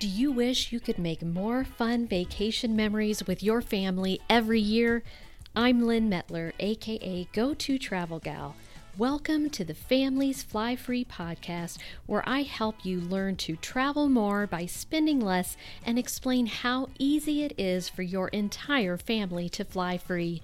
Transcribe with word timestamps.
Do 0.00 0.08
you 0.08 0.32
wish 0.32 0.72
you 0.72 0.80
could 0.80 0.98
make 0.98 1.20
more 1.20 1.62
fun 1.62 2.06
vacation 2.06 2.74
memories 2.74 3.26
with 3.26 3.42
your 3.42 3.60
family 3.60 4.18
every 4.30 4.58
year? 4.58 5.02
I'm 5.54 5.82
Lynn 5.82 6.08
Mettler, 6.08 6.54
aka 6.58 7.28
Go 7.34 7.52
To 7.52 7.78
Travel 7.78 8.18
Gal. 8.18 8.56
Welcome 8.96 9.50
to 9.50 9.62
the 9.62 9.74
Families 9.74 10.42
Fly 10.42 10.74
Free 10.74 11.04
podcast, 11.04 11.76
where 12.06 12.26
I 12.26 12.44
help 12.44 12.76
you 12.82 12.98
learn 12.98 13.36
to 13.36 13.56
travel 13.56 14.08
more 14.08 14.46
by 14.46 14.64
spending 14.64 15.20
less 15.20 15.58
and 15.84 15.98
explain 15.98 16.46
how 16.46 16.88
easy 16.98 17.42
it 17.42 17.52
is 17.58 17.90
for 17.90 18.00
your 18.00 18.28
entire 18.28 18.96
family 18.96 19.50
to 19.50 19.66
fly 19.66 19.98
free. 19.98 20.40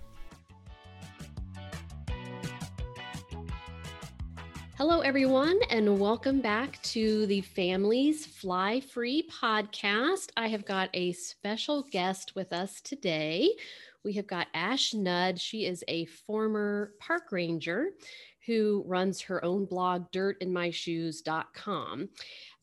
Hello, 4.88 5.00
everyone, 5.00 5.58
and 5.68 5.98
welcome 5.98 6.40
back 6.40 6.80
to 6.82 7.26
the 7.26 7.40
Families 7.40 8.24
Fly 8.24 8.78
Free 8.78 9.28
podcast. 9.28 10.28
I 10.36 10.46
have 10.46 10.64
got 10.64 10.90
a 10.94 11.10
special 11.10 11.82
guest 11.90 12.36
with 12.36 12.52
us 12.52 12.80
today. 12.82 13.50
We 14.04 14.12
have 14.12 14.28
got 14.28 14.46
Ash 14.54 14.94
Nudd. 14.94 15.40
She 15.40 15.66
is 15.66 15.82
a 15.88 16.04
former 16.04 16.92
park 17.00 17.32
ranger 17.32 17.88
who 18.46 18.84
runs 18.86 19.20
her 19.22 19.44
own 19.44 19.64
blog, 19.64 20.08
dirtinmyshoes.com. 20.12 22.08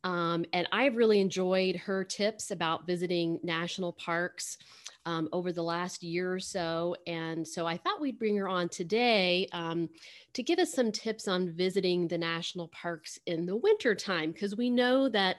Um, 0.04 0.46
and 0.52 0.68
I've 0.72 0.96
really 0.96 1.22
enjoyed 1.22 1.78
her 1.78 2.04
tips 2.04 2.52
about 2.52 2.86
visiting 2.86 3.40
national 3.44 3.94
parks 3.94 4.58
um, 5.06 5.30
over 5.32 5.52
the 5.52 5.64
last 5.64 6.04
year 6.04 6.34
or 6.34 6.40
so. 6.40 6.96
And 7.08 7.48
so 7.48 7.66
I 7.66 7.78
thought 7.78 8.02
we'd 8.02 8.20
bring 8.20 8.38
her 8.38 8.48
on 8.48 8.70
today 8.70 9.48
um, 9.52 9.90
to 10.34 10.44
give 10.44 10.60
us 10.60 10.74
some 10.74 10.92
tips 10.92 11.28
on 11.28 11.52
visiting 11.54 12.08
the 12.08 12.18
national 12.18 12.70
parks 12.70 13.20
in 13.26 13.46
the 13.46 13.56
wintertime, 13.56 14.32
because 14.32 14.56
we 14.56 14.70
know 14.70 15.10
that 15.10 15.38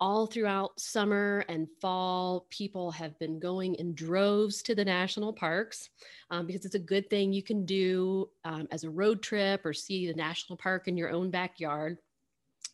all 0.00 0.26
throughout 0.26 0.80
summer 0.80 1.44
and 1.48 1.68
fall, 1.80 2.46
people 2.48 2.90
have 2.90 3.18
been 3.18 3.38
going 3.38 3.74
in 3.74 3.94
droves 3.94 4.62
to 4.62 4.74
the 4.74 4.84
national 4.84 5.32
parks 5.32 5.90
um, 6.30 6.46
because 6.46 6.64
it's 6.64 6.74
a 6.74 6.78
good 6.78 7.10
thing 7.10 7.32
you 7.32 7.42
can 7.42 7.66
do 7.66 8.28
um, 8.44 8.66
as 8.70 8.84
a 8.84 8.90
road 8.90 9.22
trip 9.22 9.66
or 9.66 9.74
see 9.74 10.06
the 10.06 10.14
national 10.14 10.56
park 10.56 10.88
in 10.88 10.96
your 10.96 11.10
own 11.10 11.30
backyard. 11.30 11.98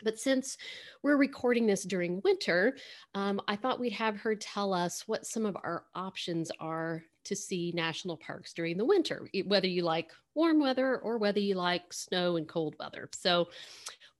But 0.02 0.18
since 0.18 0.58
we're 1.02 1.16
recording 1.16 1.66
this 1.66 1.84
during 1.84 2.20
winter, 2.24 2.76
um, 3.14 3.40
I 3.48 3.56
thought 3.56 3.80
we'd 3.80 3.92
have 3.92 4.16
her 4.18 4.34
tell 4.34 4.72
us 4.72 5.06
what 5.06 5.26
some 5.26 5.46
of 5.46 5.56
our 5.56 5.84
options 5.94 6.50
are 6.60 7.02
to 7.24 7.36
see 7.36 7.72
national 7.74 8.16
parks 8.16 8.52
during 8.52 8.76
the 8.76 8.84
winter, 8.84 9.28
whether 9.46 9.66
you 9.66 9.82
like 9.82 10.12
warm 10.34 10.60
weather 10.60 10.98
or 10.98 11.18
whether 11.18 11.40
you 11.40 11.54
like 11.54 11.92
snow 11.92 12.36
and 12.36 12.48
cold 12.48 12.76
weather. 12.78 13.08
So, 13.12 13.48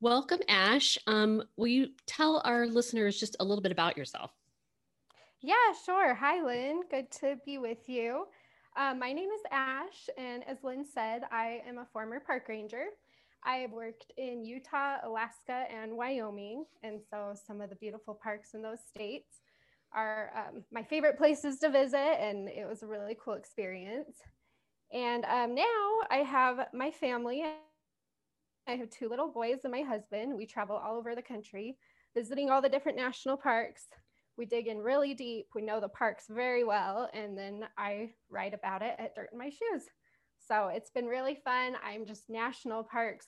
welcome, 0.00 0.40
Ash. 0.48 0.98
Um, 1.06 1.42
will 1.56 1.68
you 1.68 1.88
tell 2.06 2.42
our 2.44 2.66
listeners 2.66 3.20
just 3.20 3.36
a 3.38 3.44
little 3.44 3.62
bit 3.62 3.72
about 3.72 3.96
yourself? 3.96 4.32
Yeah, 5.40 5.54
sure. 5.84 6.14
Hi, 6.14 6.42
Lynn. 6.42 6.82
Good 6.90 7.10
to 7.20 7.38
be 7.44 7.58
with 7.58 7.88
you. 7.88 8.26
Um, 8.76 8.98
my 8.98 9.12
name 9.12 9.30
is 9.30 9.40
Ash, 9.50 10.08
and 10.18 10.46
as 10.46 10.58
Lynn 10.62 10.84
said, 10.84 11.22
I 11.30 11.62
am 11.66 11.78
a 11.78 11.86
former 11.92 12.20
park 12.20 12.48
ranger. 12.48 12.86
I 13.46 13.58
have 13.58 13.70
worked 13.70 14.12
in 14.16 14.44
Utah, 14.44 14.96
Alaska, 15.04 15.66
and 15.72 15.96
Wyoming, 15.96 16.64
and 16.82 17.00
so 17.08 17.32
some 17.46 17.60
of 17.60 17.70
the 17.70 17.76
beautiful 17.76 18.18
parks 18.20 18.54
in 18.54 18.60
those 18.60 18.80
states 18.80 19.40
are 19.94 20.32
um, 20.36 20.64
my 20.72 20.82
favorite 20.82 21.16
places 21.16 21.60
to 21.60 21.70
visit, 21.70 22.20
and 22.20 22.48
it 22.48 22.66
was 22.68 22.82
a 22.82 22.88
really 22.88 23.16
cool 23.24 23.34
experience. 23.34 24.16
And 24.92 25.24
um, 25.26 25.54
now 25.54 26.00
I 26.10 26.18
have 26.18 26.66
my 26.74 26.90
family. 26.90 27.44
I 28.66 28.72
have 28.72 28.90
two 28.90 29.08
little 29.08 29.28
boys 29.28 29.58
and 29.62 29.70
my 29.70 29.82
husband. 29.82 30.36
We 30.36 30.46
travel 30.46 30.76
all 30.76 30.96
over 30.96 31.14
the 31.14 31.22
country, 31.22 31.76
visiting 32.16 32.50
all 32.50 32.60
the 32.60 32.68
different 32.68 32.98
national 32.98 33.36
parks. 33.36 33.86
We 34.36 34.44
dig 34.44 34.66
in 34.66 34.78
really 34.78 35.14
deep. 35.14 35.46
We 35.54 35.62
know 35.62 35.80
the 35.80 35.88
parks 35.88 36.24
very 36.28 36.64
well, 36.64 37.08
and 37.14 37.38
then 37.38 37.62
I 37.78 38.10
write 38.28 38.54
about 38.54 38.82
it 38.82 38.96
at 38.98 39.14
Dirt 39.14 39.30
in 39.32 39.38
My 39.38 39.50
Shoes. 39.50 39.84
So 40.46 40.68
it's 40.68 40.90
been 40.90 41.06
really 41.06 41.38
fun. 41.44 41.76
I'm 41.84 42.06
just 42.06 42.28
national 42.28 42.84
parks 42.84 43.26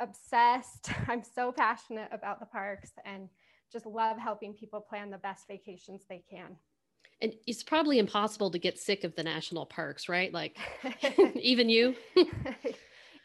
obsessed. 0.00 0.90
I'm 1.08 1.22
so 1.22 1.52
passionate 1.52 2.08
about 2.12 2.40
the 2.40 2.46
parks 2.46 2.92
and 3.04 3.28
just 3.70 3.86
love 3.86 4.18
helping 4.18 4.54
people 4.54 4.80
plan 4.80 5.10
the 5.10 5.18
best 5.18 5.46
vacations 5.46 6.04
they 6.08 6.22
can. 6.30 6.56
And 7.20 7.32
it's 7.46 7.62
probably 7.62 7.98
impossible 7.98 8.50
to 8.50 8.58
get 8.58 8.78
sick 8.78 9.02
of 9.04 9.14
the 9.16 9.24
national 9.24 9.66
parks, 9.66 10.08
right? 10.08 10.32
Like 10.32 10.56
even 11.34 11.68
you. 11.68 11.94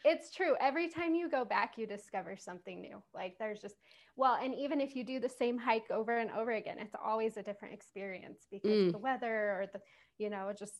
it's 0.04 0.34
true. 0.34 0.54
Every 0.60 0.88
time 0.88 1.14
you 1.14 1.30
go 1.30 1.44
back, 1.44 1.74
you 1.76 1.86
discover 1.86 2.36
something 2.36 2.80
new. 2.80 3.02
Like 3.14 3.36
there's 3.38 3.60
just, 3.60 3.76
well, 4.16 4.38
and 4.42 4.54
even 4.54 4.80
if 4.80 4.96
you 4.96 5.04
do 5.04 5.20
the 5.20 5.28
same 5.28 5.58
hike 5.58 5.90
over 5.90 6.18
and 6.18 6.30
over 6.32 6.52
again, 6.52 6.78
it's 6.80 6.94
always 7.04 7.36
a 7.36 7.42
different 7.42 7.74
experience 7.74 8.46
because 8.50 8.70
mm. 8.70 8.92
the 8.92 8.98
weather 8.98 9.28
or 9.28 9.66
the, 9.72 9.80
you 10.18 10.28
know, 10.28 10.52
just 10.56 10.74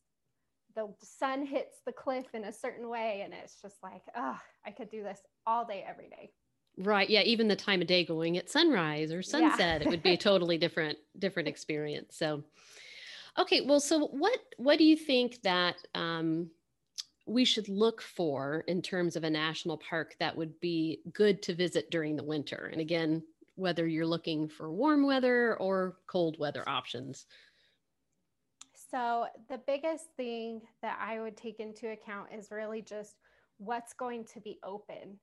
the 0.75 0.89
sun 1.03 1.47
hits 1.47 1.79
the 1.87 1.93
cliff 1.93 2.27
in 2.35 2.45
a 2.45 2.53
certain 2.53 2.89
way. 2.89 3.23
And 3.25 3.35
it's 3.35 3.61
just 3.61 3.77
like, 3.83 4.03
oh, 4.17 4.39
I 4.67 4.71
could 4.71 4.91
do 4.91 5.03
this 5.03 5.21
all 5.47 5.65
day, 5.65 5.85
every 5.89 6.09
day. 6.09 6.31
Right. 6.79 7.09
Yeah. 7.09 7.23
Even 7.23 7.49
the 7.49 7.57
time 7.57 7.81
of 7.81 7.87
day 7.87 8.05
going 8.05 8.37
at 8.37 8.51
sunrise 8.51 9.13
or 9.13 9.23
sunset, 9.23 9.81
yeah. 9.81 9.87
it 9.87 9.91
would 9.91 10.03
be 10.03 10.15
a 10.15 10.17
totally 10.17 10.59
different, 10.59 10.99
different 11.19 11.49
experience. 11.49 12.17
So, 12.17 12.43
okay. 13.39 13.61
Well, 13.61 13.81
so 13.81 14.07
what, 14.07 14.39
what 14.57 14.79
do 14.79 14.85
you 14.85 14.97
think 14.97 15.43
that, 15.43 15.77
um, 15.95 16.51
we 17.27 17.47
should 17.47 17.71
look 17.71 18.03
for 18.03 18.65
in 18.69 18.83
terms 18.83 19.17
of 19.17 19.25
a 19.25 19.31
national 19.31 19.79
park 19.79 20.15
that 20.19 20.37
would 20.37 20.61
be 20.61 21.01
good 21.15 21.41
to 21.45 21.55
visit 21.55 21.91
during 21.91 22.17
the 22.17 22.23
winter? 22.23 22.69
And 22.71 22.83
again, 22.83 23.23
whether 23.55 23.87
you're 23.87 24.07
looking 24.07 24.49
for 24.49 24.71
warm 24.73 25.07
weather 25.07 25.57
or 25.57 25.97
cold 26.07 26.39
weather 26.39 26.69
options. 26.69 27.27
So, 28.95 29.27
the 29.49 29.59
biggest 29.67 30.05
thing 30.17 30.61
that 30.81 30.97
I 31.01 31.19
would 31.19 31.37
take 31.37 31.59
into 31.59 31.91
account 31.91 32.29
is 32.33 32.53
really 32.53 32.81
just 32.81 33.17
what's 33.59 33.93
going 33.93 34.25
to 34.27 34.41
be 34.41 34.61
open 34.63 35.19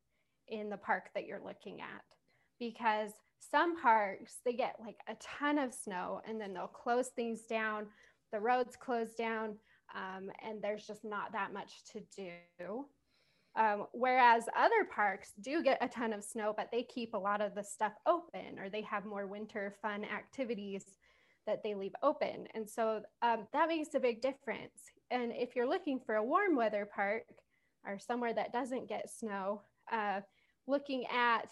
in 0.49 0.69
the 0.69 0.75
park 0.75 1.05
that 1.15 1.25
you're 1.25 1.39
looking 1.45 1.79
at. 1.79 2.01
Because 2.59 3.11
some 3.39 3.81
parks 3.81 4.39
they 4.43 4.51
get 4.51 4.75
like 4.85 4.97
a 5.07 5.15
ton 5.21 5.57
of 5.57 5.73
snow 5.73 6.19
and 6.27 6.39
then 6.39 6.53
they'll 6.53 6.67
close 6.67 7.07
things 7.15 7.43
down 7.43 7.87
the 8.33 8.39
roads 8.39 8.75
close 8.75 9.13
down 9.13 9.55
um, 9.95 10.29
and 10.45 10.61
there's 10.61 10.85
just 10.85 11.05
not 11.05 11.31
that 11.31 11.53
much 11.53 11.83
to 11.93 12.01
do. 12.15 12.85
Um, 13.55 13.87
whereas 13.93 14.45
other 14.55 14.85
parks 14.93 15.31
do 15.41 15.63
get 15.63 15.77
a 15.81 15.87
ton 15.87 16.11
of 16.11 16.25
snow 16.25 16.53
but 16.55 16.67
they 16.71 16.83
keep 16.83 17.13
a 17.13 17.17
lot 17.17 17.41
of 17.41 17.55
the 17.55 17.63
stuff 17.63 17.93
open 18.05 18.59
or 18.59 18.69
they 18.69 18.81
have 18.81 19.05
more 19.05 19.27
winter 19.27 19.75
fun 19.81 20.03
activities 20.05 20.83
that 21.47 21.63
they 21.63 21.73
leave 21.73 21.93
open 22.03 22.45
and 22.53 22.69
so 22.69 23.01
um, 23.21 23.47
that 23.53 23.67
makes 23.67 23.93
a 23.95 23.99
big 23.99 24.21
difference 24.21 24.91
and 25.11 25.33
if 25.35 25.55
you're 25.55 25.67
looking 25.67 25.99
for 25.99 26.15
a 26.15 26.23
warm 26.23 26.55
weather 26.55 26.89
park 26.95 27.23
or 27.85 27.99
somewhere 27.99 28.33
that 28.33 28.53
doesn't 28.53 28.87
get 28.87 29.09
snow, 29.09 29.61
uh, 29.91 30.21
looking 30.67 31.05
at 31.07 31.49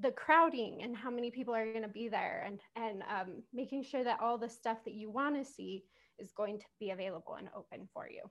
the 0.00 0.10
crowding 0.10 0.80
and 0.82 0.96
how 0.96 1.10
many 1.10 1.30
people 1.30 1.54
are 1.54 1.70
going 1.70 1.82
to 1.82 1.88
be 1.88 2.08
there 2.08 2.44
and, 2.46 2.60
and 2.76 3.02
um, 3.02 3.42
making 3.52 3.84
sure 3.84 4.02
that 4.02 4.20
all 4.20 4.38
the 4.38 4.48
stuff 4.48 4.78
that 4.84 4.94
you 4.94 5.10
want 5.10 5.36
to 5.36 5.50
see 5.50 5.84
is 6.18 6.32
going 6.32 6.58
to 6.58 6.64
be 6.80 6.90
available 6.90 7.34
and 7.38 7.48
open 7.54 7.86
for 7.92 8.08
you. 8.08 8.22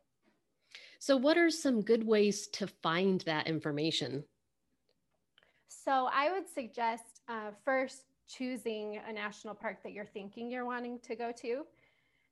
So, 0.99 1.17
what 1.17 1.37
are 1.37 1.49
some 1.49 1.81
good 1.81 2.05
ways 2.05 2.47
to 2.53 2.67
find 2.67 3.21
that 3.21 3.47
information? 3.47 4.23
So, 5.67 6.09
I 6.11 6.31
would 6.31 6.47
suggest 6.47 7.03
uh, 7.27 7.51
first 7.65 8.03
choosing 8.37 8.99
a 9.07 9.13
national 9.13 9.55
park 9.55 9.83
that 9.83 9.93
you're 9.93 10.05
thinking 10.05 10.49
you're 10.49 10.65
wanting 10.65 10.99
to 11.03 11.15
go 11.15 11.31
to. 11.41 11.63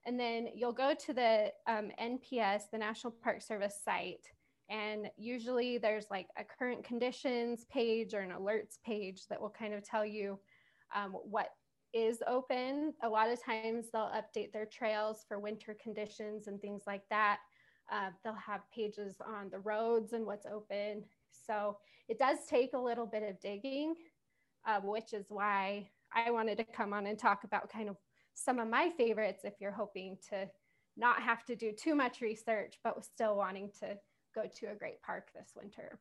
And 0.05 0.19
then 0.19 0.47
you'll 0.55 0.71
go 0.71 0.93
to 0.93 1.13
the 1.13 1.51
um, 1.67 1.91
NPS, 2.01 2.63
the 2.71 2.77
National 2.77 3.13
Park 3.21 3.41
Service 3.41 3.75
site, 3.83 4.25
and 4.69 5.09
usually 5.17 5.77
there's 5.77 6.05
like 6.11 6.27
a 6.37 6.43
current 6.43 6.83
conditions 6.83 7.65
page 7.71 8.13
or 8.13 8.19
an 8.19 8.31
alerts 8.31 8.77
page 8.85 9.27
that 9.29 9.41
will 9.41 9.49
kind 9.49 9.73
of 9.73 9.83
tell 9.83 10.05
you 10.05 10.39
um, 10.96 11.11
what 11.11 11.49
is 11.91 12.22
open. 12.28 12.93
A 13.02 13.09
lot 13.09 13.31
of 13.31 13.43
times 13.43 13.87
they'll 13.91 14.11
update 14.11 14.53
their 14.53 14.67
trails 14.67 15.25
for 15.28 15.40
winter 15.40 15.75
conditions 15.81 16.47
and 16.47 16.61
things 16.61 16.84
like 16.85 17.02
that. 17.09 17.40
Uh, 17.91 18.11
they'll 18.23 18.34
have 18.35 18.61
pages 18.73 19.16
on 19.25 19.49
the 19.49 19.59
roads 19.59 20.13
and 20.13 20.23
what's 20.23 20.45
open. 20.45 21.03
So 21.31 21.78
it 22.07 22.19
does 22.19 22.37
take 22.47 22.73
a 22.73 22.79
little 22.79 23.07
bit 23.07 23.23
of 23.23 23.40
digging, 23.40 23.95
uh, 24.69 24.79
which 24.81 25.13
is 25.13 25.25
why 25.29 25.89
I 26.13 26.29
wanted 26.29 26.57
to 26.57 26.63
come 26.63 26.93
on 26.93 27.07
and 27.07 27.17
talk 27.17 27.43
about 27.43 27.71
kind 27.71 27.89
of 27.89 27.97
some 28.35 28.59
of 28.59 28.69
my 28.69 28.91
favorites 28.97 29.41
if 29.43 29.55
you're 29.59 29.71
hoping 29.71 30.17
to 30.29 30.47
not 30.95 31.21
have 31.21 31.43
to 31.45 31.55
do 31.55 31.71
too 31.71 31.95
much 31.95 32.21
research, 32.21 32.75
but 32.83 33.03
still 33.03 33.35
wanting 33.35 33.71
to 33.79 33.97
go 34.35 34.43
to 34.59 34.67
a 34.67 34.75
great 34.75 35.01
park 35.01 35.29
this 35.33 35.53
winter. 35.55 35.99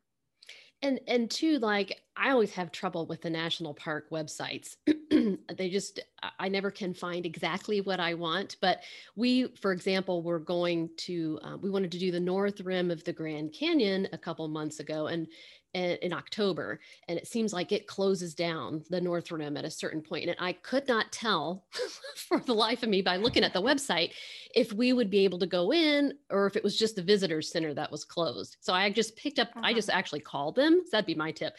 And 0.80 1.00
and 1.08 1.28
two, 1.28 1.58
like 1.58 2.00
I 2.16 2.30
always 2.30 2.52
have 2.52 2.70
trouble 2.70 3.06
with 3.06 3.22
the 3.22 3.30
national 3.30 3.74
park 3.74 4.10
websites. 4.10 4.76
they 5.56 5.68
just 5.70 6.00
I 6.38 6.48
never 6.48 6.70
can 6.70 6.94
find 6.94 7.26
exactly 7.26 7.80
what 7.80 7.98
I 7.98 8.14
want. 8.14 8.56
But 8.60 8.82
we, 9.16 9.48
for 9.60 9.72
example, 9.72 10.22
were 10.22 10.38
going 10.38 10.90
to 10.98 11.40
uh, 11.42 11.56
we 11.56 11.70
wanted 11.70 11.90
to 11.92 11.98
do 11.98 12.12
the 12.12 12.20
north 12.20 12.60
rim 12.60 12.92
of 12.92 13.02
the 13.02 13.12
Grand 13.12 13.52
Canyon 13.52 14.06
a 14.12 14.18
couple 14.18 14.46
months 14.46 14.78
ago, 14.78 15.08
and 15.08 15.26
in, 15.74 15.96
in 16.02 16.12
October, 16.12 16.80
and 17.08 17.18
it 17.18 17.26
seems 17.26 17.52
like 17.52 17.72
it 17.72 17.86
closes 17.86 18.34
down 18.34 18.82
the 18.90 19.00
North 19.00 19.30
Rim 19.30 19.56
at 19.56 19.64
a 19.64 19.70
certain 19.70 20.00
point. 20.00 20.28
And 20.28 20.36
I 20.38 20.52
could 20.52 20.88
not 20.88 21.12
tell 21.12 21.64
for 22.16 22.40
the 22.40 22.54
life 22.54 22.82
of 22.82 22.88
me 22.88 23.02
by 23.02 23.16
looking 23.16 23.44
at 23.44 23.52
the 23.52 23.62
website 23.62 24.12
if 24.54 24.72
we 24.72 24.92
would 24.92 25.10
be 25.10 25.24
able 25.24 25.38
to 25.40 25.46
go 25.46 25.72
in 25.72 26.14
or 26.30 26.46
if 26.46 26.56
it 26.56 26.64
was 26.64 26.78
just 26.78 26.96
the 26.96 27.02
visitor 27.02 27.42
center 27.42 27.74
that 27.74 27.92
was 27.92 28.04
closed. 28.04 28.56
So 28.60 28.72
I 28.72 28.90
just 28.90 29.16
picked 29.16 29.38
up, 29.38 29.48
uh-huh. 29.48 29.60
I 29.64 29.74
just 29.74 29.90
actually 29.90 30.20
called 30.20 30.56
them. 30.56 30.80
So 30.84 30.90
that'd 30.92 31.06
be 31.06 31.14
my 31.14 31.32
tip 31.32 31.54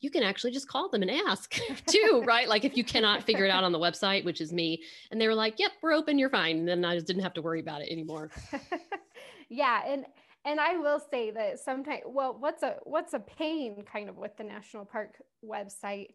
you 0.00 0.10
can 0.10 0.22
actually 0.22 0.52
just 0.52 0.68
call 0.68 0.88
them 0.88 1.02
and 1.02 1.10
ask 1.10 1.60
too, 1.86 2.22
right? 2.26 2.48
Like 2.48 2.64
if 2.64 2.76
you 2.76 2.84
cannot 2.84 3.24
figure 3.24 3.44
it 3.44 3.50
out 3.50 3.64
on 3.64 3.72
the 3.72 3.78
website, 3.78 4.24
which 4.24 4.40
is 4.40 4.52
me, 4.52 4.82
and 5.10 5.20
they 5.20 5.26
were 5.26 5.34
like, 5.34 5.58
"Yep, 5.58 5.72
we're 5.82 5.92
open, 5.92 6.18
you're 6.18 6.30
fine." 6.30 6.58
And 6.58 6.68
then 6.68 6.84
I 6.84 6.94
just 6.94 7.06
didn't 7.06 7.22
have 7.22 7.34
to 7.34 7.42
worry 7.42 7.60
about 7.60 7.82
it 7.82 7.90
anymore. 7.90 8.30
yeah, 9.48 9.82
and 9.86 10.06
and 10.44 10.60
I 10.60 10.76
will 10.76 11.00
say 11.10 11.30
that 11.32 11.58
sometimes, 11.58 12.02
well, 12.06 12.36
what's 12.38 12.62
a 12.62 12.76
what's 12.84 13.14
a 13.14 13.20
pain 13.20 13.84
kind 13.90 14.08
of 14.08 14.16
with 14.16 14.36
the 14.36 14.44
national 14.44 14.84
park 14.84 15.22
website 15.44 16.08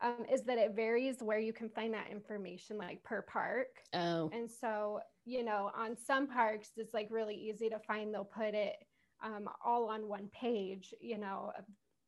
um, 0.00 0.24
is 0.32 0.42
that 0.42 0.58
it 0.58 0.76
varies 0.76 1.16
where 1.20 1.38
you 1.38 1.52
can 1.52 1.68
find 1.68 1.94
that 1.94 2.10
information, 2.10 2.78
like 2.78 3.02
per 3.04 3.22
park. 3.22 3.68
Oh, 3.94 4.30
and 4.32 4.50
so 4.50 5.00
you 5.24 5.44
know, 5.44 5.70
on 5.76 5.96
some 5.96 6.26
parks, 6.26 6.70
it's 6.76 6.94
like 6.94 7.08
really 7.10 7.34
easy 7.34 7.68
to 7.68 7.78
find. 7.80 8.12
They'll 8.12 8.24
put 8.24 8.54
it 8.54 8.76
um, 9.22 9.48
all 9.64 9.90
on 9.90 10.08
one 10.08 10.28
page. 10.32 10.94
You 11.00 11.18
know, 11.18 11.52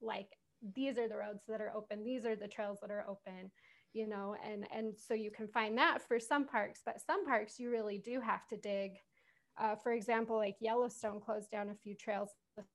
like 0.00 0.28
these 0.74 0.98
are 0.98 1.08
the 1.08 1.16
roads 1.16 1.42
that 1.48 1.60
are 1.60 1.72
open 1.74 2.04
these 2.04 2.24
are 2.24 2.36
the 2.36 2.48
trails 2.48 2.78
that 2.80 2.90
are 2.90 3.06
open 3.08 3.50
you 3.92 4.06
know 4.06 4.36
and 4.46 4.66
and 4.74 4.94
so 4.96 5.14
you 5.14 5.30
can 5.30 5.48
find 5.48 5.76
that 5.76 6.06
for 6.06 6.20
some 6.20 6.46
parks 6.46 6.80
but 6.84 7.00
some 7.04 7.24
parks 7.24 7.58
you 7.58 7.70
really 7.70 7.98
do 7.98 8.20
have 8.20 8.46
to 8.46 8.56
dig 8.56 8.92
uh, 9.58 9.76
for 9.76 9.92
example 9.92 10.36
like 10.36 10.56
yellowstone 10.60 11.20
closed 11.20 11.50
down 11.50 11.70
a 11.70 11.74
few 11.74 11.94
trails 11.94 12.30
this 12.56 12.66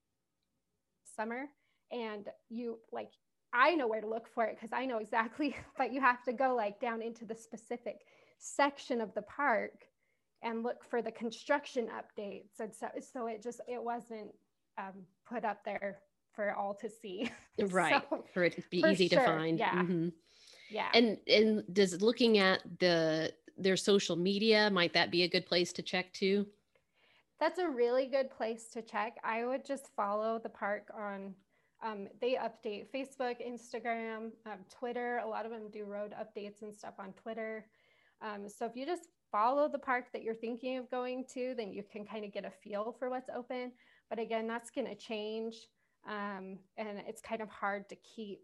summer 1.16 1.46
and 1.92 2.30
you 2.50 2.80
like 2.92 3.10
i 3.54 3.76
know 3.76 3.88
where 3.88 4.02
to 4.02 4.08
look 4.08 4.28
for 4.28 4.46
it 4.46 4.56
because 4.56 4.74
i 4.74 4.86
know 4.86 4.98
exactly 4.98 5.56
but 5.78 5.94
you 5.94 6.02
have 6.02 6.24
to 6.24 6.34
go 6.34 6.56
like 6.56 6.80
down 6.80 7.02
into 7.02 7.26
the 7.26 7.36
specific 7.36 8.02
section 8.38 9.02
of 9.02 9.14
the 9.14 9.22
park 9.24 9.86
and 10.44 10.64
look 10.64 10.84
for 10.84 11.02
the 11.02 11.12
construction 11.12 11.88
updates 11.88 12.60
and 12.60 12.74
so 12.74 12.88
so 13.00 13.28
it 13.28 13.42
just 13.42 13.62
it 13.68 13.82
wasn't 13.82 14.32
um, 14.78 14.94
put 15.28 15.46
up 15.46 15.64
there 15.64 16.00
for 16.34 16.54
all 16.54 16.74
to 16.76 16.90
see. 16.90 17.32
Right. 17.58 18.04
so, 18.10 18.26
for 18.34 18.44
it 18.44 18.54
to 18.58 18.64
be 18.70 18.84
easy 18.86 19.08
sure. 19.08 19.20
to 19.20 19.26
find. 19.26 19.58
Yeah. 19.58 19.76
Mm-hmm. 19.76 20.10
Yeah. 20.70 20.90
And 20.94 21.18
and 21.26 21.64
does 21.72 22.02
looking 22.02 22.38
at 22.38 22.60
the 22.80 23.32
their 23.58 23.78
social 23.78 24.18
media 24.18 24.70
might 24.70 24.92
that 24.92 25.10
be 25.10 25.24
a 25.24 25.28
good 25.30 25.46
place 25.46 25.72
to 25.74 25.82
check 25.82 26.12
too? 26.12 26.46
That's 27.40 27.60
a 27.60 27.68
really 27.68 28.08
good 28.08 28.30
place 28.30 28.68
to 28.74 28.82
check. 28.82 29.18
I 29.24 29.46
would 29.46 29.66
just 29.66 29.90
follow 29.96 30.40
the 30.42 30.50
park 30.50 30.90
on 30.98 31.34
um, 31.84 32.08
they 32.22 32.36
update 32.36 32.88
Facebook, 32.96 33.36
Instagram, 33.46 34.32
um, 34.46 34.60
Twitter. 34.72 35.18
A 35.18 35.28
lot 35.28 35.46
of 35.46 35.52
them 35.52 35.70
do 35.72 35.84
road 35.84 36.14
updates 36.20 36.62
and 36.62 36.74
stuff 36.74 36.94
on 36.98 37.12
Twitter. 37.14 37.66
Um, 38.22 38.48
so 38.48 38.66
if 38.66 38.76
you 38.76 38.86
just 38.86 39.10
follow 39.32 39.68
the 39.68 39.78
park 39.78 40.06
that 40.14 40.24
you're 40.24 40.34
thinking 40.34 40.78
of 40.78 40.90
going 40.90 41.26
to, 41.34 41.54
then 41.58 41.74
you 41.74 41.84
can 41.84 42.06
kind 42.06 42.24
of 42.24 42.34
get 42.34 42.46
a 42.46 42.50
feel 42.50 42.96
for 42.98 43.10
what's 43.10 43.30
open. 43.30 43.74
But 44.10 44.20
again, 44.20 44.48
that's 44.48 44.72
going 44.72 44.88
to 44.88 44.96
change 44.96 45.68
um, 46.08 46.60
and 46.78 47.02
it's 47.08 47.22
kind 47.22 47.42
of 47.42 47.50
hard 47.50 47.90
to 47.90 47.96
keep 47.96 48.42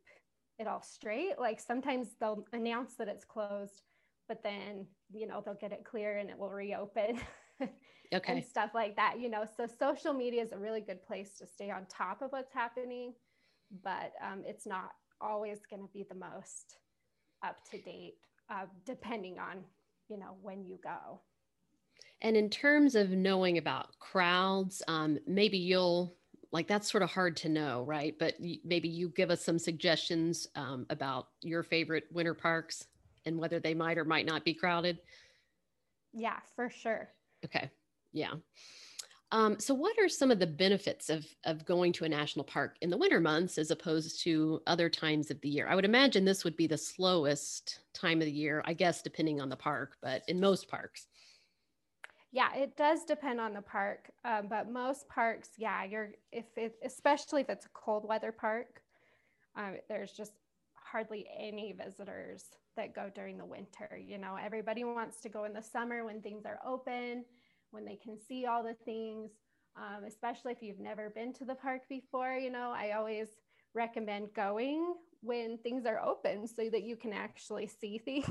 it 0.59 0.67
all 0.67 0.81
straight. 0.81 1.39
Like 1.39 1.59
sometimes 1.59 2.09
they'll 2.19 2.45
announce 2.53 2.95
that 2.95 3.07
it's 3.07 3.25
closed, 3.25 3.81
but 4.27 4.44
then 4.44 4.87
you 5.13 5.27
know 5.27 5.41
they'll 5.44 5.53
get 5.53 5.71
it 5.71 5.85
clear 5.85 6.17
and 6.17 6.29
it 6.29 6.37
will 6.37 6.49
reopen. 6.49 7.19
okay. 8.13 8.33
and 8.33 8.45
stuff 8.45 8.71
like 8.73 8.95
that. 8.95 9.19
You 9.19 9.29
know, 9.29 9.45
so 9.57 9.65
social 9.79 10.13
media 10.13 10.43
is 10.43 10.51
a 10.51 10.57
really 10.57 10.81
good 10.81 11.05
place 11.05 11.37
to 11.37 11.47
stay 11.47 11.71
on 11.71 11.85
top 11.89 12.21
of 12.21 12.31
what's 12.31 12.53
happening, 12.53 13.13
but 13.83 14.13
um, 14.21 14.43
it's 14.45 14.65
not 14.65 14.91
always 15.19 15.59
going 15.69 15.81
to 15.81 15.89
be 15.93 16.05
the 16.09 16.15
most 16.15 16.77
up 17.43 17.57
to 17.71 17.77
date, 17.81 18.15
uh, 18.49 18.65
depending 18.85 19.37
on 19.39 19.63
you 20.09 20.17
know 20.17 20.35
when 20.41 20.65
you 20.65 20.77
go. 20.83 21.21
And 22.23 22.37
in 22.37 22.49
terms 22.49 22.95
of 22.95 23.09
knowing 23.09 23.57
about 23.57 23.97
crowds, 23.99 24.83
um, 24.87 25.17
maybe 25.25 25.57
you'll 25.57 26.15
like 26.51 26.67
that's 26.67 26.91
sort 26.91 27.03
of 27.03 27.09
hard 27.09 27.37
to 27.37 27.49
know 27.49 27.83
right 27.87 28.15
but 28.19 28.35
maybe 28.63 28.87
you 28.87 29.09
give 29.09 29.31
us 29.31 29.43
some 29.43 29.57
suggestions 29.57 30.47
um, 30.55 30.85
about 30.89 31.27
your 31.41 31.63
favorite 31.63 32.03
winter 32.11 32.33
parks 32.33 32.87
and 33.25 33.37
whether 33.37 33.59
they 33.59 33.73
might 33.73 33.97
or 33.97 34.05
might 34.05 34.25
not 34.25 34.43
be 34.43 34.53
crowded 34.53 34.99
yeah 36.13 36.39
for 36.55 36.69
sure 36.69 37.09
okay. 37.45 37.69
Yeah. 38.13 38.33
Um, 39.33 39.59
so 39.59 39.73
what 39.73 39.97
are 39.97 40.09
some 40.09 40.29
of 40.29 40.39
the 40.39 40.47
benefits 40.47 41.09
of, 41.09 41.25
of 41.45 41.65
going 41.65 41.93
to 41.93 42.03
a 42.03 42.09
national 42.09 42.43
park 42.43 42.75
in 42.81 42.89
the 42.89 42.97
winter 42.97 43.21
months 43.21 43.57
as 43.57 43.71
opposed 43.71 44.21
to 44.23 44.61
other 44.67 44.89
times 44.89 45.31
of 45.31 45.39
the 45.39 45.47
year? 45.47 45.67
I 45.69 45.75
would 45.75 45.85
imagine 45.85 46.25
this 46.25 46.43
would 46.43 46.57
be 46.57 46.67
the 46.67 46.77
slowest 46.77 47.79
time 47.93 48.19
of 48.19 48.25
the 48.25 48.31
year 48.31 48.61
i 48.65 48.73
guess 48.73 49.01
depending 49.01 49.41
on 49.41 49.49
the 49.49 49.55
park 49.55 49.97
but 50.01 50.23
in 50.27 50.39
most 50.39 50.67
parks. 50.67 51.07
Yeah, 52.33 52.53
it 52.55 52.77
does 52.77 53.03
depend 53.03 53.41
on 53.41 53.53
the 53.53 53.61
park, 53.61 54.09
um, 54.23 54.47
but 54.49 54.71
most 54.71 55.09
parks, 55.09 55.49
yeah, 55.57 55.83
you're 55.83 56.11
if 56.31 56.45
it, 56.55 56.75
especially 56.83 57.41
if 57.41 57.49
it's 57.49 57.65
a 57.65 57.69
cold 57.73 58.07
weather 58.07 58.31
park, 58.31 58.81
um, 59.57 59.75
there's 59.89 60.13
just 60.13 60.31
hardly 60.73 61.27
any 61.37 61.73
visitors 61.73 62.45
that 62.81 62.95
go 62.95 63.10
during 63.13 63.38
the 63.38 63.45
winter. 63.45 64.00
You 64.04 64.18
know, 64.18 64.36
everybody 64.44 64.83
wants 64.83 65.22
to 65.22 65.30
go 65.30 65.44
in 65.45 65.54
the 65.54 65.62
summer 65.62 66.04
when 66.04 66.22
things 66.22 66.45
are 66.45 66.60
open, 66.66 67.24
when 67.69 67.86
they 67.86 67.95
can 67.95 68.18
see 68.28 68.45
all 68.48 68.63
the 68.63 68.75
things. 68.86 69.31
Um, 69.78 70.04
especially 70.06 70.51
if 70.51 70.62
you've 70.62 70.81
never 70.81 71.12
been 71.12 71.31
to 71.36 71.45
the 71.45 71.56
park 71.56 71.83
before, 71.88 72.33
you 72.33 72.51
know, 72.51 72.74
I 72.75 72.92
always 72.92 73.28
recommend 73.74 74.33
going 74.33 74.95
when 75.22 75.57
things 75.60 75.86
are 75.86 76.01
open 76.01 76.45
so 76.48 76.69
that 76.69 76.83
you 76.83 76.98
can 76.98 77.13
actually 77.13 77.68
see 77.68 77.98
things. 78.06 78.25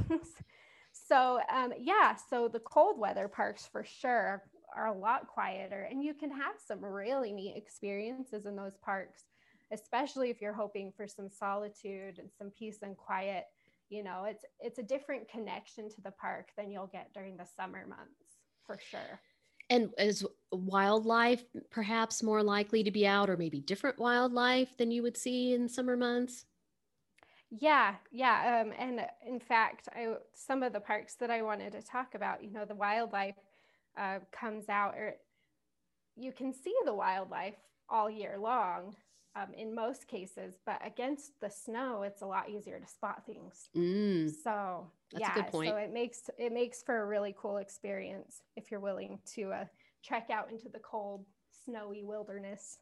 So 0.93 1.41
um, 1.51 1.73
yeah, 1.79 2.17
so 2.29 2.49
the 2.49 2.61
cold 2.61 2.99
weather 2.99 3.29
parks 3.29 3.67
for 3.71 3.85
sure 3.85 4.43
are 4.77 4.87
a 4.89 4.99
lot 4.99 5.29
quieter, 5.29 5.89
and 5.91 6.03
you 6.03 6.15
can 6.15 6.31
have 6.31 6.57
some 6.65 6.85
really 6.85 7.33
neat 7.33 7.57
experiences 7.57 8.45
in 8.45 8.57
those 8.57 8.77
parks, 8.77 9.23
especially 9.73 10.31
if 10.31 10.41
you're 10.41 10.53
hoping 10.53 10.93
for 10.97 11.07
some 11.07 11.29
solitude 11.31 12.19
and 12.19 12.29
some 12.37 12.51
peace 12.51 12.79
and 12.83 12.97
quiet. 12.97 13.45
You 13.91 14.05
know, 14.05 14.25
it's 14.25 14.45
it's 14.61 14.79
a 14.79 14.85
different 14.85 15.29
connection 15.29 15.91
to 15.91 16.01
the 16.01 16.13
park 16.13 16.51
than 16.57 16.71
you'll 16.71 16.87
get 16.87 17.13
during 17.13 17.37
the 17.37 17.47
summer 17.57 17.85
months 17.87 18.39
for 18.65 18.79
sure. 18.79 19.21
And 19.69 19.91
is 19.99 20.27
wildlife 20.53 21.45
perhaps 21.71 22.23
more 22.23 22.43
likely 22.43 22.83
to 22.85 22.91
be 22.91 23.07
out, 23.07 23.29
or 23.29 23.37
maybe 23.37 23.61
different 23.61 23.99
wildlife 23.99 24.77
than 24.79 24.91
you 24.91 25.03
would 25.03 25.17
see 25.17 25.53
in 25.53 25.69
summer 25.69 25.97
months? 25.97 26.47
Yeah, 27.51 27.97
yeah. 28.13 28.63
Um, 28.63 28.73
and 28.79 29.07
in 29.27 29.41
fact, 29.41 29.89
I, 29.95 30.15
some 30.35 30.63
of 30.63 30.73
the 30.73 30.81
parks 30.81 31.17
that 31.17 31.31
I 31.31 31.43
wanted 31.43 31.73
to 31.73 31.83
talk 31.83 32.15
about, 32.15 32.45
you 32.45 32.53
know, 32.53 32.65
the 32.65 32.77
wildlife 32.77 33.35
uh, 33.99 34.21
comes 34.31 34.69
out, 34.69 34.95
or 34.95 35.17
you 36.17 36.33
can 36.33 36.53
see 36.53 36.75
the 36.85 36.95
wildlife 36.95 37.57
all 37.89 38.09
year 38.09 38.39
long 38.39 38.95
um, 39.37 39.55
in 39.57 39.75
most 39.75 40.09
cases, 40.09 40.59
but 40.67 40.81
against 40.85 41.33
the 41.41 41.51
snow, 41.51 42.03
it's 42.03 42.23
a 42.23 42.27
lot 42.27 42.51
easier 42.51 42.81
to 42.81 42.87
spot 42.87 43.25
things. 43.27 43.69
Mm, 43.77 44.31
so 44.31 44.91
that's 45.13 45.23
yeah, 45.23 45.33
a 45.33 45.43
good 45.43 45.53
point. 45.53 45.71
So 45.71 45.77
it 45.77 45.93
makes 45.93 46.31
it 46.39 46.53
makes 46.53 46.83
for 46.83 47.03
a 47.03 47.07
really 47.07 47.35
cool 47.39 47.59
experience 47.59 48.43
if 48.57 48.71
you're 48.71 48.81
willing 48.81 49.19
to 49.35 49.53
uh, 49.53 49.65
trek 50.05 50.29
out 50.33 50.51
into 50.51 50.69
the 50.69 50.81
cold, 50.81 51.25
snowy 51.65 52.03
wilderness 52.03 52.79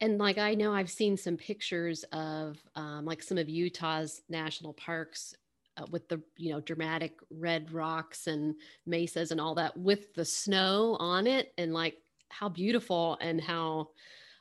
and 0.00 0.18
like 0.18 0.38
I 0.38 0.54
know 0.54 0.72
I've 0.72 0.90
seen 0.90 1.16
some 1.16 1.36
pictures 1.36 2.04
of 2.12 2.58
um, 2.74 3.04
like 3.04 3.22
some 3.22 3.38
of 3.38 3.48
Utah's 3.48 4.22
national 4.28 4.72
parks 4.74 5.34
uh, 5.76 5.86
with 5.90 6.08
the 6.08 6.22
you 6.36 6.52
know 6.52 6.60
dramatic 6.60 7.18
red 7.30 7.72
rocks 7.72 8.26
and 8.26 8.54
mesas 8.86 9.30
and 9.30 9.40
all 9.40 9.54
that 9.56 9.76
with 9.76 10.14
the 10.14 10.24
snow 10.24 10.96
on 11.00 11.26
it 11.26 11.52
and 11.58 11.72
like 11.72 11.96
how 12.28 12.48
beautiful 12.48 13.16
and 13.20 13.40
how 13.40 13.88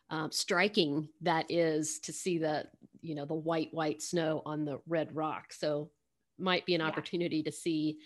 um, 0.10 0.32
striking 0.32 1.10
that 1.22 1.46
is 1.50 2.00
to 2.00 2.14
see 2.14 2.38
the 2.38 2.66
you 3.02 3.16
know 3.16 3.26
the 3.26 3.34
white 3.34 3.74
white 3.74 4.02
snow 4.02 4.42
on 4.46 4.66
the 4.66 4.80
red 4.88 5.16
rock. 5.16 5.54
So 5.54 5.92
might 6.40 6.66
be 6.66 6.76
an 6.76 6.82
yeah. 6.82 6.88
opportunity 6.88 7.44
to 7.44 7.52
see 7.52 8.00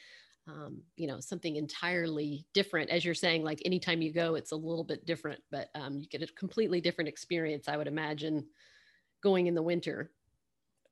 um, 0.47 0.81
you 0.95 1.07
know 1.07 1.19
something 1.19 1.55
entirely 1.55 2.45
different. 2.53 2.89
As 2.89 3.05
you're 3.05 3.13
saying 3.13 3.43
like 3.43 3.61
anytime 3.65 4.01
you 4.01 4.11
go 4.11 4.35
it's 4.35 4.51
a 4.51 4.55
little 4.55 4.83
bit 4.83 5.05
different 5.05 5.41
but 5.51 5.69
um, 5.75 5.99
you 5.99 6.07
get 6.07 6.23
a 6.23 6.27
completely 6.33 6.81
different 6.81 7.07
experience 7.07 7.67
i 7.67 7.77
would 7.77 7.87
imagine 7.87 8.45
going 9.21 9.47
in 9.47 9.55
the 9.55 9.61
winter. 9.61 10.11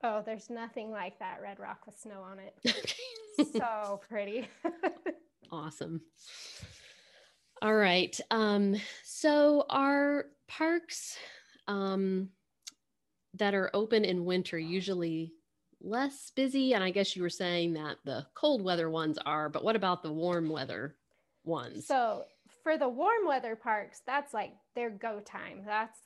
Oh 0.03 0.21
there's 0.25 0.49
nothing 0.49 0.91
like 0.91 1.17
that 1.19 1.39
red 1.41 1.59
rock 1.59 1.85
with 1.85 1.97
snow 1.99 2.21
on 2.21 2.39
it. 2.39 2.95
So 3.53 4.01
pretty. 4.09 4.49
Awesome 5.51 6.01
all 7.61 7.75
right 7.75 8.19
um, 8.31 8.75
so 9.03 9.65
our 9.69 10.25
parks 10.47 11.17
um, 11.67 12.29
that 13.35 13.53
are 13.53 13.69
open 13.73 14.03
in 14.03 14.25
winter 14.25 14.57
usually 14.57 15.33
less 15.81 16.31
busy. 16.35 16.73
And 16.73 16.83
I 16.83 16.91
guess 16.91 17.15
you 17.15 17.21
were 17.21 17.29
saying 17.29 17.73
that 17.73 17.97
the 18.03 18.25
cold 18.33 18.61
weather 18.61 18.89
ones 18.89 19.17
are, 19.25 19.49
but 19.49 19.63
what 19.63 19.75
about 19.75 20.03
the 20.03 20.11
warm 20.11 20.49
weather 20.49 20.95
ones? 21.43 21.87
So 21.87 22.25
for 22.63 22.77
the 22.77 22.89
warm 22.89 23.25
weather 23.25 23.55
parks, 23.55 24.01
that's 24.05 24.33
like 24.33 24.53
their 24.75 24.89
go 24.89 25.19
time. 25.21 25.63
That's 25.65 25.99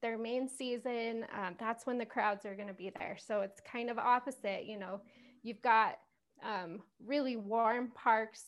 their 0.00 0.18
main 0.18 0.48
season, 0.48 1.24
um, 1.32 1.54
that's 1.60 1.86
when 1.86 1.96
the 1.96 2.04
crowds 2.04 2.44
are 2.44 2.56
going 2.56 2.66
to 2.66 2.74
be 2.74 2.90
there. 2.98 3.16
So 3.24 3.42
it's 3.42 3.60
kind 3.60 3.88
of 3.88 3.98
opposite. 3.98 4.64
You 4.64 4.76
know, 4.76 5.00
you've 5.44 5.62
got 5.62 5.98
um, 6.44 6.80
really 7.06 7.36
warm 7.36 7.92
parks 7.94 8.42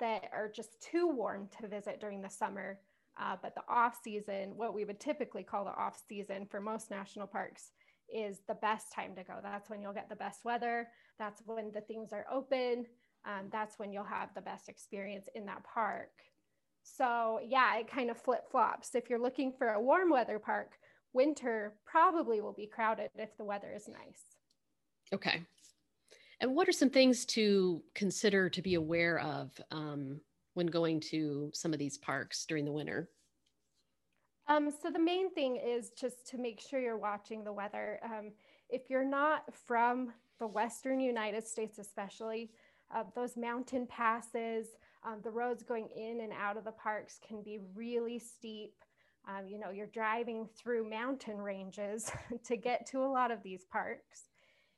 that 0.00 0.30
are 0.32 0.50
just 0.54 0.82
too 0.82 1.08
warm 1.08 1.48
to 1.60 1.68
visit 1.68 2.00
during 2.00 2.22
the 2.22 2.30
summer. 2.30 2.78
Uh, 3.20 3.36
but 3.42 3.54
the 3.54 3.62
off 3.68 3.98
season, 4.02 4.52
what 4.56 4.74
we 4.74 4.84
would 4.84 5.00
typically 5.00 5.42
call 5.42 5.64
the 5.64 5.74
off 5.74 6.00
season 6.08 6.46
for 6.48 6.60
most 6.60 6.90
national 6.90 7.26
parks, 7.26 7.72
is 8.08 8.40
the 8.46 8.54
best 8.54 8.92
time 8.92 9.14
to 9.16 9.24
go. 9.24 9.34
That's 9.42 9.68
when 9.68 9.82
you'll 9.82 9.92
get 9.92 10.08
the 10.08 10.16
best 10.16 10.44
weather. 10.44 10.88
That's 11.18 11.42
when 11.44 11.72
the 11.72 11.80
things 11.80 12.12
are 12.12 12.26
open. 12.32 12.86
Um, 13.26 13.48
that's 13.50 13.78
when 13.78 13.92
you'll 13.92 14.04
have 14.04 14.30
the 14.34 14.40
best 14.40 14.68
experience 14.68 15.28
in 15.34 15.44
that 15.46 15.64
park. 15.64 16.10
So, 16.82 17.40
yeah, 17.44 17.76
it 17.76 17.90
kind 17.90 18.10
of 18.10 18.16
flip 18.16 18.44
flops. 18.50 18.94
If 18.94 19.10
you're 19.10 19.20
looking 19.20 19.52
for 19.52 19.68
a 19.70 19.80
warm 19.80 20.10
weather 20.10 20.38
park, 20.38 20.78
winter 21.12 21.74
probably 21.84 22.40
will 22.40 22.52
be 22.52 22.66
crowded 22.66 23.10
if 23.16 23.36
the 23.36 23.44
weather 23.44 23.72
is 23.74 23.88
nice. 23.88 24.22
Okay. 25.12 25.42
And 26.40 26.54
what 26.54 26.68
are 26.68 26.72
some 26.72 26.90
things 26.90 27.24
to 27.26 27.82
consider 27.94 28.48
to 28.48 28.62
be 28.62 28.74
aware 28.74 29.18
of 29.18 29.50
um, 29.70 30.20
when 30.54 30.66
going 30.66 31.00
to 31.00 31.50
some 31.52 31.72
of 31.72 31.78
these 31.78 31.98
parks 31.98 32.46
during 32.46 32.64
the 32.64 32.72
winter? 32.72 33.10
Um, 34.46 34.70
so 34.70 34.90
the 34.90 34.98
main 34.98 35.32
thing 35.34 35.56
is 35.56 35.90
just 35.90 36.26
to 36.28 36.38
make 36.38 36.60
sure 36.60 36.80
you're 36.80 36.96
watching 36.96 37.44
the 37.44 37.52
weather. 37.52 38.00
Um, 38.02 38.32
if 38.70 38.88
you're 38.88 39.04
not 39.04 39.54
from 39.54 40.12
the 40.38 40.46
Western 40.46 41.00
United 41.00 41.46
States, 41.46 41.78
especially, 41.78 42.50
uh, 42.94 43.02
those 43.14 43.36
mountain 43.36 43.86
passes, 43.86 44.68
um, 45.04 45.20
the 45.22 45.30
roads 45.30 45.62
going 45.62 45.88
in 45.94 46.20
and 46.22 46.32
out 46.32 46.56
of 46.56 46.64
the 46.64 46.72
parks 46.72 47.18
can 47.26 47.42
be 47.42 47.58
really 47.74 48.18
steep. 48.18 48.74
Um, 49.28 49.46
you 49.46 49.58
know, 49.58 49.70
you're 49.70 49.86
driving 49.86 50.48
through 50.56 50.88
mountain 50.88 51.36
ranges 51.36 52.10
to 52.44 52.56
get 52.56 52.86
to 52.86 53.00
a 53.00 53.10
lot 53.10 53.30
of 53.30 53.42
these 53.42 53.64
parks. 53.64 54.28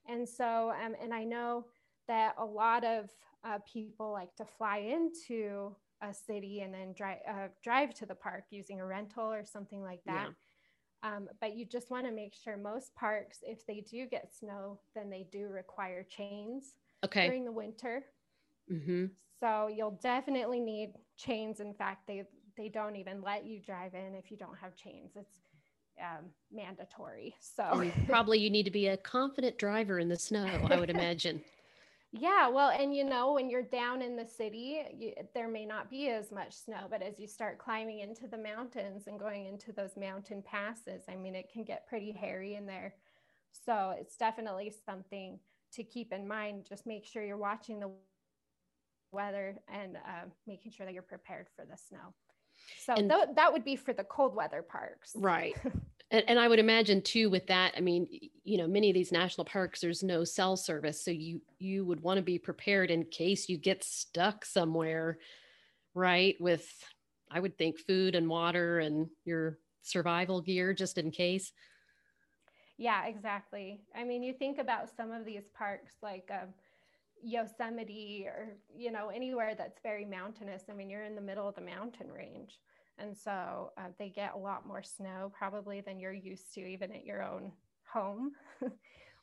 And 0.08 0.28
so, 0.28 0.72
um, 0.84 0.94
and 1.02 1.12
I 1.12 1.24
know 1.24 1.66
that 2.08 2.34
a 2.38 2.44
lot 2.44 2.84
of 2.84 3.10
uh, 3.44 3.58
people 3.70 4.12
like 4.12 4.34
to 4.36 4.44
fly 4.44 4.78
into 4.78 5.74
a 6.02 6.12
city 6.14 6.60
and 6.60 6.72
then 6.72 6.94
drive 6.96 7.18
uh, 7.28 7.48
drive 7.62 7.94
to 7.94 8.06
the 8.06 8.14
park 8.14 8.44
using 8.50 8.80
a 8.80 8.86
rental 8.86 9.30
or 9.30 9.44
something 9.44 9.82
like 9.82 10.00
that. 10.06 10.28
Yeah. 10.28 11.16
Um, 11.16 11.28
but 11.40 11.56
you 11.56 11.64
just 11.64 11.90
want 11.90 12.06
to 12.06 12.12
make 12.12 12.34
sure 12.34 12.56
most 12.56 12.94
parks, 12.94 13.38
if 13.42 13.66
they 13.66 13.84
do 13.90 14.06
get 14.06 14.34
snow, 14.34 14.80
then 14.94 15.08
they 15.08 15.26
do 15.32 15.48
require 15.48 16.02
chains 16.02 16.74
okay. 17.04 17.26
during 17.26 17.44
the 17.44 17.52
winter. 17.52 18.04
Mm-hmm. 18.70 19.06
So 19.40 19.68
you'll 19.68 19.98
definitely 20.02 20.60
need 20.60 20.92
chains. 21.16 21.60
In 21.60 21.72
fact, 21.72 22.06
they 22.06 22.24
they 22.56 22.68
don't 22.68 22.96
even 22.96 23.22
let 23.22 23.46
you 23.46 23.60
drive 23.60 23.94
in 23.94 24.14
if 24.14 24.30
you 24.30 24.36
don't 24.36 24.58
have 24.60 24.76
chains. 24.76 25.12
It's 25.16 25.38
um, 26.00 26.26
mandatory. 26.52 27.34
So 27.40 27.64
and 27.64 27.92
probably 28.06 28.38
you 28.38 28.50
need 28.50 28.64
to 28.64 28.70
be 28.70 28.88
a 28.88 28.96
confident 28.96 29.58
driver 29.58 29.98
in 29.98 30.08
the 30.08 30.18
snow. 30.18 30.46
I 30.70 30.78
would 30.78 30.90
imagine. 30.90 31.42
Yeah, 32.12 32.48
well, 32.48 32.70
and 32.70 32.92
you 32.92 33.04
know, 33.04 33.34
when 33.34 33.48
you're 33.48 33.62
down 33.62 34.02
in 34.02 34.16
the 34.16 34.26
city, 34.26 34.82
you, 34.98 35.12
there 35.32 35.46
may 35.46 35.64
not 35.64 35.88
be 35.88 36.08
as 36.08 36.32
much 36.32 36.54
snow, 36.54 36.88
but 36.90 37.02
as 37.02 37.20
you 37.20 37.28
start 37.28 37.58
climbing 37.58 38.00
into 38.00 38.26
the 38.26 38.36
mountains 38.36 39.06
and 39.06 39.16
going 39.16 39.46
into 39.46 39.70
those 39.72 39.96
mountain 39.96 40.42
passes, 40.42 41.04
I 41.08 41.14
mean, 41.14 41.36
it 41.36 41.52
can 41.52 41.62
get 41.62 41.86
pretty 41.86 42.10
hairy 42.10 42.56
in 42.56 42.66
there. 42.66 42.94
So 43.64 43.94
it's 43.96 44.16
definitely 44.16 44.72
something 44.84 45.38
to 45.74 45.84
keep 45.84 46.12
in 46.12 46.26
mind. 46.26 46.66
Just 46.68 46.84
make 46.84 47.06
sure 47.06 47.22
you're 47.22 47.36
watching 47.36 47.78
the 47.78 47.92
weather 49.12 49.60
and 49.72 49.96
uh, 49.96 50.26
making 50.48 50.72
sure 50.72 50.86
that 50.86 50.92
you're 50.92 51.02
prepared 51.02 51.46
for 51.54 51.64
the 51.64 51.76
snow. 51.76 52.12
So 52.84 52.94
th- 52.94 53.36
that 53.36 53.52
would 53.52 53.64
be 53.64 53.76
for 53.76 53.92
the 53.92 54.04
cold 54.04 54.34
weather 54.34 54.62
parks. 54.62 55.12
Right. 55.14 55.56
And, 56.10 56.24
and 56.28 56.38
I 56.38 56.48
would 56.48 56.58
imagine 56.58 57.02
too 57.02 57.30
with 57.30 57.46
that, 57.46 57.74
I 57.76 57.80
mean, 57.80 58.08
you 58.44 58.58
know, 58.58 58.66
many 58.66 58.90
of 58.90 58.94
these 58.94 59.12
national 59.12 59.44
parks, 59.44 59.80
there's 59.80 60.02
no 60.02 60.24
cell 60.24 60.56
service. 60.56 61.04
So 61.04 61.10
you 61.10 61.40
you 61.58 61.84
would 61.84 62.00
want 62.00 62.18
to 62.18 62.22
be 62.22 62.38
prepared 62.38 62.90
in 62.90 63.04
case 63.04 63.48
you 63.48 63.56
get 63.56 63.84
stuck 63.84 64.44
somewhere, 64.44 65.18
right? 65.94 66.36
With 66.40 66.68
I 67.30 67.40
would 67.40 67.56
think 67.56 67.78
food 67.78 68.14
and 68.14 68.28
water 68.28 68.80
and 68.80 69.08
your 69.24 69.58
survival 69.82 70.40
gear 70.40 70.74
just 70.74 70.98
in 70.98 71.10
case. 71.10 71.52
Yeah, 72.76 73.06
exactly. 73.06 73.82
I 73.94 74.04
mean, 74.04 74.22
you 74.22 74.32
think 74.32 74.58
about 74.58 74.88
some 74.96 75.12
of 75.12 75.26
these 75.26 75.48
parks 75.54 75.92
like 76.02 76.30
um, 76.32 76.48
Yosemite 77.22 78.24
or, 78.26 78.56
you 78.74 78.90
know, 78.90 79.10
anywhere 79.10 79.54
that's 79.54 79.78
very 79.82 80.06
mountainous. 80.06 80.64
I 80.70 80.72
mean, 80.72 80.88
you're 80.88 81.04
in 81.04 81.14
the 81.14 81.20
middle 81.20 81.46
of 81.46 81.54
the 81.54 81.60
mountain 81.60 82.10
range. 82.10 82.58
And 83.00 83.16
so 83.16 83.72
uh, 83.78 83.88
they 83.98 84.08
get 84.08 84.34
a 84.34 84.38
lot 84.38 84.66
more 84.66 84.82
snow 84.82 85.32
probably 85.36 85.80
than 85.80 85.98
you're 85.98 86.12
used 86.12 86.52
to, 86.54 86.60
even 86.60 86.92
at 86.92 87.04
your 87.04 87.22
own 87.22 87.52
home 87.92 88.32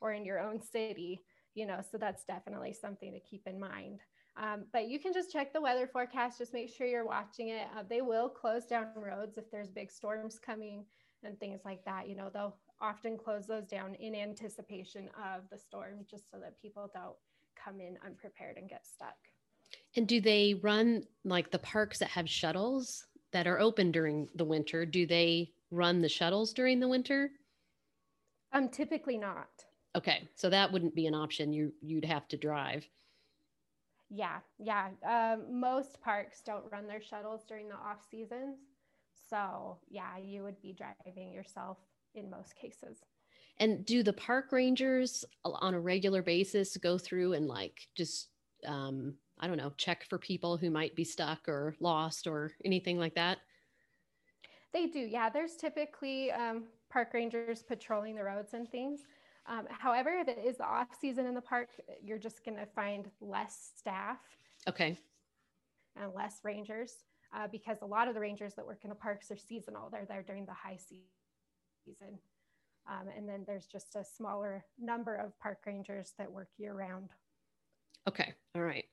or 0.01 0.13
in 0.13 0.25
your 0.25 0.39
own 0.39 0.61
city, 0.61 1.23
you 1.55 1.65
know, 1.65 1.79
so 1.91 1.97
that's 1.97 2.23
definitely 2.25 2.73
something 2.73 3.11
to 3.11 3.19
keep 3.19 3.47
in 3.47 3.59
mind. 3.59 3.99
Um, 4.37 4.65
but 4.71 4.87
you 4.87 4.99
can 4.99 5.13
just 5.13 5.31
check 5.31 5.51
the 5.51 5.61
weather 5.61 5.87
forecast, 5.87 6.37
just 6.37 6.53
make 6.53 6.69
sure 6.69 6.85
you're 6.85 7.05
watching 7.05 7.49
it. 7.49 7.67
Uh, 7.75 7.83
they 7.89 8.01
will 8.01 8.29
close 8.29 8.65
down 8.65 8.87
roads 8.95 9.37
if 9.37 9.49
there's 9.49 9.69
big 9.69 9.91
storms 9.91 10.37
coming 10.37 10.85
and 11.23 11.39
things 11.39 11.61
like 11.65 11.83
that. 11.85 12.07
You 12.07 12.15
know, 12.15 12.29
they'll 12.31 12.55
often 12.79 13.17
close 13.17 13.47
those 13.47 13.65
down 13.65 13.95
in 13.95 14.13
anticipation 14.13 15.09
of 15.17 15.49
the 15.51 15.57
storm 15.57 16.05
just 16.09 16.29
so 16.29 16.37
that 16.39 16.61
people 16.61 16.91
don't 16.93 17.15
come 17.63 17.81
in 17.81 17.97
unprepared 18.05 18.57
and 18.57 18.69
get 18.69 18.85
stuck. 18.85 19.15
And 19.95 20.07
do 20.07 20.21
they 20.21 20.53
run 20.61 21.03
like 21.25 21.49
the 21.49 21.59
parks 21.59 21.97
that 21.99 22.09
have 22.09 22.29
shuttles? 22.29 23.07
That 23.37 23.45
are 23.45 23.59
open 23.59 23.91
during 23.91 24.27
the 24.33 24.43
winter, 24.43 24.83
do 24.83 25.05
they 25.05 25.51
run 25.69 26.01
the 26.01 26.09
shuttles 26.09 26.53
during 26.53 26.79
the 26.79 26.87
winter? 26.87 27.29
Um, 28.51 28.67
typically 28.67 29.15
not. 29.15 29.63
Okay, 29.95 30.27
so 30.33 30.49
that 30.49 30.71
wouldn't 30.71 30.95
be 30.95 31.05
an 31.05 31.13
option. 31.13 31.53
You 31.53 31.71
you'd 31.79 32.05
have 32.05 32.27
to 32.29 32.37
drive. 32.37 32.87
Yeah, 34.09 34.39
yeah. 34.57 34.89
Um, 35.07 35.59
most 35.59 36.01
parks 36.01 36.41
don't 36.43 36.63
run 36.71 36.87
their 36.87 37.01
shuttles 37.01 37.43
during 37.47 37.69
the 37.69 37.75
off 37.75 38.03
seasons, 38.09 38.57
so 39.29 39.77
yeah, 39.87 40.17
you 40.17 40.41
would 40.41 40.59
be 40.59 40.73
driving 40.73 41.31
yourself 41.31 41.77
in 42.15 42.31
most 42.31 42.55
cases. 42.55 42.97
And 43.59 43.85
do 43.85 44.01
the 44.01 44.13
park 44.13 44.51
rangers 44.51 45.25
on 45.45 45.75
a 45.75 45.79
regular 45.79 46.23
basis 46.23 46.75
go 46.77 46.97
through 46.97 47.33
and 47.33 47.47
like 47.47 47.87
just 47.95 48.29
um, 48.65 49.13
I 49.39 49.47
don't 49.47 49.57
know, 49.57 49.73
check 49.77 50.05
for 50.09 50.17
people 50.17 50.57
who 50.57 50.69
might 50.69 50.95
be 50.95 51.03
stuck 51.03 51.47
or 51.47 51.75
lost 51.79 52.27
or 52.27 52.51
anything 52.65 52.97
like 52.97 53.15
that? 53.15 53.39
They 54.73 54.87
do, 54.87 54.99
yeah. 54.99 55.29
There's 55.29 55.55
typically 55.55 56.31
um, 56.31 56.65
park 56.89 57.13
rangers 57.13 57.63
patrolling 57.63 58.15
the 58.15 58.23
roads 58.23 58.53
and 58.53 58.69
things. 58.69 59.01
Um, 59.47 59.65
however, 59.69 60.09
if 60.09 60.27
it 60.27 60.39
is 60.45 60.57
the 60.57 60.65
off 60.65 60.89
season 60.99 61.25
in 61.25 61.33
the 61.33 61.41
park, 61.41 61.69
you're 62.03 62.17
just 62.17 62.43
going 62.43 62.57
to 62.57 62.65
find 62.65 63.09
less 63.21 63.71
staff. 63.77 64.19
Okay. 64.67 64.97
And 65.95 66.13
less 66.13 66.39
rangers 66.43 67.05
uh, 67.35 67.47
because 67.51 67.77
a 67.81 67.85
lot 67.85 68.07
of 68.07 68.13
the 68.13 68.19
rangers 68.19 68.53
that 68.55 68.65
work 68.65 68.79
in 68.83 68.89
the 68.89 68.95
parks 68.95 69.31
are 69.31 69.37
seasonal. 69.37 69.89
They're 69.89 70.05
there 70.05 70.23
during 70.23 70.45
the 70.45 70.53
high 70.53 70.77
season. 70.77 72.19
Um, 72.89 73.07
and 73.15 73.27
then 73.27 73.43
there's 73.45 73.65
just 73.65 73.95
a 73.95 74.03
smaller 74.03 74.65
number 74.79 75.15
of 75.15 75.37
park 75.39 75.59
rangers 75.65 76.13
that 76.17 76.31
work 76.31 76.49
year 76.57 76.73
round. 76.73 77.09
Okay. 78.07 78.33
All 78.55 78.61
right. 78.61 78.85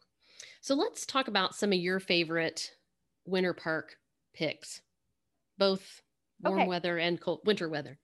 So 0.64 0.74
let's 0.74 1.04
talk 1.04 1.28
about 1.28 1.54
some 1.54 1.74
of 1.74 1.78
your 1.78 2.00
favorite 2.00 2.70
winter 3.26 3.52
park 3.52 3.96
picks, 4.32 4.80
both 5.58 6.00
warm 6.40 6.60
okay. 6.60 6.66
weather 6.66 6.96
and 6.96 7.20
cold 7.20 7.40
winter 7.44 7.68
weather. 7.68 7.98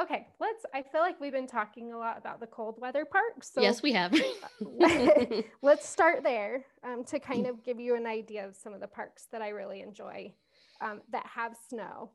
Okay, 0.00 0.26
let's. 0.40 0.64
I 0.72 0.80
feel 0.80 1.02
like 1.02 1.20
we've 1.20 1.34
been 1.34 1.46
talking 1.46 1.92
a 1.92 1.98
lot 1.98 2.16
about 2.16 2.40
the 2.40 2.46
cold 2.46 2.78
weather 2.80 3.04
parks. 3.04 3.52
So 3.52 3.60
yes, 3.60 3.82
we 3.82 3.92
have. 3.92 4.10
let's 5.62 5.86
start 5.86 6.22
there 6.22 6.64
um, 6.82 7.04
to 7.04 7.18
kind 7.18 7.46
of 7.50 7.62
give 7.62 7.78
you 7.78 7.94
an 7.94 8.06
idea 8.06 8.46
of 8.48 8.56
some 8.56 8.72
of 8.72 8.80
the 8.80 8.88
parks 8.88 9.26
that 9.30 9.42
I 9.42 9.50
really 9.50 9.82
enjoy 9.82 10.32
um, 10.80 11.02
that 11.12 11.26
have 11.26 11.58
snow. 11.68 12.12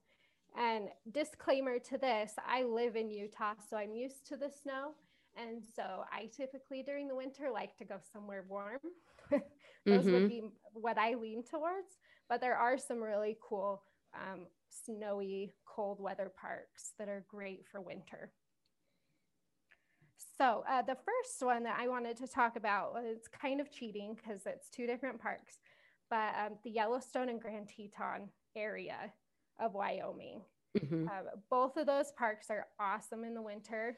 And 0.58 0.90
disclaimer 1.12 1.78
to 1.78 2.00
this 2.00 2.34
I 2.50 2.64
live 2.64 2.96
in 2.96 3.12
Utah, 3.12 3.54
so 3.70 3.78
I'm 3.78 3.94
used 3.94 4.26
to 4.26 4.38
the 4.38 4.50
snow. 4.50 4.96
And 5.38 5.62
so 5.76 6.04
I 6.12 6.32
typically 6.36 6.82
during 6.82 7.08
the 7.08 7.16
winter 7.16 7.52
like 7.54 7.78
to 7.78 7.86
go 7.86 7.98
somewhere 8.12 8.44
warm. 8.50 8.80
Those 9.86 10.06
mm-hmm. 10.06 10.14
would 10.14 10.30
be 10.30 10.44
what 10.74 10.98
I 10.98 11.14
lean 11.16 11.44
towards. 11.44 11.98
But 12.28 12.42
there 12.42 12.58
are 12.58 12.78
some 12.78 13.02
really 13.02 13.38
cool 13.48 13.84
um, 14.16 14.48
snowy, 14.70 15.54
cold 15.66 16.00
weather 16.00 16.32
parks 16.40 16.94
that 16.98 17.08
are 17.08 17.26
great 17.30 17.66
for 17.72 17.82
winter. 17.82 18.32
So 20.38 20.64
uh, 20.70 20.82
the 20.82 20.96
first 20.96 21.42
one 21.42 21.64
that 21.64 21.78
I 21.80 21.88
wanted 21.88 22.18
to 22.18 22.28
talk 22.28 22.56
about 22.58 22.94
was 22.94 23.20
kind 23.42 23.62
of 23.62 23.72
cheating 23.72 24.16
because 24.16 24.42
it's 24.46 24.70
two 24.70 24.86
different 24.86 25.22
parks, 25.22 25.60
but 26.10 26.34
um, 26.38 26.58
the 26.64 26.72
Yellowstone 26.72 27.30
and 27.30 27.40
Grand 27.40 27.70
Teton 27.70 28.30
area 28.56 29.14
of 29.60 29.74
Wyoming. 29.74 30.42
Mm-hmm. 30.78 31.08
Uh, 31.08 31.32
both 31.50 31.78
of 31.78 31.86
those 31.86 32.12
parks 32.18 32.50
are 32.50 32.68
awesome 32.82 33.24
in 33.24 33.34
the 33.34 33.42
winter. 33.42 33.98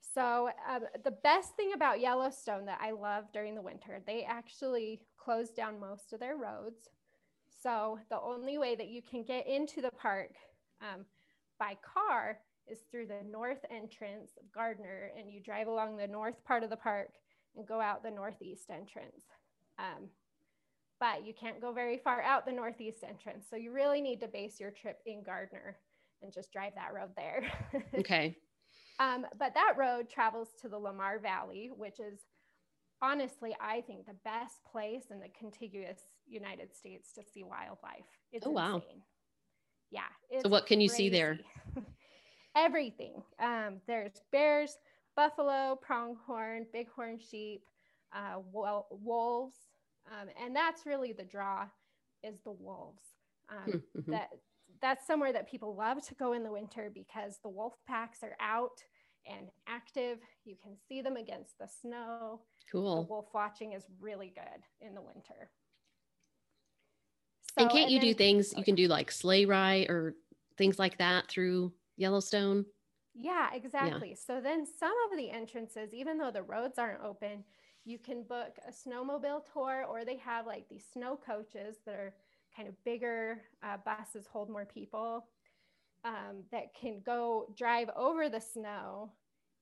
So, 0.00 0.50
um, 0.68 0.82
the 1.04 1.10
best 1.10 1.56
thing 1.56 1.72
about 1.74 2.00
Yellowstone 2.00 2.64
that 2.66 2.80
I 2.80 2.92
love 2.92 3.24
during 3.32 3.54
the 3.54 3.62
winter, 3.62 4.00
they 4.06 4.24
actually 4.24 5.00
close 5.18 5.50
down 5.50 5.78
most 5.78 6.12
of 6.12 6.20
their 6.20 6.36
roads. 6.36 6.88
So, 7.62 7.98
the 8.08 8.20
only 8.20 8.58
way 8.58 8.76
that 8.76 8.88
you 8.88 9.02
can 9.02 9.24
get 9.24 9.46
into 9.46 9.82
the 9.82 9.90
park 9.90 10.30
um, 10.80 11.04
by 11.58 11.76
car 11.82 12.38
is 12.66 12.78
through 12.90 13.06
the 13.06 13.22
north 13.30 13.64
entrance 13.70 14.32
of 14.38 14.50
Gardiner, 14.52 15.10
and 15.18 15.30
you 15.30 15.40
drive 15.40 15.66
along 15.68 15.96
the 15.96 16.06
north 16.06 16.42
part 16.44 16.64
of 16.64 16.70
the 16.70 16.76
park 16.76 17.10
and 17.56 17.66
go 17.66 17.80
out 17.80 18.02
the 18.02 18.10
northeast 18.10 18.70
entrance. 18.70 19.24
Um, 19.78 20.08
but 20.98 21.26
you 21.26 21.34
can't 21.38 21.60
go 21.60 21.72
very 21.72 21.98
far 21.98 22.22
out 22.22 22.46
the 22.46 22.52
northeast 22.52 23.04
entrance. 23.06 23.46
So 23.48 23.56
you 23.56 23.72
really 23.72 24.00
need 24.00 24.20
to 24.20 24.28
base 24.28 24.58
your 24.58 24.70
trip 24.70 24.98
in 25.04 25.22
Gardiner 25.22 25.76
and 26.22 26.32
just 26.32 26.52
drive 26.52 26.72
that 26.74 26.94
road 26.94 27.10
there. 27.16 27.44
okay. 27.98 28.36
Um, 28.98 29.26
but 29.38 29.54
that 29.54 29.74
road 29.76 30.08
travels 30.08 30.48
to 30.62 30.68
the 30.68 30.78
Lamar 30.78 31.18
Valley, 31.18 31.70
which 31.76 32.00
is 32.00 32.20
honestly, 33.02 33.54
I 33.60 33.82
think, 33.82 34.06
the 34.06 34.16
best 34.24 34.64
place 34.70 35.04
in 35.10 35.20
the 35.20 35.28
contiguous 35.38 36.00
United 36.26 36.74
States 36.74 37.12
to 37.12 37.22
see 37.22 37.44
wildlife. 37.44 38.06
It's 38.32 38.46
oh, 38.46 38.50
wow. 38.50 38.76
Insane. 38.76 39.02
Yeah. 39.90 40.40
So, 40.42 40.48
what 40.48 40.66
can 40.66 40.80
you 40.80 40.88
crazy. 40.88 41.04
see 41.04 41.08
there? 41.10 41.38
Everything. 42.56 43.22
Um, 43.38 43.80
there's 43.86 44.22
bears, 44.32 44.76
buffalo, 45.14 45.78
pronghorn, 45.80 46.66
bighorn 46.72 47.18
sheep, 47.18 47.62
uh, 48.14 48.40
wolves. 48.52 49.56
Um, 50.10 50.28
and 50.42 50.54
that's 50.54 50.86
really 50.86 51.12
the 51.12 51.24
draw 51.24 51.66
is 52.22 52.38
the 52.44 52.52
wolves. 52.52 53.02
Um, 53.50 53.64
hmm, 53.64 53.98
mm-hmm. 53.98 54.10
That 54.12 54.30
that's 54.80 55.06
somewhere 55.06 55.32
that 55.32 55.50
people 55.50 55.74
love 55.74 56.04
to 56.06 56.14
go 56.14 56.32
in 56.32 56.42
the 56.42 56.52
winter 56.52 56.90
because 56.92 57.38
the 57.42 57.48
wolf 57.48 57.74
packs 57.86 58.22
are 58.22 58.36
out 58.40 58.82
and 59.26 59.48
active. 59.66 60.18
You 60.44 60.56
can 60.62 60.76
see 60.88 61.02
them 61.02 61.16
against 61.16 61.58
the 61.58 61.66
snow. 61.66 62.40
Cool. 62.70 63.02
The 63.02 63.08
wolf 63.08 63.26
watching 63.34 63.72
is 63.72 63.84
really 64.00 64.32
good 64.34 64.62
in 64.86 64.94
the 64.94 65.02
winter. 65.02 65.50
So, 67.56 67.62
and 67.62 67.70
can't 67.70 67.84
and 67.84 67.92
you 67.92 68.00
then, 68.00 68.08
do 68.08 68.14
things 68.14 68.52
you 68.52 68.60
oh, 68.60 68.64
can 68.64 68.74
do 68.74 68.86
like 68.86 69.10
sleigh 69.10 69.46
ride 69.46 69.88
or 69.88 70.14
things 70.58 70.78
like 70.78 70.98
that 70.98 71.28
through 71.28 71.72
Yellowstone? 71.96 72.66
Yeah, 73.14 73.48
exactly. 73.54 74.10
Yeah. 74.10 74.16
So 74.26 74.40
then 74.40 74.66
some 74.66 74.92
of 75.10 75.16
the 75.16 75.30
entrances, 75.30 75.94
even 75.94 76.18
though 76.18 76.30
the 76.30 76.42
roads 76.42 76.78
aren't 76.78 77.02
open, 77.02 77.44
you 77.86 77.98
can 77.98 78.24
book 78.24 78.58
a 78.68 78.72
snowmobile 78.72 79.42
tour 79.52 79.86
or 79.88 80.04
they 80.04 80.16
have 80.16 80.46
like 80.46 80.68
these 80.68 80.84
snow 80.92 81.16
coaches 81.16 81.76
that 81.86 81.94
are 81.94 82.14
kind 82.56 82.68
of 82.68 82.84
bigger 82.84 83.42
uh, 83.62 83.76
buses 83.84 84.26
hold 84.26 84.48
more 84.48 84.64
people 84.64 85.26
um, 86.04 86.44
that 86.52 86.74
can 86.80 87.00
go 87.04 87.46
drive 87.56 87.90
over 87.96 88.28
the 88.28 88.40
snow 88.40 89.12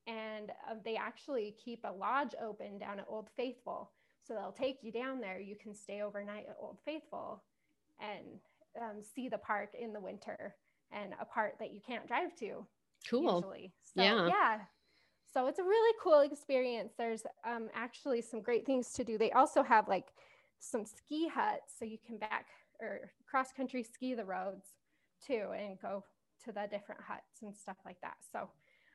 and 0.07 0.51
uh, 0.71 0.75
they 0.85 0.97
actually 0.97 1.57
keep 1.63 1.81
a 1.85 1.93
lodge 1.93 2.35
open 2.43 2.79
down 2.79 2.99
at 3.01 3.07
old 3.09 3.29
faithful. 3.37 3.91
So 4.27 4.35
they'll 4.35 4.53
take 4.53 4.79
you 4.83 4.93
down 4.93 5.21
there. 5.21 5.41
You 5.41 5.57
can 5.57 5.75
stay 5.75 6.03
overnight 6.03 6.47
at 6.49 6.57
old 6.61 6.79
faithful 6.85 7.43
and 8.01 8.41
um, 8.81 9.03
see 9.03 9.29
the 9.29 9.39
park 9.39 9.71
in 9.79 9.93
the 9.93 10.01
winter 10.01 10.55
and 10.93 11.15
a 11.21 11.25
part 11.25 11.55
that 11.59 11.73
you 11.73 11.81
can't 11.87 12.07
drive 12.07 12.35
to 12.37 12.67
cool. 13.09 13.37
usually. 13.37 13.73
So, 13.97 14.03
yeah. 14.03 14.29
yeah. 14.29 14.59
So 15.33 15.47
it's 15.47 15.59
a 15.59 15.65
really 15.65 15.97
cool 16.03 16.21
experience. 16.21 16.93
There's 16.97 17.23
um, 17.45 17.69
actually 17.75 18.23
some 18.23 18.41
great 18.41 18.65
things 18.67 18.93
to 18.93 19.05
do. 19.05 19.19
They 19.19 19.33
also 19.33 19.63
have 19.63 19.89
like 19.89 20.13
some 20.61 20.85
ski 20.85 21.29
huts 21.29 21.75
so 21.79 21.85
you 21.85 21.99
can 22.07 22.19
back 22.19 22.47
or 22.85 23.11
cross 23.29 23.53
country 23.53 23.83
ski 23.83 24.15
the 24.15 24.25
roads 24.25 24.67
too 25.27 25.49
and 25.57 25.81
go 25.81 26.05
to 26.45 26.53
the 26.53 26.67
different 26.71 27.01
huts 27.01 27.43
and 27.43 27.57
stuff 27.57 27.77
like 27.85 28.01
that. 28.03 28.17
So 28.33 28.49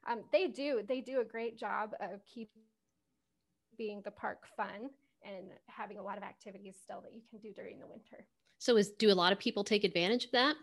um, 0.09 0.21
they 0.31 0.47
do 0.47 0.81
they 0.87 1.01
do 1.01 1.21
a 1.21 1.25
great 1.25 1.57
job 1.57 1.91
of 1.99 2.21
keeping 2.25 4.01
the 4.03 4.11
park 4.11 4.43
fun 4.55 4.89
and 5.23 5.47
having 5.67 5.97
a 5.97 6.03
lot 6.03 6.17
of 6.17 6.23
activities 6.23 6.75
still 6.81 7.01
that 7.01 7.13
you 7.13 7.21
can 7.29 7.39
do 7.39 7.51
during 7.53 7.79
the 7.79 7.87
winter. 7.87 8.25
So 8.57 8.77
is 8.77 8.91
do 8.91 9.11
a 9.11 9.13
lot 9.13 9.31
of 9.31 9.39
people 9.39 9.63
take 9.63 9.83
advantage 9.83 10.25
of 10.25 10.31
that? 10.31 10.55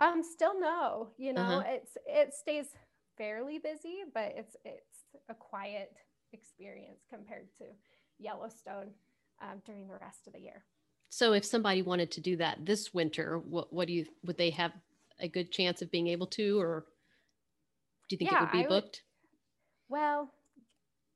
Um, 0.00 0.22
still 0.22 0.58
no. 0.58 1.08
You 1.18 1.32
know, 1.32 1.42
uh-huh. 1.42 1.62
it's 1.66 1.96
it 2.06 2.34
stays 2.34 2.66
fairly 3.16 3.58
busy, 3.58 3.98
but 4.14 4.32
it's 4.36 4.56
it's 4.64 5.04
a 5.28 5.34
quiet 5.34 5.92
experience 6.32 7.02
compared 7.08 7.48
to 7.58 7.64
Yellowstone 8.18 8.90
um, 9.42 9.60
during 9.66 9.88
the 9.88 9.98
rest 10.00 10.26
of 10.26 10.32
the 10.32 10.40
year. 10.40 10.64
So 11.10 11.32
if 11.32 11.44
somebody 11.44 11.82
wanted 11.82 12.12
to 12.12 12.20
do 12.20 12.36
that 12.36 12.64
this 12.64 12.94
winter, 12.94 13.38
what 13.38 13.72
what 13.72 13.88
do 13.88 13.92
you 13.92 14.06
would 14.24 14.38
they 14.38 14.50
have 14.50 14.72
a 15.18 15.28
good 15.28 15.50
chance 15.50 15.82
of 15.82 15.90
being 15.90 16.06
able 16.06 16.26
to, 16.28 16.60
or 16.60 16.86
do 18.08 18.14
you 18.14 18.18
think 18.18 18.30
yeah, 18.30 18.38
it 18.38 18.40
would 18.42 18.52
be 18.52 18.68
booked? 18.68 19.02
Would, 19.88 19.96
well, 19.96 20.30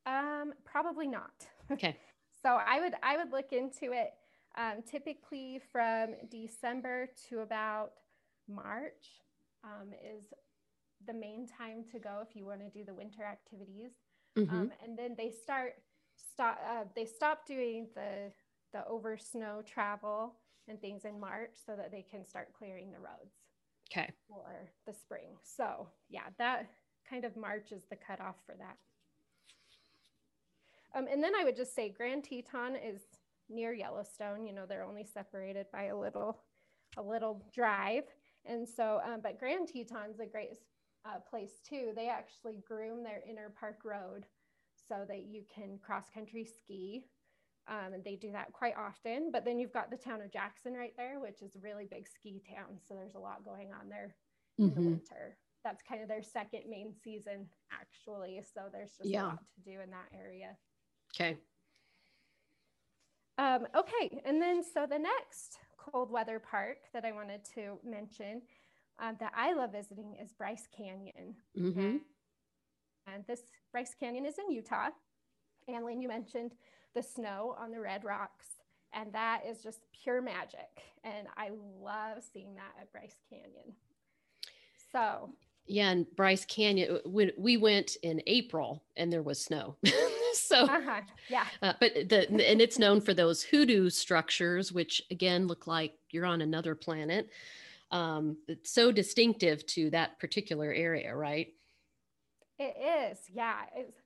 um, 0.07 0.53
probably 0.65 1.07
not. 1.07 1.33
Okay. 1.73 1.97
so 2.43 2.51
I 2.51 2.79
would 2.81 2.93
I 3.03 3.17
would 3.17 3.33
look 3.33 3.53
into 3.53 3.93
it. 3.93 4.13
Um, 4.57 4.83
typically 4.89 5.61
from 5.73 6.11
December 6.31 7.09
to 7.29 7.41
about 7.41 7.93
March 8.47 9.23
um, 9.65 9.89
is 9.93 10.25
the 11.07 11.15
main 11.15 11.47
time 11.47 11.85
to 11.91 11.99
go 11.99 12.23
if 12.29 12.37
you 12.37 12.45
want 12.45 12.61
to 12.61 12.69
do 12.69 12.85
the 12.85 12.95
winter 12.95 13.25
activities. 13.25 13.93
Mm-hmm. 14.39 14.55
Um, 14.55 14.73
and 14.85 14.99
then 14.99 15.15
they 15.17 15.31
start 15.31 15.75
stop 16.17 16.59
uh, 16.69 16.85
they 16.95 17.07
stop 17.07 17.47
doing 17.47 17.89
the 17.95 18.31
the 18.75 18.87
over 18.87 19.17
snow 19.17 19.63
travel 19.65 20.35
and 20.69 20.79
things 20.81 21.07
in 21.07 21.19
March 21.19 21.55
so 21.65 21.75
that 21.77 21.91
they 21.91 22.05
can 22.11 22.27
start 22.27 22.53
clearing 22.53 22.91
the 22.91 22.99
roads. 22.99 23.37
Okay. 23.91 24.11
For 24.29 24.69
the 24.87 24.93
spring. 24.93 25.37
So, 25.43 25.89
yeah, 26.11 26.25
that 26.39 26.67
kind 27.09 27.25
of 27.25 27.37
March 27.37 27.71
is 27.71 27.85
the 27.89 27.97
cutoff 27.97 28.37
for 28.45 28.57
that. 28.59 28.77
Um, 30.97 31.07
and 31.11 31.23
then 31.23 31.33
I 31.39 31.45
would 31.45 31.57
just 31.57 31.75
say 31.75 31.89
Grand 31.89 32.25
Teton 32.25 32.77
is 32.77 33.03
near 33.49 33.73
Yellowstone. 33.73 34.45
You 34.45 34.53
know, 34.53 34.65
they're 34.67 34.85
only 34.85 35.05
separated 35.05 35.67
by 35.73 35.85
a 35.85 35.97
little, 35.97 36.41
a 36.97 37.03
little 37.03 37.45
drive. 37.55 38.05
And 38.45 38.69
so, 38.69 39.01
um, 39.05 39.21
but 39.23 39.39
Grand 39.39 39.69
Teton's 39.69 40.21
a 40.21 40.27
great 40.27 40.57
uh, 41.05 41.19
place 41.29 41.61
too. 41.69 41.93
They 41.95 42.09
actually 42.09 42.63
groom 42.67 43.05
their 43.05 43.23
inner 43.29 43.53
park 43.59 43.81
road 43.85 44.27
so 44.89 45.05
that 45.09 45.25
you 45.25 45.43
can 45.55 45.79
cross 45.79 46.05
country 46.13 46.45
ski 46.45 47.05
um, 47.69 47.95
and 47.95 48.05
they 48.05 48.17
do 48.17 48.33
that 48.33 48.53
quite 48.53 48.75
often. 48.77 49.31
But 49.33 49.45
then 49.45 49.59
you've 49.59 49.73
got 49.73 49.91
the 49.91 49.97
town 49.97 50.21
of 50.21 50.33
Jackson 50.33 50.75
right 50.75 50.93
there, 50.97 51.19
which 51.21 51.43
is 51.43 51.57
a 51.57 51.61
really 51.61 51.87
big 51.91 52.07
ski 52.09 52.43
town. 52.49 52.79
So 52.87 52.95
there's 52.95 53.15
a 53.15 53.19
lot 53.19 53.45
going 53.45 53.71
on 53.73 53.89
there 53.89 54.15
mm-hmm. 54.61 54.65
in 54.65 54.75
the 54.75 54.81
mm-hmm. 54.81 54.91
winter. 54.91 55.37
That's 55.65 55.83
kind 55.83 56.03
of 56.03 56.09
their 56.09 56.23
second 56.23 56.63
main 56.69 56.93
season, 57.03 57.47
actually. 57.73 58.43
So 58.55 58.63
there's 58.71 58.93
just 58.99 59.09
yeah. 59.09 59.25
a 59.25 59.29
lot 59.29 59.39
to 59.39 59.71
do 59.71 59.81
in 59.81 59.91
that 59.91 60.09
area. 60.15 60.57
Okay. 61.15 61.39
Um, 63.39 63.67
okay. 63.75 64.21
And 64.27 64.41
then, 64.41 64.63
so 64.63 64.87
the 64.87 64.99
next 64.99 65.59
cold 65.79 66.11
weather 66.11 66.39
park 66.39 66.79
that 66.93 67.05
I 67.05 67.13
wanted 67.13 67.41
to 67.55 67.79
mention 67.83 68.43
um, 69.01 69.17
that 69.21 69.33
I 69.35 69.55
love 69.55 69.73
visiting 69.73 70.17
is 70.23 70.33
Bryce 70.33 70.69
Canyon. 70.77 71.35
Mm-hmm. 71.59 71.81
And, 71.81 72.01
and 73.07 73.25
this 73.27 73.41
Bryce 73.73 73.95
Canyon 73.99 74.27
is 74.27 74.39
in 74.39 74.51
Utah. 74.51 74.91
And 75.67 75.85
Lynn, 75.85 76.03
you 76.03 76.09
mentioned 76.09 76.53
the 76.95 77.03
snow 77.03 77.57
on 77.59 77.71
the 77.71 77.81
red 77.81 78.05
rocks. 78.05 78.47
And 78.93 79.13
that 79.13 79.43
is 79.49 79.63
just 79.63 79.81
pure 80.03 80.23
magic. 80.23 80.71
And 81.03 81.27
I 81.37 81.51
love 81.81 82.23
seeing 82.33 82.55
that 82.55 82.81
at 82.81 82.93
Bryce 82.93 83.17
Canyon. 83.29 83.75
So, 84.93 85.31
yeah, 85.67 85.91
and 85.91 86.07
Bryce 86.15 86.45
Canyon, 86.45 87.01
when 87.05 87.33
we 87.37 87.57
went 87.57 87.97
in 88.03 88.23
April 88.27 88.85
and 88.97 89.13
there 89.13 89.23
was 89.23 89.43
snow. 89.43 89.77
so, 90.35 90.65
uh-huh. 90.65 91.01
yeah. 91.29 91.47
Uh, 91.63 91.73
but 91.81 92.09
the, 92.09 92.29
and 92.31 92.61
it's 92.61 92.79
known 92.79 93.01
for 93.01 93.15
those 93.15 93.43
hoodoo 93.43 93.91
structures, 93.91 94.73
which 94.73 95.03
again 95.11 95.47
look 95.47 95.67
like 95.67 95.95
you're 96.11 96.27
on 96.27 96.43
another 96.43 96.75
planet. 96.75 97.29
Um, 97.91 98.37
it's 98.47 98.73
so 98.73 98.93
distinctive 98.93 99.67
to 99.69 99.91
that 99.91 100.19
particular 100.19 100.73
area, 100.73 101.15
right? 101.15 101.49
It 102.59 102.77
is. 103.13 103.19
Yeah. 103.33 103.63
It's, 103.75 103.99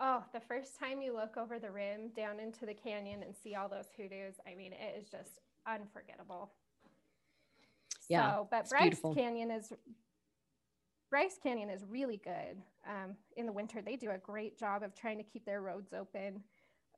oh, 0.00 0.24
the 0.32 0.40
first 0.40 0.78
time 0.78 1.02
you 1.02 1.14
look 1.14 1.36
over 1.36 1.58
the 1.58 1.70
rim 1.70 2.10
down 2.16 2.40
into 2.40 2.66
the 2.66 2.74
canyon 2.74 3.22
and 3.22 3.34
see 3.34 3.54
all 3.54 3.68
those 3.68 3.88
hoodoos, 3.96 4.34
I 4.46 4.54
mean, 4.54 4.72
it 4.72 4.98
is 4.98 5.08
just 5.08 5.40
unforgettable. 5.66 6.52
Yeah. 8.08 8.32
So, 8.32 8.48
but 8.50 8.68
Bryce 8.68 8.82
beautiful. 8.82 9.14
Canyon 9.14 9.50
is 9.50 9.72
Bryce 11.10 11.38
Canyon 11.42 11.70
is 11.70 11.84
really 11.88 12.20
good. 12.22 12.62
Um, 12.86 13.16
in 13.36 13.46
the 13.46 13.52
winter, 13.52 13.80
they 13.82 13.96
do 13.96 14.10
a 14.10 14.18
great 14.18 14.58
job 14.58 14.82
of 14.82 14.94
trying 14.94 15.18
to 15.18 15.24
keep 15.24 15.44
their 15.44 15.62
roads 15.62 15.92
open. 15.92 16.42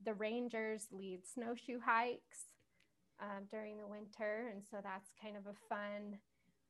The 0.04 0.14
rangers 0.14 0.86
lead 0.90 1.20
snowshoe 1.26 1.78
hikes 1.84 2.46
um, 3.20 3.44
during 3.50 3.78
the 3.78 3.86
winter, 3.86 4.50
and 4.52 4.62
so 4.68 4.78
that's 4.82 5.10
kind 5.22 5.36
of 5.36 5.46
a 5.46 5.54
fun 5.68 6.18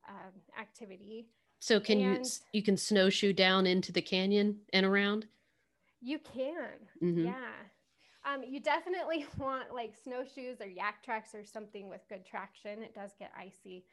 um, 0.09 0.33
activity. 0.59 1.29
So, 1.61 1.81
can 1.81 2.01
and, 2.01 2.25
you 2.25 2.31
you 2.53 2.63
can 2.63 2.77
snowshoe 2.77 3.33
down 3.33 3.67
into 3.67 3.93
the 3.93 4.03
canyon 4.03 4.61
and 4.73 4.85
around? 4.85 5.27
You 6.01 6.19
can. 6.19 6.89
Mm-hmm. 7.03 7.27
Yeah. 7.27 7.53
Um, 8.25 8.43
you 8.47 8.61
definitely 8.61 9.27
want 9.39 9.75
like 9.75 9.95
snowshoes 10.03 10.61
or 10.61 10.67
Yaktrax 10.67 11.35
or 11.35 11.45
something 11.45 11.89
with 11.89 12.01
good 12.09 12.25
traction. 12.27 12.83
It 12.83 12.95
does 12.95 13.11
get 13.19 13.33
icy. 13.39 13.85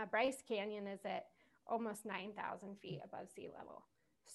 Uh, 0.00 0.06
Bryce 0.06 0.42
Canyon 0.46 0.86
is 0.86 1.00
at 1.04 1.26
almost 1.66 2.04
9,000 2.04 2.76
feet 2.80 3.00
above 3.04 3.28
sea 3.34 3.48
level. 3.56 3.84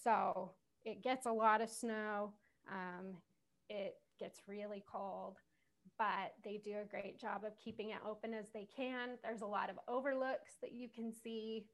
So 0.04 0.52
it 0.86 1.04
gets 1.04 1.26
a 1.26 1.32
lot 1.32 1.62
of 1.62 1.70
snow. 1.70 2.34
Um, 2.72 3.16
it 3.70 3.96
gets 4.20 4.42
really 4.48 4.84
cold, 4.92 5.38
but 5.98 6.34
they 6.44 6.60
do 6.64 6.76
a 6.82 6.90
great 6.90 7.20
job 7.20 7.44
of 7.46 7.58
keeping 7.58 7.92
it 7.92 8.00
open 8.08 8.34
as 8.34 8.50
they 8.54 8.68
can. 8.76 9.12
There's 9.24 9.42
a 9.42 9.48
lot 9.48 9.70
of 9.70 9.78
overlooks 9.88 10.54
that 10.62 10.72
you 10.72 10.88
can 10.94 11.12
see. 11.12 11.66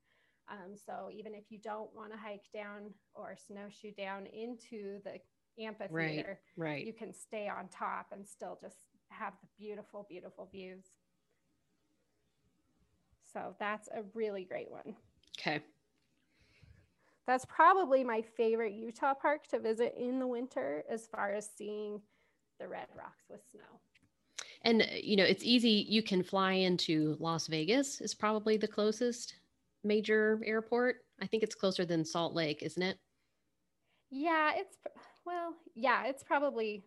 Um, 0.49 0.75
so 0.75 1.10
even 1.12 1.34
if 1.34 1.45
you 1.49 1.58
don't 1.58 1.93
want 1.95 2.12
to 2.12 2.17
hike 2.17 2.51
down 2.53 2.91
or 3.15 3.36
snowshoe 3.36 3.91
down 3.91 4.27
into 4.27 4.99
the 5.03 5.19
amphitheater, 5.60 6.39
right, 6.58 6.70
right. 6.70 6.86
you 6.86 6.94
can 6.94 7.13
stay 7.13 7.48
on 7.48 7.68
top 7.68 8.08
and 8.12 8.28
still 8.28 8.58
just 8.62 8.78
have 9.10 9.34
the 9.41 9.48
beautiful, 9.58 10.06
beautiful 10.10 10.50
views. 10.52 10.86
So 13.32 13.56
that's 13.60 13.88
a 13.89 14.04
really 14.13 14.46
great 14.46 14.72
one. 14.72 14.96
Okay. 15.39 15.62
That's 17.28 17.46
probably 17.46 18.04
my 18.04 18.22
favorite 18.22 18.74
Utah 18.74 19.13
park 19.13 19.48
to 19.48 19.60
visit 19.60 19.96
in 19.98 20.20
the 20.20 20.28
winter 20.28 20.84
as 20.89 21.08
far 21.08 21.34
as 21.34 21.50
seeing 21.58 22.02
the 22.60 22.68
red 22.68 22.88
rocks 22.96 23.26
with 23.30 23.41
snow. 23.52 23.80
And 24.62 24.82
uh, 24.84 24.86
you 25.02 25.15
know, 25.15 25.24
it's 25.24 25.44
easy. 25.44 25.86
You 25.89 26.04
can 26.04 26.24
fly 26.24 26.54
into 26.54 27.18
Las 27.20 27.48
Vegas 27.48 28.00
is 28.02 28.13
probably 28.13 28.58
the 28.58 28.68
closest 28.68 29.36
major 29.84 30.39
airport. 30.46 30.98
I 31.22 31.28
think 31.28 31.44
it's 31.44 31.56
closer 31.56 31.86
than 31.86 32.06
Salt 32.06 32.34
Lake, 32.34 32.62
isn't 32.62 32.82
it? 32.82 32.98
Yeah, 34.12 34.52
it's 34.56 34.78
well, 35.26 35.56
yeah, 35.76 36.06
it's 36.06 36.24
probably 36.24 36.86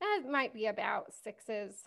that 0.00 0.22
might 0.28 0.52
be 0.54 0.66
about 0.66 1.14
sixes 1.14 1.84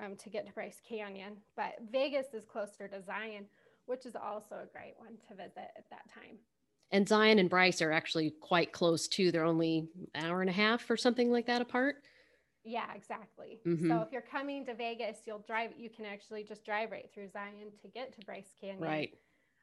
um, 0.00 0.16
to 0.16 0.30
get 0.30 0.46
to 0.46 0.52
Bryce 0.52 0.80
Canyon, 0.86 1.38
but 1.56 1.76
Vegas 1.90 2.34
is 2.34 2.44
closer 2.44 2.88
to 2.88 3.02
Zion, 3.02 3.46
which 3.86 4.06
is 4.06 4.16
also 4.16 4.56
a 4.56 4.66
great 4.66 4.94
one 4.98 5.18
to 5.28 5.34
visit 5.34 5.70
at 5.76 5.90
that 5.90 6.08
time. 6.12 6.38
And 6.92 7.08
Zion 7.08 7.38
and 7.38 7.48
Bryce 7.48 7.80
are 7.82 7.92
actually 7.92 8.30
quite 8.30 8.72
close 8.72 9.06
too. 9.06 9.30
They're 9.30 9.44
only 9.44 9.88
an 10.14 10.24
hour 10.24 10.40
and 10.40 10.50
a 10.50 10.54
half 10.54 10.90
or 10.90 10.96
something 10.96 11.30
like 11.30 11.46
that 11.46 11.62
apart. 11.62 12.02
Yeah, 12.64 12.92
exactly. 12.94 13.60
Mhm. 13.64 13.88
So 13.88 14.02
if 14.02 14.12
you're 14.12 14.20
coming 14.22 14.66
to 14.66 14.74
Vegas, 14.74 15.22
you'll 15.26 15.38
drive. 15.38 15.78
You 15.78 15.88
can 15.88 16.04
actually 16.04 16.44
just 16.44 16.64
drive 16.64 16.90
right 16.90 17.10
through 17.12 17.28
Zion 17.30 17.72
to 17.82 17.88
get 17.88 18.12
to 18.14 18.20
Bryce 18.22 18.52
Canyon. 18.60 18.82
Right. 18.82 19.18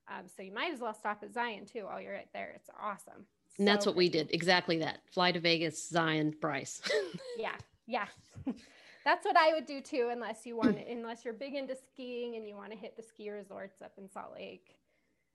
Um, 0.07 0.27
so 0.27 0.41
you 0.41 0.51
might 0.53 0.73
as 0.73 0.79
well 0.79 0.93
stop 0.93 1.21
at 1.23 1.33
Zion 1.33 1.65
too 1.65 1.85
while 1.85 2.01
you're 2.01 2.13
right 2.13 2.31
there. 2.33 2.51
It's 2.55 2.69
awesome. 2.75 3.27
And 3.57 3.67
that's 3.67 3.85
what 3.85 3.95
we 3.95 4.09
did. 4.09 4.29
Exactly 4.31 4.77
that. 4.79 4.99
Fly 5.11 5.31
to 5.31 5.39
Vegas, 5.39 5.89
Zion, 5.89 6.33
Bryce. 6.39 6.81
Yeah, 7.37 7.55
yeah. 7.85 8.07
that's 9.05 9.23
what 9.23 9.37
I 9.37 9.53
would 9.53 9.67
do 9.67 9.79
too, 9.79 10.09
unless 10.11 10.45
you 10.45 10.57
want, 10.57 10.77
unless 10.89 11.23
you're 11.23 11.35
big 11.35 11.53
into 11.53 11.75
skiing 11.75 12.35
and 12.35 12.47
you 12.47 12.55
want 12.55 12.71
to 12.71 12.77
hit 12.77 12.97
the 12.97 13.03
ski 13.03 13.29
resorts 13.29 13.81
up 13.81 13.93
in 13.97 14.09
Salt 14.09 14.33
Lake. 14.33 14.75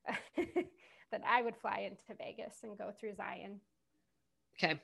then 0.36 1.22
I 1.24 1.42
would 1.42 1.56
fly 1.56 1.88
into 1.88 2.18
Vegas 2.18 2.56
and 2.64 2.76
go 2.76 2.92
through 2.98 3.14
Zion. 3.14 3.60
okay. 4.56 4.80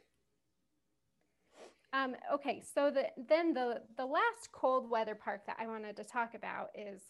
Um, 1.92 2.14
okay, 2.34 2.62
so 2.74 2.90
the, 2.90 3.06
then 3.28 3.54
the 3.54 3.82
the 3.96 4.04
last 4.04 4.52
cold 4.52 4.90
weather 4.90 5.14
park 5.14 5.46
that 5.46 5.56
I 5.58 5.66
wanted 5.66 5.96
to 5.96 6.04
talk 6.04 6.34
about 6.34 6.68
is 6.74 7.00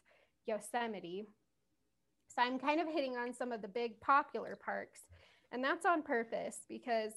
Yosemite. 0.46 1.26
So 2.28 2.42
I'm 2.42 2.58
kind 2.58 2.80
of 2.80 2.86
hitting 2.86 3.16
on 3.16 3.34
some 3.34 3.50
of 3.50 3.60
the 3.60 3.68
big 3.68 4.00
popular 4.00 4.56
parks, 4.56 5.00
and 5.52 5.62
that's 5.62 5.86
on 5.86 6.02
purpose 6.02 6.60
because 6.68 7.12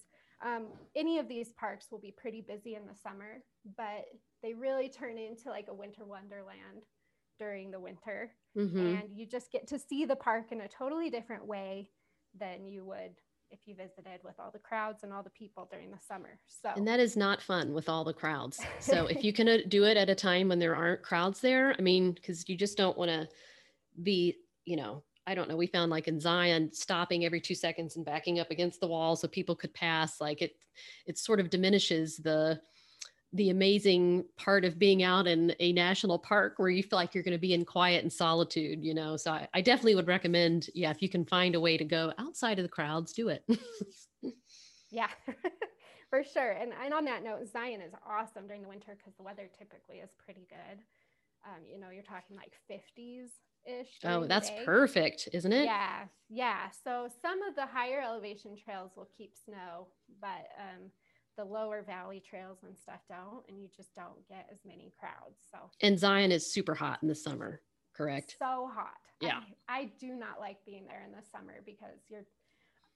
um, 0.45 0.67
any 0.95 1.19
of 1.19 1.27
these 1.27 1.51
parks 1.53 1.87
will 1.91 1.99
be 1.99 2.11
pretty 2.11 2.41
busy 2.41 2.75
in 2.75 2.87
the 2.87 2.95
summer, 3.01 3.43
but 3.77 4.05
they 4.41 4.53
really 4.53 4.89
turn 4.89 5.17
into 5.17 5.49
like 5.49 5.67
a 5.69 5.73
winter 5.73 6.05
wonderland 6.05 6.85
during 7.37 7.71
the 7.71 7.79
winter, 7.79 8.31
hmm 8.55 8.95
and 8.95 9.09
you 9.15 9.25
just 9.25 9.51
get 9.51 9.67
to 9.67 9.79
see 9.79 10.05
the 10.05 10.15
park 10.15 10.51
in 10.51 10.61
a 10.61 10.67
totally 10.67 11.09
different 11.09 11.45
way 11.45 11.89
than 12.39 12.65
you 12.67 12.85
would 12.85 13.11
if 13.51 13.59
you 13.65 13.75
visited 13.75 14.21
with 14.23 14.39
all 14.39 14.49
the 14.51 14.59
crowds 14.59 15.03
and 15.03 15.11
all 15.11 15.21
the 15.21 15.29
people 15.31 15.67
during 15.69 15.91
the 15.91 15.99
summer. 16.07 16.39
So 16.47 16.69
And 16.75 16.87
that 16.87 16.99
is 16.99 17.17
not 17.17 17.41
fun 17.41 17.73
with 17.73 17.89
all 17.89 18.03
the 18.03 18.13
crowds. 18.13 18.59
So 18.79 19.07
if 19.07 19.23
you 19.23 19.33
can 19.33 19.47
uh, 19.47 19.57
do 19.67 19.83
it 19.83 19.97
at 19.97 20.09
a 20.09 20.15
time 20.15 20.47
when 20.47 20.59
there 20.59 20.75
aren't 20.75 21.01
crowds 21.01 21.41
there, 21.41 21.75
I 21.77 21.81
mean, 21.81 22.13
because 22.13 22.47
you 22.47 22.55
just 22.55 22.77
don't 22.77 22.97
want 22.97 23.11
to 23.11 23.27
be, 24.01 24.37
you 24.65 24.77
know, 24.77 25.03
I 25.27 25.35
don't 25.35 25.47
know. 25.49 25.55
We 25.55 25.67
found 25.67 25.91
like 25.91 26.07
in 26.07 26.19
Zion, 26.19 26.71
stopping 26.73 27.25
every 27.25 27.39
two 27.39 27.55
seconds 27.55 27.95
and 27.95 28.05
backing 28.05 28.39
up 28.39 28.51
against 28.51 28.79
the 28.79 28.87
wall 28.87 29.15
so 29.15 29.27
people 29.27 29.55
could 29.55 29.73
pass. 29.73 30.19
Like 30.19 30.41
it, 30.41 30.53
it 31.05 31.17
sort 31.17 31.39
of 31.39 31.49
diminishes 31.49 32.17
the 32.17 32.59
the 33.33 33.49
amazing 33.49 34.25
part 34.35 34.65
of 34.65 34.77
being 34.77 35.03
out 35.03 35.25
in 35.25 35.55
a 35.61 35.71
national 35.71 36.19
park 36.19 36.55
where 36.57 36.69
you 36.69 36.83
feel 36.83 36.99
like 36.99 37.15
you're 37.15 37.23
going 37.23 37.31
to 37.31 37.37
be 37.37 37.53
in 37.53 37.63
quiet 37.63 38.03
and 38.03 38.11
solitude. 38.11 38.83
You 38.83 38.93
know, 38.93 39.15
so 39.15 39.31
I, 39.31 39.47
I 39.53 39.61
definitely 39.61 39.95
would 39.95 40.07
recommend, 40.07 40.69
yeah, 40.75 40.91
if 40.91 41.01
you 41.01 41.07
can 41.07 41.23
find 41.23 41.55
a 41.55 41.59
way 41.59 41.77
to 41.77 41.85
go 41.85 42.11
outside 42.17 42.59
of 42.59 42.63
the 42.63 42.69
crowds, 42.69 43.13
do 43.13 43.29
it. 43.29 43.45
Yeah, 44.91 45.07
for 46.09 46.23
sure. 46.23 46.51
And, 46.51 46.73
and 46.83 46.93
on 46.93 47.05
that 47.05 47.23
note, 47.23 47.47
Zion 47.51 47.81
is 47.81 47.93
awesome 48.05 48.45
during 48.45 48.61
the 48.61 48.67
winter 48.67 48.95
because 48.97 49.13
the 49.15 49.23
weather 49.23 49.49
typically 49.57 49.97
is 49.97 50.11
pretty 50.23 50.45
good. 50.49 50.83
Um, 51.45 51.63
you 51.65 51.79
know, 51.79 51.89
you're 51.89 52.03
talking 52.03 52.35
like 52.35 52.53
50s 52.69 53.29
ish. 53.65 53.87
oh, 54.05 54.25
that's 54.25 54.51
perfect, 54.65 55.29
isn't 55.33 55.51
it? 55.53 55.65
Yeah, 55.65 56.05
yeah. 56.29 56.69
So 56.83 57.07
some 57.21 57.41
of 57.43 57.55
the 57.55 57.65
higher 57.65 58.01
elevation 58.01 58.55
trails 58.55 58.91
will 58.95 59.09
keep 59.17 59.33
snow, 59.35 59.87
but 60.19 60.47
um, 60.59 60.89
the 61.37 61.45
lower 61.45 61.81
valley 61.83 62.21
trails 62.27 62.59
and 62.63 62.77
stuff 62.77 62.99
don't, 63.09 63.43
and 63.47 63.59
you 63.61 63.67
just 63.75 63.95
don't 63.95 64.27
get 64.27 64.47
as 64.51 64.59
many 64.65 64.93
crowds. 64.99 65.39
So 65.51 65.57
And 65.81 65.97
Zion 65.97 66.31
is 66.31 66.51
super 66.51 66.75
hot 66.75 66.99
in 67.01 67.07
the 67.07 67.15
summer, 67.15 67.61
correct? 67.95 68.35
so 68.39 68.69
hot. 68.73 68.95
Yeah. 69.21 69.39
I, 69.69 69.79
I 69.81 69.91
do 69.99 70.15
not 70.15 70.39
like 70.39 70.57
being 70.65 70.85
there 70.87 71.03
in 71.05 71.11
the 71.11 71.23
summer 71.31 71.61
because 71.65 71.99
you're 72.09 72.25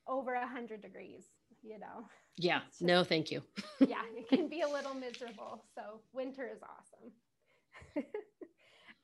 over 0.08 0.34
a 0.34 0.48
hundred 0.48 0.82
degrees. 0.82 1.26
You 1.64 1.80
know. 1.80 2.08
Yeah. 2.38 2.62
It's 2.68 2.82
No, 2.82 3.04
thank 3.04 3.32
you. 3.32 3.42
yeah, 3.80 4.02
it 4.16 4.28
can 4.30 4.48
be 4.50 4.62
a 4.62 4.68
little 4.68 4.94
miserable. 4.94 5.64
So 5.74 6.02
winter 6.14 6.48
is 6.54 6.62
awesome. 7.96 8.06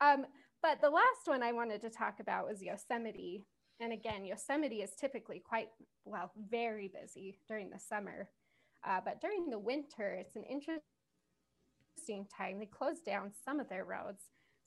um, 0.00 0.26
but 0.62 0.80
the 0.80 0.90
last 0.90 1.26
one 1.26 1.42
I 1.42 1.52
wanted 1.52 1.80
to 1.82 1.90
talk 1.90 2.20
about 2.20 2.46
was 2.46 2.62
Yosemite. 2.62 3.44
And 3.80 3.92
again, 3.92 4.24
Yosemite 4.24 4.82
is 4.82 4.94
typically 4.94 5.40
quite, 5.40 5.68
well, 6.04 6.30
very 6.50 6.88
busy 6.88 7.38
during 7.48 7.70
the 7.70 7.80
summer. 7.80 8.28
Uh, 8.86 9.00
but 9.04 9.20
during 9.20 9.50
the 9.50 9.58
winter, 9.58 10.16
it's 10.18 10.36
an 10.36 10.44
interesting 10.44 12.26
time. 12.36 12.58
They 12.58 12.66
close 12.66 13.00
down 13.00 13.32
some 13.44 13.60
of 13.60 13.68
their 13.68 13.84
roads. 13.84 14.22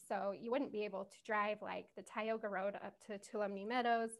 So 0.07 0.33
you 0.39 0.51
wouldn't 0.51 0.71
be 0.71 0.85
able 0.85 1.05
to 1.05 1.17
drive 1.25 1.61
like 1.61 1.85
the 1.95 2.03
Tioga 2.03 2.47
Road 2.47 2.75
up 2.75 2.93
to 3.07 3.17
Tuolumne 3.17 3.67
Meadows. 3.67 4.11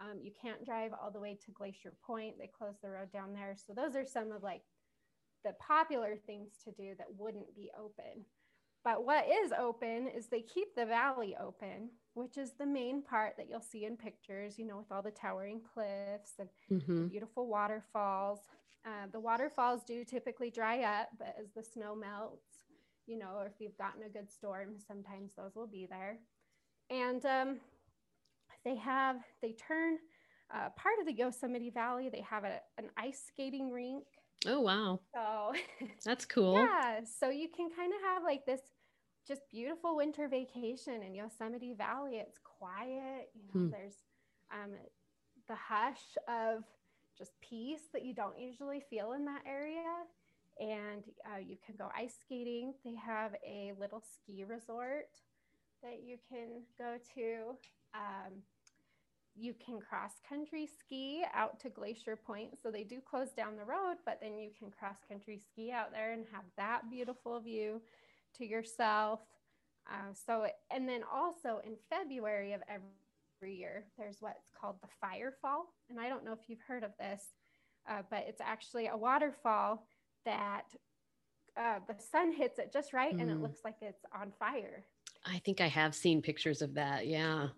Um, 0.00 0.18
you 0.22 0.32
can't 0.40 0.64
drive 0.64 0.92
all 0.92 1.10
the 1.10 1.20
way 1.20 1.38
to 1.44 1.52
Glacier 1.52 1.92
Point. 2.04 2.36
They 2.38 2.50
close 2.56 2.74
the 2.82 2.90
road 2.90 3.12
down 3.12 3.32
there. 3.32 3.54
So 3.66 3.74
those 3.74 3.94
are 3.94 4.06
some 4.06 4.32
of 4.32 4.42
like 4.42 4.62
the 5.44 5.52
popular 5.60 6.16
things 6.26 6.52
to 6.64 6.72
do 6.72 6.94
that 6.98 7.06
wouldn't 7.18 7.54
be 7.54 7.70
open. 7.78 8.24
But 8.84 9.04
what 9.06 9.26
is 9.26 9.52
open 9.58 10.08
is 10.08 10.26
they 10.26 10.42
keep 10.42 10.74
the 10.74 10.84
valley 10.86 11.36
open, 11.40 11.90
which 12.14 12.36
is 12.36 12.52
the 12.52 12.66
main 12.66 13.02
part 13.02 13.34
that 13.38 13.48
you'll 13.48 13.60
see 13.60 13.86
in 13.86 13.96
pictures, 13.96 14.58
you 14.58 14.66
know, 14.66 14.76
with 14.76 14.92
all 14.92 15.02
the 15.02 15.10
towering 15.10 15.62
cliffs 15.72 16.32
and 16.38 16.48
hmm 16.68 17.08
beautiful 17.08 17.46
waterfalls. 17.48 18.40
Uh, 18.86 19.06
the 19.12 19.20
waterfalls 19.20 19.82
do 19.84 20.04
typically 20.04 20.50
dry 20.50 20.82
up, 20.82 21.08
but 21.18 21.34
as 21.40 21.48
the 21.56 21.62
snow 21.62 21.94
melts, 21.96 22.44
you 23.06 23.18
know, 23.18 23.36
or 23.38 23.46
if 23.46 23.54
you've 23.58 23.76
gotten 23.78 24.02
a 24.02 24.08
good 24.08 24.30
storm, 24.30 24.74
sometimes 24.86 25.32
those 25.36 25.54
will 25.56 25.66
be 25.66 25.86
there. 25.88 26.18
And 26.90 27.24
um, 27.24 27.60
they 28.64 28.76
have, 28.76 29.16
they 29.42 29.52
turn 29.52 29.98
uh, 30.54 30.68
part 30.76 30.94
of 31.00 31.06
the 31.06 31.12
Yosemite 31.12 31.70
Valley, 31.70 32.10
they 32.10 32.20
have 32.28 32.44
a, 32.44 32.60
an 32.78 32.90
ice 32.98 33.22
skating 33.26 33.70
rink. 33.70 34.04
Oh, 34.46 34.60
wow. 34.60 35.00
So, 35.14 35.52
That's 36.04 36.26
cool. 36.26 36.54
yeah, 36.54 37.00
so 37.04 37.30
you 37.30 37.48
can 37.54 37.70
kind 37.70 37.92
of 37.94 38.00
have 38.02 38.22
like 38.22 38.44
this 38.46 38.60
just 39.26 39.42
beautiful 39.50 39.96
winter 39.96 40.28
vacation 40.28 41.02
in 41.02 41.14
Yosemite 41.14 41.74
Valley. 41.74 42.16
It's 42.16 42.38
quiet, 42.38 43.30
you 43.34 43.42
know, 43.42 43.66
Hmm. 43.66 43.70
there's 43.70 43.96
um, 44.52 44.72
the 45.48 45.54
hush 45.54 46.16
of 46.28 46.64
just 47.16 47.32
peace 47.40 47.88
that 47.92 48.04
you 48.04 48.12
don't 48.14 48.38
usually 48.38 48.80
feel 48.80 49.12
in 49.12 49.24
that 49.26 49.42
area. 49.46 49.82
And 50.60 51.04
uh, 51.26 51.38
you 51.38 51.56
can 51.64 51.74
go 51.76 51.90
ice 51.96 52.14
skating. 52.20 52.74
They 52.84 52.94
have 52.94 53.34
a 53.46 53.72
little 53.78 54.00
ski 54.00 54.44
resort 54.44 55.18
that 55.82 56.02
you 56.04 56.18
can 56.28 56.62
go 56.78 56.96
to. 57.14 57.56
Um, 57.94 58.42
you 59.36 59.52
can 59.54 59.80
cross 59.80 60.12
country 60.28 60.68
ski 60.78 61.24
out 61.34 61.58
to 61.60 61.68
Glacier 61.68 62.14
Point. 62.14 62.50
So 62.62 62.70
they 62.70 62.84
do 62.84 63.00
close 63.00 63.30
down 63.30 63.56
the 63.56 63.64
road, 63.64 63.96
but 64.04 64.20
then 64.20 64.38
you 64.38 64.50
can 64.56 64.70
cross 64.70 64.96
country 65.08 65.38
ski 65.38 65.72
out 65.72 65.90
there 65.90 66.12
and 66.12 66.24
have 66.32 66.44
that 66.56 66.88
beautiful 66.88 67.40
view 67.40 67.80
to 68.38 68.46
yourself. 68.46 69.20
Uh, 69.90 70.12
so, 70.14 70.46
and 70.70 70.88
then 70.88 71.02
also 71.12 71.60
in 71.64 71.74
February 71.90 72.52
of 72.52 72.62
every 72.68 73.54
year, 73.56 73.84
there's 73.98 74.16
what's 74.20 74.48
called 74.58 74.76
the 74.82 74.88
Firefall. 75.02 75.64
And 75.90 76.00
I 76.00 76.08
don't 76.08 76.24
know 76.24 76.32
if 76.32 76.48
you've 76.48 76.60
heard 76.66 76.84
of 76.84 76.92
this, 76.98 77.34
uh, 77.88 78.02
but 78.10 78.24
it's 78.28 78.40
actually 78.40 78.86
a 78.86 78.96
waterfall 78.96 79.86
that 80.24 80.64
uh, 81.56 81.78
the 81.86 81.94
sun 82.02 82.32
hits 82.32 82.58
it 82.58 82.72
just 82.72 82.92
right 82.92 83.16
and 83.18 83.30
it 83.30 83.36
Mm. 83.36 83.42
looks 83.42 83.60
like 83.64 83.76
it's 83.82 84.04
on 84.18 84.32
fire. 84.38 84.84
I 85.24 85.38
think 85.38 85.60
I 85.60 85.68
have 85.68 85.94
seen 85.94 86.22
pictures 86.22 86.62
of 86.62 86.74
that. 86.74 87.06
Yeah. 87.06 87.48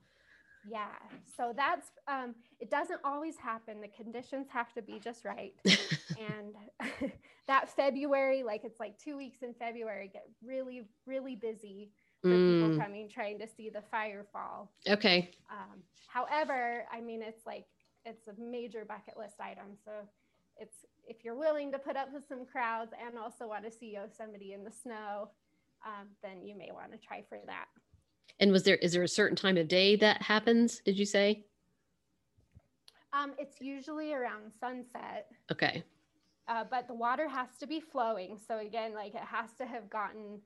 Yeah. 0.68 0.88
So 1.36 1.52
that's, 1.56 1.88
um, 2.08 2.34
it 2.58 2.70
doesn't 2.70 3.00
always 3.04 3.36
happen. 3.36 3.80
The 3.80 3.88
conditions 3.88 4.48
have 4.50 4.72
to 4.74 4.82
be 4.82 4.98
just 4.98 5.24
right. 5.24 5.54
and 6.16 6.54
that 7.46 7.68
February, 7.74 8.42
like 8.42 8.64
it's 8.64 8.80
like 8.80 8.98
two 8.98 9.16
weeks 9.16 9.42
in 9.42 9.54
February, 9.54 10.10
get 10.12 10.28
really, 10.44 10.88
really 11.06 11.36
busy. 11.36 11.90
for 12.22 12.30
Mm. 12.30 12.46
people 12.48 12.78
coming 12.80 13.08
trying 13.08 13.38
to 13.38 13.46
see 13.46 13.68
the 13.70 13.82
fire 13.82 14.24
fall. 14.32 14.72
Okay. 14.88 15.30
Um, 15.50 15.82
however, 16.08 16.84
I 16.90 17.00
mean, 17.00 17.22
it's 17.22 17.44
like 17.46 17.66
it's 18.04 18.26
a 18.26 18.32
major 18.40 18.84
bucket 18.84 19.16
list 19.16 19.38
item. 19.38 19.76
So 19.84 19.92
it's 20.56 20.86
if 21.06 21.24
you're 21.24 21.36
willing 21.36 21.70
to 21.72 21.78
put 21.78 21.94
up 21.94 22.12
with 22.12 22.26
some 22.26 22.44
crowds 22.46 22.92
and 23.00 23.16
also 23.18 23.46
want 23.46 23.64
to 23.64 23.70
see 23.70 23.92
Yosemite 23.92 24.54
in 24.54 24.64
the 24.64 24.72
snow, 24.72 25.30
um, 25.84 26.08
then 26.22 26.42
you 26.42 26.56
may 26.56 26.70
want 26.72 26.90
to 26.92 26.98
try 26.98 27.22
for 27.28 27.38
that. 27.46 27.66
And 28.40 28.50
was 28.50 28.64
there 28.64 28.76
is 28.76 28.92
there 28.94 29.02
a 29.04 29.08
certain 29.08 29.36
time 29.36 29.56
of 29.58 29.68
day 29.68 29.94
that 29.96 30.22
happens? 30.22 30.80
Did 30.84 30.98
you 30.98 31.04
say? 31.06 31.44
Um, 33.12 33.34
it's 33.38 33.60
usually 33.60 34.12
around 34.14 34.52
sunset, 34.58 35.30
Okay. 35.52 35.84
Uh, 36.48 36.64
but 36.70 36.86
the 36.88 36.94
water 36.94 37.28
has 37.28 37.48
to 37.60 37.66
be 37.66 37.80
flowing. 37.80 38.38
So 38.46 38.58
again, 38.58 38.94
like 38.94 39.14
it 39.14 39.20
has 39.22 39.52
to 39.58 39.66
have 39.66 39.90
gotten 39.90 40.40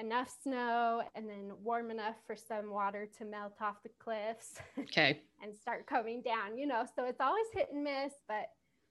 enough 0.00 0.34
snow 0.42 1.02
and 1.14 1.28
then 1.28 1.52
warm 1.62 1.90
enough 1.90 2.16
for 2.26 2.34
some 2.34 2.70
water 2.70 3.06
to 3.18 3.24
melt 3.24 3.54
off 3.60 3.82
the 3.82 3.90
cliffs 3.98 4.54
Okay. 4.78 5.20
and 5.42 5.54
start 5.54 5.86
coming 5.86 6.22
down. 6.22 6.56
You 6.56 6.66
know, 6.66 6.84
so 6.96 7.04
it's 7.04 7.20
always 7.20 7.46
hit 7.52 7.68
and 7.72 7.84
miss. 7.84 8.12
But 8.26 8.50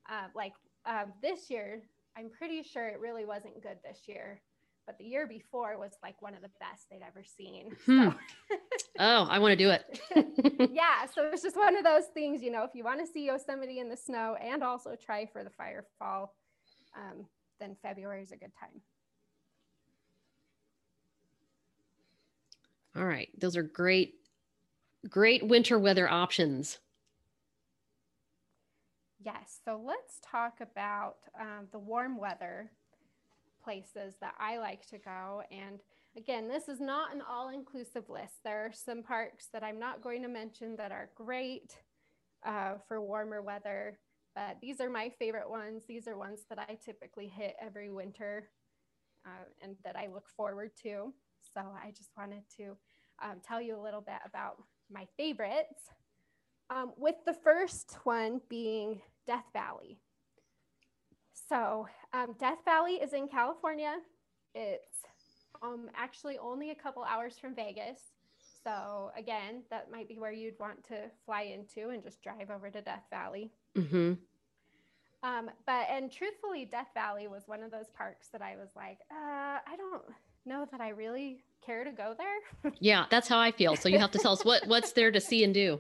uh, 0.10 0.28
like 0.36 0.54
um, 0.86 1.13
this 1.21 1.50
year, 1.50 1.82
I'm 2.17 2.30
pretty 2.30 2.62
sure 2.63 2.88
it 2.88 3.00
really 3.00 3.26
wasn't 3.26 3.62
good 3.63 3.78
this 3.84 4.02
year. 4.08 4.41
But 4.88 4.97
the 4.97 5.06
year 5.06 5.28
before 5.28 5.78
was 5.78 5.91
like 6.04 6.21
one 6.21 6.34
of 6.34 6.41
the 6.41 6.50
best 6.60 6.89
they'd 6.89 7.06
ever 7.06 7.24
seen. 7.24 7.76
Hmm. 7.86 8.10
So 8.10 8.58
Oh, 9.00 9.28
I 9.30 9.39
want 9.39 9.52
to 9.52 9.56
do 9.56 9.69
it. 9.69 10.69
yeah, 10.71 11.06
so 11.13 11.30
it's 11.32 11.41
just 11.41 11.56
one 11.56 11.76
of 11.78 11.84
those 11.84 12.06
things, 12.13 12.41
you 12.43 12.52
know, 12.52 12.63
if 12.63 12.71
you 12.74 12.84
want 12.84 13.00
to 13.00 13.12
see 13.12 13.26
Yosemite 13.26 13.80
in 13.80 13.89
the 13.89 13.95
snow 13.97 14.36
and 14.41 14.63
also 14.63 14.95
try 14.95 15.26
for 15.26 15.43
the 15.43 15.50
fire 15.52 15.86
fall, 15.97 16.36
um, 16.95 17.25
then 17.60 17.75
February 17.82 18.23
is 18.23 18.32
a 18.32 18.38
good 18.38 18.51
time. 18.60 18.82
All 22.95 23.06
right. 23.06 23.30
Those 23.38 23.56
are 23.56 23.63
great, 23.63 24.15
great 25.10 25.45
winter 25.45 25.80
weather 25.80 26.10
options. 26.10 26.80
Yes, 29.23 29.60
so 29.63 29.80
let's 29.86 30.19
talk 30.23 30.62
about 30.62 31.17
um, 31.39 31.67
the 31.71 31.80
warm 31.80 32.17
weather 32.17 32.71
places 33.63 34.15
that 34.19 34.34
I 34.39 34.58
like 34.58 34.88
to 34.88 34.97
go. 34.97 35.43
And 35.51 35.80
again, 36.17 36.47
this 36.47 36.67
is 36.67 36.82
not 36.82 37.13
an 37.13 37.21
all 37.30 37.49
inclusive 37.49 38.10
list. 38.10 38.43
There 38.43 38.65
are 38.65 38.73
some 38.73 39.04
parks 39.04 39.47
that 39.54 39.63
I'm 39.63 39.80
not 39.80 40.01
going 40.01 40.23
to 40.23 40.27
mention 40.27 40.75
that 40.77 40.91
are 40.91 41.10
great 41.13 41.77
uh, 42.43 42.73
for 42.88 42.99
warmer 42.99 43.43
weather, 43.43 43.99
but 44.35 44.57
these 44.61 44.79
are 44.79 44.89
my 44.89 45.09
favorite 45.19 45.49
ones. 45.49 45.83
These 45.87 46.07
are 46.07 46.17
ones 46.17 46.41
that 46.49 46.59
I 46.59 46.77
typically 46.83 47.27
hit 47.27 47.55
every 47.61 47.89
winter 47.89 48.49
uh, 49.25 49.45
and 49.61 49.75
that 49.83 49.95
I 49.95 50.07
look 50.07 50.27
forward 50.29 50.71
to. 50.83 51.13
So 51.53 51.61
I 51.61 51.91
just 51.91 52.11
wanted 52.17 52.43
to 52.57 52.77
um, 53.23 53.37
tell 53.45 53.61
you 53.61 53.79
a 53.79 53.81
little 53.81 54.01
bit 54.01 54.19
about 54.25 54.63
my 54.91 55.05
favorites. 55.17 55.89
Um, 56.69 56.93
with 56.97 57.15
the 57.25 57.33
first 57.33 57.97
one 58.05 58.39
being 58.49 59.01
Death 59.27 59.43
Valley. 59.51 59.99
So, 61.49 61.87
um, 62.13 62.35
Death 62.39 62.59
Valley 62.63 62.93
is 62.93 63.11
in 63.11 63.27
California. 63.27 63.95
It's 64.55 65.03
um, 65.61 65.89
actually 65.95 66.37
only 66.37 66.71
a 66.71 66.75
couple 66.75 67.03
hours 67.03 67.37
from 67.37 67.55
Vegas. 67.55 67.99
So, 68.63 69.12
again, 69.17 69.63
that 69.71 69.91
might 69.91 70.08
be 70.08 70.19
where 70.19 70.32
you'd 70.32 70.60
want 70.60 70.84
to 70.86 71.10
fly 71.26 71.41
into 71.43 71.89
and 71.89 72.04
just 72.04 72.21
drive 72.21 72.50
over 72.50 72.69
to 72.69 72.82
Death 72.82 73.04
Valley. 73.10 73.52
hmm 73.76 74.13
Um, 75.24 75.50
but, 75.65 75.88
and 75.89 76.12
truthfully, 76.12 76.65
Death 76.65 76.89
Valley 76.93 77.28
was 77.28 77.47
one 77.47 77.63
of 77.63 77.71
those 77.71 77.89
parks 77.95 78.30
that 78.34 78.41
I 78.41 78.56
was 78.56 78.69
like, 78.76 79.00
uh, 79.12 79.60
I 79.65 79.76
don't 79.78 80.04
know 80.45 80.67
that 80.71 80.82
I 80.82 80.89
really 80.89 81.43
care 81.65 81.84
to 81.84 81.91
go 81.91 82.15
there. 82.17 82.74
Yeah, 82.80 83.06
that's 83.10 83.28
how 83.28 83.38
I 83.39 83.52
feel. 83.52 83.76
So 83.76 83.89
you 83.89 84.00
have 84.00 84.12
to 84.12 84.19
tell 84.19 84.34
us 84.34 84.43
what 84.43 84.67
what's 84.67 84.91
there 84.93 85.12
to 85.12 85.21
see 85.21 85.43
and 85.43 85.54
do. 85.54 85.80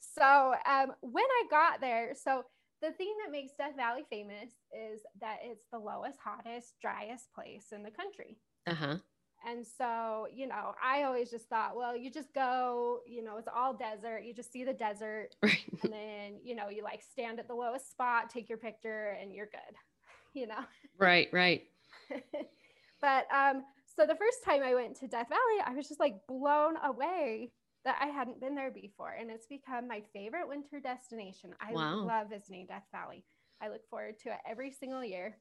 So 0.00 0.54
um, 0.66 0.92
when 1.00 1.24
I 1.24 1.44
got 1.50 1.80
there, 1.80 2.14
so 2.14 2.44
the 2.82 2.92
thing 2.92 3.14
that 3.24 3.30
makes 3.30 3.52
Death 3.58 3.76
Valley 3.76 4.04
famous 4.08 4.50
is 4.72 5.00
that 5.20 5.38
it's 5.42 5.66
the 5.72 5.78
lowest, 5.78 6.18
hottest, 6.24 6.74
driest 6.80 7.32
place 7.34 7.66
in 7.72 7.82
the 7.82 7.90
country. 7.90 8.38
Uh 8.66 8.74
huh. 8.74 8.96
And 9.46 9.66
so, 9.66 10.26
you 10.32 10.46
know, 10.46 10.74
I 10.82 11.04
always 11.04 11.30
just 11.30 11.48
thought, 11.48 11.76
well, 11.76 11.96
you 11.96 12.10
just 12.10 12.32
go, 12.34 13.00
you 13.06 13.22
know, 13.24 13.36
it's 13.38 13.48
all 13.54 13.72
desert. 13.74 14.22
You 14.24 14.34
just 14.34 14.52
see 14.52 14.64
the 14.64 14.72
desert. 14.74 15.36
Right. 15.42 15.58
And 15.82 15.90
then, 15.92 16.40
you 16.44 16.54
know, 16.54 16.68
you 16.68 16.82
like 16.84 17.02
stand 17.02 17.38
at 17.38 17.48
the 17.48 17.54
lowest 17.54 17.90
spot, 17.90 18.28
take 18.28 18.50
your 18.50 18.58
picture, 18.58 19.16
and 19.20 19.32
you're 19.32 19.46
good, 19.46 19.76
you 20.34 20.46
know? 20.46 20.60
Right. 20.98 21.28
Right. 21.32 21.64
but 23.00 23.26
um, 23.34 23.64
so 23.96 24.06
the 24.06 24.14
first 24.14 24.44
time 24.44 24.62
I 24.62 24.74
went 24.74 24.96
to 24.96 25.08
Death 25.08 25.28
Valley, 25.28 25.62
I 25.64 25.74
was 25.74 25.88
just 25.88 26.00
like 26.00 26.26
blown 26.28 26.76
away 26.84 27.52
that 27.84 27.96
I 28.00 28.06
hadn't 28.06 28.40
been 28.40 28.54
there 28.54 28.70
before. 28.70 29.16
And 29.18 29.30
it's 29.30 29.46
become 29.46 29.88
my 29.88 30.02
favorite 30.12 30.48
winter 30.48 30.80
destination. 30.80 31.54
I 31.60 31.72
Wow. 31.72 32.04
love 32.04 32.28
visiting 32.28 32.66
Death 32.66 32.84
Valley. 32.92 33.24
I 33.62 33.68
look 33.68 33.88
forward 33.88 34.18
to 34.24 34.30
it 34.30 34.38
every 34.48 34.70
single 34.70 35.04
year. 35.04 35.36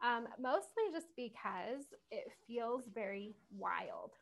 Um, 0.00 0.28
mostly 0.38 0.84
just 0.92 1.08
because 1.16 1.86
it 2.10 2.28
feels 2.46 2.88
very 2.88 3.36
wild. 3.50 4.14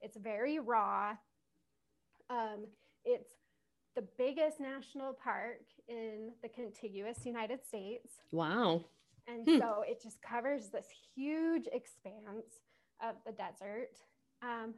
It's 0.00 0.16
very 0.16 0.58
raw. 0.60 1.16
Um, 2.28 2.66
it's 3.04 3.32
the 3.94 4.06
biggest 4.18 4.60
national 4.60 5.14
park 5.14 5.62
in 5.88 6.32
the 6.42 6.48
contiguous 6.48 7.24
United 7.24 7.64
States. 7.64 8.20
Wow. 8.30 8.90
And 9.26 9.46
Hmm. 9.46 9.58
so 9.58 9.82
it 9.82 10.00
just 10.02 10.22
covers 10.22 10.70
this 10.70 10.86
huge 11.14 11.68
expanse 11.72 12.60
of 13.02 13.16
the 13.24 13.32
desert. 13.32 13.90
Um, 14.42 14.74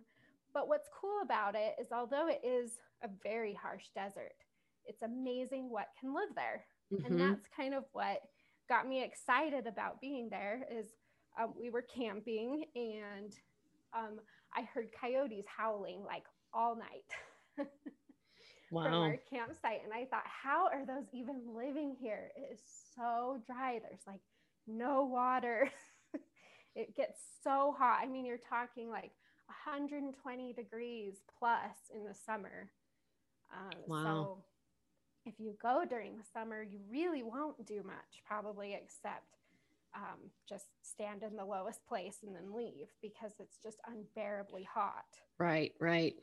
but 0.55 0.69
what's 0.69 0.89
cool 0.99 1.21
about 1.23 1.55
it 1.55 1.77
is, 1.81 1.93
although 1.93 2.29
it 2.29 2.41
is 2.43 2.79
a 3.03 3.09
very 3.23 3.53
harsh 3.53 3.89
desert, 3.95 4.45
it's 4.85 5.03
amazing 5.03 5.71
what 5.71 5.89
can 6.01 6.15
live 6.15 6.31
there. 6.35 6.65
And 7.05 7.19
Mhm. 7.19 7.21
that's 7.21 7.47
kind 7.55 7.75
of 7.75 7.85
what 7.93 8.23
got 8.69 8.89
me 8.89 9.03
excited 9.03 9.67
about 9.67 10.01
being 10.01 10.29
there. 10.31 10.67
Is 10.71 10.87
um, 11.41 11.55
we 11.59 11.71
were 11.71 11.83
camping 11.83 12.65
and 12.75 13.33
um, 13.97 14.19
I 14.55 14.63
heard 14.63 14.89
coyotes 14.99 15.45
howling 15.47 16.03
like 16.05 16.25
all 16.53 16.77
night. 16.77 17.67
from 18.71 18.95
our 18.95 19.17
campsite. 19.31 19.81
And 19.85 19.93
I 19.93 20.05
thought, 20.05 20.25
how 20.25 20.67
are 20.67 20.85
those 20.85 21.07
even 21.13 21.41
living 21.55 21.97
here? 21.99 22.31
It 22.37 22.53
is 22.53 22.61
so 22.95 23.41
dry. 23.47 23.81
There's 23.83 24.07
like 24.07 24.21
no 24.67 25.05
water. 25.05 25.71
it 26.75 26.95
gets 26.97 27.21
so 27.43 27.75
hot. 27.77 28.01
I 28.03 28.07
mean, 28.07 28.27
you're 28.27 28.39
talking 28.39 28.91
like 28.91 29.13
120 29.47 30.53
degrees 30.53 31.15
plus 31.39 31.77
in 31.95 32.05
the 32.05 32.15
summer. 32.15 32.71
Um, 33.53 33.79
Wow. 33.87 34.05
So 34.05 34.45
if 35.29 35.35
you 35.39 35.55
go 35.61 35.85
during 35.89 36.17
the 36.17 36.25
summer, 36.33 36.63
you 36.63 36.79
really 36.91 37.23
won't 37.23 37.65
do 37.67 37.83
much, 37.85 38.23
probably 38.27 38.75
except 38.75 39.37
um, 39.95 40.31
just 40.49 40.67
stand 40.83 41.23
in 41.23 41.37
the 41.37 41.45
lowest 41.45 41.87
place 41.87 42.19
and 42.27 42.35
then 42.35 42.55
leave 42.55 42.89
because 43.03 43.33
it's 43.39 43.57
just 43.63 43.79
unbearably 43.89 44.63
hot 44.63 45.07
Right. 45.39 45.73
Right. 45.81 46.15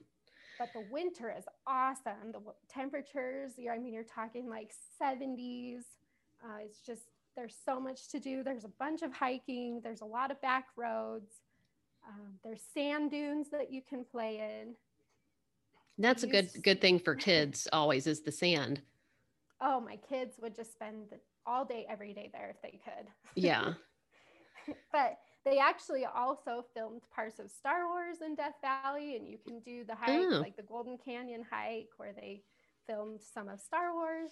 but 0.59 0.69
the 0.73 0.85
winter 0.91 1.33
is 1.37 1.45
awesome. 1.65 2.27
The 2.27 2.33
w- 2.33 2.53
temperatures, 2.69 3.53
I 3.71 3.77
mean, 3.79 3.93
you're 3.93 4.03
talking 4.03 4.47
like 4.49 4.71
70s. 5.01 5.79
Uh, 6.43 6.57
it's 6.63 6.79
just, 6.85 7.03
there's 7.35 7.55
so 7.65 7.79
much 7.79 8.07
to 8.09 8.19
do. 8.19 8.43
There's 8.43 8.65
a 8.65 8.71
bunch 8.79 9.01
of 9.01 9.11
hiking, 9.13 9.81
there's 9.83 10.01
a 10.01 10.05
lot 10.05 10.29
of 10.31 10.39
back 10.41 10.67
roads, 10.77 11.31
um, 12.07 12.33
there's 12.43 12.61
sand 12.73 13.09
dunes 13.11 13.47
that 13.51 13.71
you 13.71 13.81
can 13.87 14.05
play 14.05 14.37
in. 14.61 14.75
That's 15.97 16.23
a 16.23 16.27
good 16.27 16.49
good 16.61 16.81
thing 16.81 16.99
for 16.99 17.15
kids. 17.15 17.67
Always 17.71 18.05
is 18.05 18.19
the 18.21 18.31
sand. 18.31 18.81
Oh, 19.61 19.79
my 19.79 19.97
kids 19.97 20.35
would 20.41 20.55
just 20.55 20.73
spend 20.73 21.09
the, 21.09 21.19
all 21.45 21.65
day, 21.65 21.85
every 21.89 22.13
day 22.13 22.29
there 22.33 22.49
if 22.55 22.61
they 22.61 22.79
could. 22.83 23.07
Yeah. 23.35 23.73
but 24.91 25.17
they 25.45 25.59
actually 25.59 26.05
also 26.05 26.65
filmed 26.73 27.03
parts 27.13 27.39
of 27.39 27.51
Star 27.51 27.87
Wars 27.87 28.17
in 28.25 28.35
Death 28.35 28.55
Valley, 28.61 29.15
and 29.15 29.27
you 29.27 29.37
can 29.37 29.59
do 29.59 29.83
the 29.85 29.95
hike, 29.95 30.27
Oh. 30.31 30.39
like 30.39 30.55
the 30.57 30.63
Golden 30.63 30.97
Canyon 30.97 31.43
hike, 31.49 31.89
where 31.97 32.13
they 32.13 32.43
filmed 32.87 33.21
some 33.21 33.47
of 33.47 33.59
Star 33.61 33.93
Wars. 33.93 34.31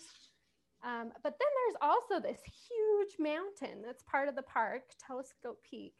Um, 0.84 1.12
but 1.24 1.38
then 1.40 1.48
there's 1.66 1.78
also 1.82 2.20
this 2.20 2.42
huge 2.42 3.16
mountain 3.20 3.82
that's 3.86 4.04
part 4.04 4.28
of 4.28 4.36
the 4.36 4.42
park, 4.42 4.82
Telescope 5.06 5.64
Peak. 5.64 5.94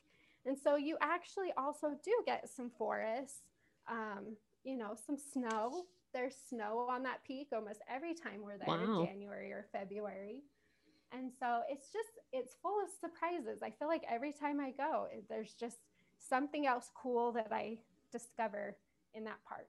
And 0.46 0.58
so 0.58 0.76
you 0.76 0.98
actually 1.02 1.54
also 1.58 1.92
do 2.04 2.12
get 2.26 2.50
some 2.50 2.70
forests, 2.70 3.44
um, 3.90 4.36
you 4.64 4.76
know, 4.76 4.94
some 5.06 5.18
snow. 5.18 5.86
There's 6.14 6.36
snow 6.50 6.88
on 6.90 7.04
that 7.04 7.24
peak 7.26 7.48
almost 7.54 7.82
every 7.90 8.14
time 8.14 8.42
we're 8.44 8.58
there 8.58 8.68
Wow. 8.68 9.02
in 9.02 9.08
January 9.08 9.52
or 9.52 9.66
February. 9.72 10.44
And 11.12 11.32
so 11.40 11.62
it's 11.70 11.92
just, 11.92 12.10
it's 12.32 12.56
full 12.62 12.76
of 12.84 12.90
surprises. 12.90 13.62
I 13.64 13.72
feel 13.72 13.88
like 13.88 14.04
every 14.10 14.32
time 14.34 14.60
I 14.60 14.72
go, 14.72 15.08
there's 15.30 15.54
just 15.54 15.78
something 16.18 16.66
else 16.66 16.90
cool 16.96 17.32
that 17.34 17.52
I 17.52 17.78
discover 18.12 18.76
in 19.14 19.24
that 19.26 19.38
park. 19.48 19.68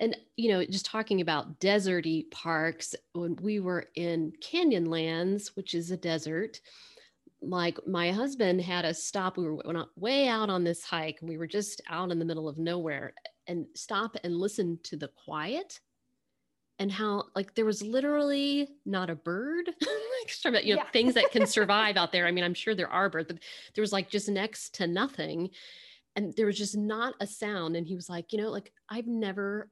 And 0.00 0.16
you 0.36 0.50
know, 0.50 0.64
just 0.64 0.84
talking 0.84 1.22
about 1.22 1.58
deserty 1.60 2.30
parks, 2.30 2.94
when 3.14 3.36
we 3.36 3.60
were 3.60 3.86
in 3.94 4.32
Canyonlands, 4.42 5.56
which 5.56 5.74
is 5.74 5.90
a 5.90 5.96
desert, 5.96 6.60
like 7.40 7.78
my 7.86 8.12
husband 8.12 8.60
had 8.60 8.84
us 8.84 9.02
stop. 9.02 9.38
We 9.38 9.48
were 9.48 9.86
way 9.96 10.28
out 10.28 10.50
on 10.50 10.64
this 10.64 10.84
hike 10.84 11.18
and 11.20 11.28
we 11.30 11.38
were 11.38 11.46
just 11.46 11.80
out 11.88 12.10
in 12.10 12.18
the 12.18 12.24
middle 12.24 12.48
of 12.48 12.58
nowhere 12.58 13.14
and 13.46 13.66
stop 13.74 14.16
and 14.24 14.36
listen 14.36 14.78
to 14.84 14.96
the 14.96 15.08
quiet 15.08 15.80
and 16.78 16.92
how 16.92 17.24
like 17.34 17.54
there 17.54 17.64
was 17.64 17.82
literally 17.82 18.68
not 18.84 19.08
a 19.10 19.14
bird 19.14 19.70
you 20.44 20.50
know 20.50 20.60
Yeah. 20.62 20.84
things 20.92 21.14
that 21.14 21.30
can 21.30 21.46
survive 21.58 21.96
out 21.96 22.12
there. 22.12 22.26
I 22.26 22.32
mean 22.32 22.44
i'm 22.44 22.54
sure 22.54 22.74
there 22.74 22.90
are 22.90 23.08
birds 23.08 23.28
but 23.28 23.42
there 23.74 23.82
was 23.82 23.92
like 23.92 24.10
just 24.10 24.28
next 24.28 24.74
to 24.76 24.86
nothing. 24.86 25.50
And 26.16 26.34
there 26.36 26.46
was 26.46 26.56
just 26.58 26.76
not 26.76 27.14
a 27.20 27.26
sound. 27.26 27.76
And 27.76 27.86
he 27.86 27.94
was 27.94 28.08
like 28.08 28.32
you 28.32 28.38
know 28.40 28.50
like 28.50 28.72
i've 28.90 29.06
never 29.06 29.68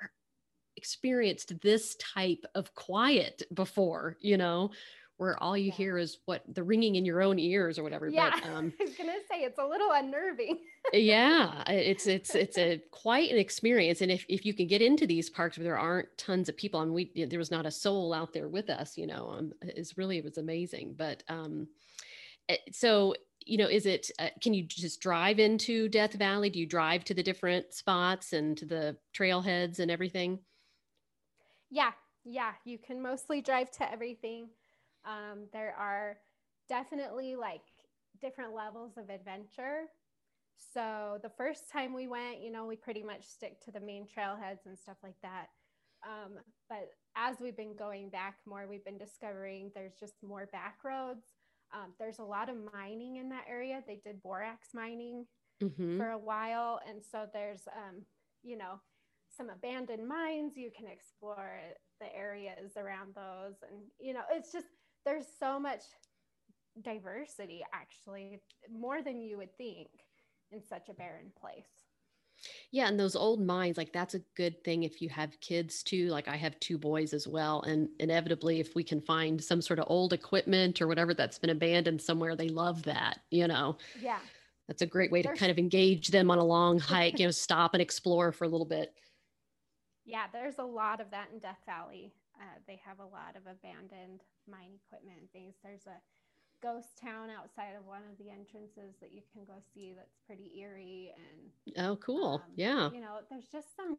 experienced 0.76 1.60
this 1.62 1.94
type 1.96 2.44
of 2.54 2.74
quiet 2.74 3.42
before 3.54 4.16
you 4.20 4.36
know 4.36 4.70
where 5.24 5.42
all 5.42 5.56
you 5.56 5.66
Yeah. 5.66 5.74
hear 5.74 5.98
is 5.98 6.18
what 6.26 6.42
the 6.54 6.62
ringing 6.62 6.96
in 6.96 7.04
your 7.04 7.22
own 7.22 7.38
ears 7.38 7.78
or 7.78 7.82
whatever 7.82 8.10
Yeah. 8.10 8.30
but 8.30 8.46
um 8.50 8.72
I 8.80 8.84
was 8.84 8.94
gonna 8.94 9.12
say 9.30 9.40
it's 9.44 9.58
a 9.58 9.66
little 9.66 9.90
unnerving. 9.90 10.60
yeah 10.92 11.64
it's 11.68 12.06
it's 12.06 12.34
it's 12.34 12.58
a 12.58 12.80
quite 12.90 13.30
an 13.30 13.38
experience 13.38 14.02
and 14.02 14.10
if, 14.12 14.24
if 14.28 14.44
you 14.44 14.52
can 14.54 14.66
get 14.66 14.82
into 14.82 15.06
these 15.06 15.30
parks 15.30 15.56
where 15.56 15.64
there 15.64 15.78
aren't 15.78 16.08
tons 16.18 16.48
of 16.48 16.56
people 16.56 16.78
I 16.80 16.84
mean, 16.84 16.92
we 16.94 17.26
there 17.26 17.38
was 17.38 17.50
not 17.50 17.64
a 17.66 17.70
soul 17.70 18.12
out 18.12 18.32
there 18.34 18.48
with 18.48 18.68
us 18.68 18.98
you 18.98 19.06
know 19.06 19.30
um 19.30 19.52
it's 19.62 19.96
really 19.96 20.18
it 20.18 20.24
was 20.24 20.36
amazing 20.38 20.94
but 20.96 21.22
um 21.28 21.66
eh, 22.50 22.56
so 22.70 23.14
you 23.46 23.56
know 23.58 23.68
is 23.68 23.86
it 23.86 24.10
uh, 24.18 24.28
can 24.42 24.52
you 24.54 24.62
just 24.62 25.00
drive 25.00 25.38
into 25.38 25.88
death 25.88 26.12
valley 26.14 26.50
do 26.50 26.58
you 26.60 26.66
drive 26.66 27.04
to 27.04 27.14
the 27.14 27.22
different 27.22 27.72
spots 27.72 28.32
and 28.34 28.56
to 28.58 28.66
the 28.66 28.96
trailheads 29.16 29.78
and 29.78 29.90
everything 29.90 30.38
Yeah, 31.70 31.92
yeah, 32.24 32.52
you 32.64 32.78
can 32.78 33.02
mostly 33.02 33.40
drive 33.42 33.70
to 33.72 33.90
everything. 33.90 34.48
Um, 35.04 35.48
there 35.52 35.74
are 35.76 36.18
definitely 36.68 37.36
like 37.36 37.62
different 38.20 38.54
levels 38.54 38.96
of 38.96 39.10
adventure. 39.10 39.84
So 40.56 41.18
the 41.22 41.30
first 41.30 41.70
time 41.70 41.92
we 41.94 42.06
went, 42.06 42.40
you 42.42 42.50
know, 42.50 42.66
we 42.66 42.76
pretty 42.76 43.02
much 43.02 43.24
stick 43.26 43.60
to 43.62 43.70
the 43.72 43.80
main 43.80 44.06
trailheads 44.06 44.66
and 44.66 44.78
stuff 44.78 44.98
like 45.02 45.20
that. 45.22 45.48
Um, 46.06 46.38
but 46.68 46.90
as 47.16 47.40
we've 47.40 47.56
been 47.56 47.76
going 47.76 48.10
back 48.10 48.38
more, 48.46 48.66
we've 48.66 48.84
been 48.84 48.98
discovering 48.98 49.70
there's 49.74 49.94
just 49.98 50.22
more 50.22 50.46
back 50.46 50.84
roads. 50.84 51.26
Um, 51.72 51.94
there's 51.98 52.18
a 52.18 52.24
lot 52.24 52.48
of 52.48 52.56
mining 52.72 53.16
in 53.16 53.28
that 53.30 53.46
area. 53.48 53.82
They 53.86 53.96
did 54.04 54.22
borax 54.22 54.68
mining 54.74 55.26
Mhm. 55.60 55.96
for 55.96 56.10
a 56.10 56.18
while. 56.18 56.80
And 56.86 57.02
so 57.04 57.28
there's, 57.32 57.66
um, 57.68 58.06
you 58.42 58.56
know, 58.56 58.80
some 59.28 59.50
abandoned 59.50 60.06
mines. 60.06 60.56
You 60.56 60.70
can 60.70 60.86
explore 60.86 61.60
the 62.00 62.14
areas 62.14 62.76
around 62.76 63.14
those. 63.14 63.62
And, 63.62 63.90
you 63.98 64.12
know, 64.12 64.24
it's 64.30 64.52
just, 64.52 64.66
there's 65.04 65.26
so 65.38 65.58
much 65.60 65.82
diversity, 66.82 67.62
actually, 67.72 68.40
more 68.70 69.02
than 69.02 69.20
you 69.20 69.36
would 69.38 69.56
think 69.56 69.88
in 70.50 70.62
such 70.62 70.88
a 70.88 70.94
barren 70.94 71.30
place. 71.40 71.66
Yeah, 72.72 72.88
and 72.88 72.98
those 72.98 73.14
old 73.16 73.40
mines, 73.40 73.76
like 73.78 73.92
that's 73.92 74.14
a 74.14 74.18
good 74.36 74.62
thing 74.64 74.82
if 74.82 75.00
you 75.00 75.08
have 75.08 75.38
kids 75.40 75.82
too. 75.82 76.08
Like 76.08 76.28
I 76.28 76.36
have 76.36 76.58
two 76.60 76.76
boys 76.76 77.14
as 77.14 77.26
well. 77.28 77.62
And 77.62 77.88
inevitably, 78.00 78.60
if 78.60 78.74
we 78.74 78.82
can 78.82 79.00
find 79.00 79.42
some 79.42 79.62
sort 79.62 79.78
of 79.78 79.86
old 79.88 80.12
equipment 80.12 80.82
or 80.82 80.88
whatever 80.88 81.14
that's 81.14 81.38
been 81.38 81.50
abandoned 81.50 82.02
somewhere, 82.02 82.34
they 82.36 82.48
love 82.48 82.82
that, 82.82 83.20
you 83.30 83.46
know. 83.46 83.78
Yeah. 84.00 84.18
That's 84.66 84.82
a 84.82 84.86
great 84.86 85.12
way 85.12 85.22
to 85.22 85.28
There's- 85.28 85.38
kind 85.38 85.52
of 85.52 85.58
engage 85.58 86.08
them 86.08 86.30
on 86.30 86.38
a 86.38 86.44
long 86.44 86.78
hike, 86.78 87.18
you 87.18 87.26
know, 87.26 87.30
stop 87.30 87.72
and 87.74 87.80
explore 87.82 88.32
for 88.32 88.44
a 88.44 88.48
little 88.48 88.66
bit. 88.66 88.92
Yeah, 90.06 90.26
there's 90.34 90.58
a 90.58 90.62
lot 90.64 91.00
of 91.00 91.10
that 91.12 91.28
in 91.32 91.38
Death 91.38 91.62
Valley. 91.64 92.12
Uh, 92.40 92.58
they 92.66 92.80
have 92.84 92.98
a 92.98 93.04
lot 93.04 93.36
of 93.36 93.46
abandoned 93.46 94.22
mine 94.50 94.74
equipment 94.86 95.18
and 95.20 95.30
things. 95.30 95.54
There's 95.62 95.86
a 95.86 95.98
ghost 96.62 96.96
town 96.98 97.28
outside 97.30 97.76
of 97.78 97.86
one 97.86 98.02
of 98.10 98.16
the 98.18 98.30
entrances 98.30 98.96
that 99.00 99.12
you 99.12 99.20
can 99.32 99.44
go 99.44 99.60
see 99.74 99.92
that's 99.94 100.16
pretty 100.26 100.50
eerie 100.58 101.12
and 101.14 101.76
Oh, 101.76 101.96
cool. 101.96 102.40
Um, 102.44 102.52
yeah. 102.56 102.90
You 102.90 103.00
know, 103.00 103.18
there's 103.30 103.48
just 103.48 103.76
some 103.76 103.98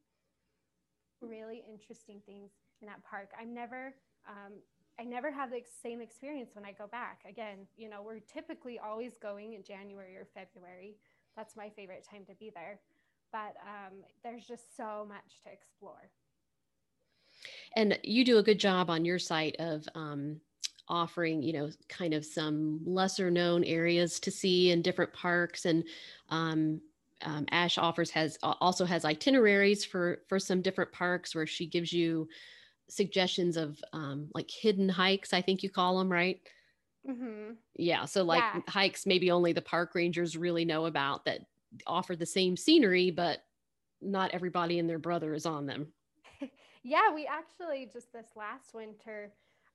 really 1.22 1.64
interesting 1.72 2.22
things 2.26 2.52
in 2.82 2.88
that 2.88 3.04
park. 3.04 3.32
I'm 3.40 3.54
never, 3.54 3.96
um, 4.28 4.54
I 5.00 5.04
never 5.04 5.32
have 5.32 5.52
the 5.52 5.62
same 5.82 6.02
experience 6.02 6.52
when 6.56 6.66
I 6.66 6.72
go 6.72 6.88
back. 6.88 7.22
Again, 7.28 7.68
you 7.76 7.90
know, 7.90 8.02
we're 8.02 8.20
typically 8.20 8.80
always 8.80 9.14
going 9.22 9.54
in 9.54 9.64
January 9.64 10.16
or 10.16 10.26
February. 10.34 10.96
That's 11.36 11.56
my 11.56 11.70
favorite 11.70 12.06
time 12.10 12.26
to 12.28 12.36
be 12.36 12.52
there. 12.54 12.80
But 13.32 13.56
um, 13.62 14.04
there's 14.24 14.46
just 14.46 14.78
so 14.78 15.06
much 15.08 15.42
to 15.44 15.52
explore. 15.52 16.10
And 17.76 18.00
you 18.04 18.26
do 18.26 18.38
a 18.38 18.44
good 18.44 18.60
job 18.60 18.90
on 18.90 19.06
your 19.06 19.20
site 19.20 19.56
of 19.60 19.88
um, 19.96 20.40
offering, 20.88 21.42
you 21.42 21.54
know, 21.54 21.70
kind 21.90 22.14
of 22.14 22.26
some 22.26 22.82
lesser 22.86 23.32
known 23.32 23.64
areas 23.64 24.20
to 24.22 24.32
see 24.32 24.72
in 24.72 24.82
different 24.82 25.14
parks. 25.14 25.66
And 25.66 25.84
um, 26.30 26.82
um, 27.22 27.46
Ash 27.52 27.78
offers 27.78 28.12
has 28.12 28.38
also 28.44 28.86
has 28.86 29.06
itineraries 29.06 29.86
for 29.86 30.24
for 30.28 30.40
some 30.40 30.62
different 30.62 30.92
parks 30.92 31.34
where 31.34 31.48
she 31.48 31.66
gives 31.66 31.92
you 31.94 32.28
suggestions 32.90 33.58
of 33.58 33.80
um, 33.94 34.30
like 34.34 34.50
hidden 34.52 34.90
hikes. 34.90 35.34
I 35.34 35.42
think 35.42 35.64
you 35.64 35.70
call 35.70 35.98
them, 35.98 36.12
right? 36.12 36.42
Mm-hmm. 37.08 37.54
Yeah. 37.76 38.06
So 38.06 38.24
like 38.24 38.44
Yeah. 38.44 38.62
hikes 38.68 39.06
maybe 39.06 39.32
only 39.32 39.54
the 39.54 39.62
park 39.62 39.96
rangers 39.96 40.38
really 40.38 40.66
know 40.66 40.86
about 40.86 41.26
that 41.26 41.42
offer 41.88 42.16
the 42.16 42.26
same 42.26 42.58
scenery, 42.58 43.12
but 43.12 43.46
not 44.02 44.32
everybody 44.32 44.80
and 44.80 44.90
their 44.90 45.00
brother 45.00 45.34
is 45.34 45.46
on 45.46 45.66
them. 45.66 45.94
Yeah, 46.86 47.12
we 47.14 47.26
actually 47.26 47.90
just 47.92 48.14
this 48.14 48.28
last 48.36 48.76
winter 48.76 49.34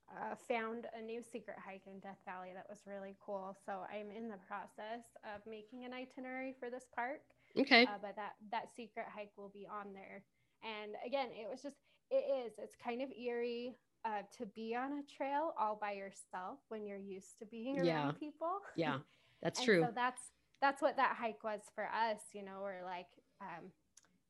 uh, 0.09 0.35
found 0.47 0.87
a 0.97 1.01
new 1.01 1.21
secret 1.21 1.57
hike 1.59 1.83
in 1.85 1.99
Death 1.99 2.19
Valley 2.25 2.51
that 2.55 2.65
was 2.69 2.79
really 2.87 3.15
cool. 3.19 3.53
So 3.65 3.83
I'm 3.91 4.11
in 4.15 4.29
the 4.29 4.39
process 4.47 5.03
of 5.25 5.41
making 5.45 5.83
an 5.83 5.91
itinerary 5.93 6.55
for 6.57 6.69
this 6.69 6.85
park, 6.95 7.19
Okay. 7.59 7.83
uh, 7.83 7.99
but 8.01 8.15
that 8.15 8.35
that 8.51 8.73
secret 8.73 9.07
hike 9.13 9.31
will 9.37 9.51
be 9.53 9.67
on 9.67 9.93
there. 9.93 10.23
And 10.63 10.93
again, 11.05 11.27
it 11.35 11.49
was 11.51 11.61
just 11.61 11.75
it 12.09 12.23
is 12.47 12.53
it's 12.57 12.75
kind 12.81 13.01
of 13.01 13.09
eerie 13.11 13.75
uh, 14.05 14.23
to 14.37 14.45
be 14.45 14.73
on 14.73 14.93
a 14.93 15.03
trail 15.03 15.53
all 15.59 15.77
by 15.79 15.91
yourself 15.91 16.59
when 16.69 16.85
you're 16.85 16.97
used 16.97 17.37
to 17.39 17.45
being 17.45 17.77
around 17.77 17.87
Yeah. 17.87 18.11
people. 18.19 18.61
Yeah, 18.77 18.97
that's 19.43 19.61
true. 19.61 19.83
So 19.83 19.91
that's 19.93 20.21
that's 20.61 20.81
what 20.81 20.95
that 20.95 21.17
hike 21.19 21.43
was 21.43 21.59
for 21.75 21.85
us. 21.85 22.21
You 22.33 22.43
know, 22.43 22.59
we're 22.63 22.85
like 22.85 23.07
um, 23.41 23.67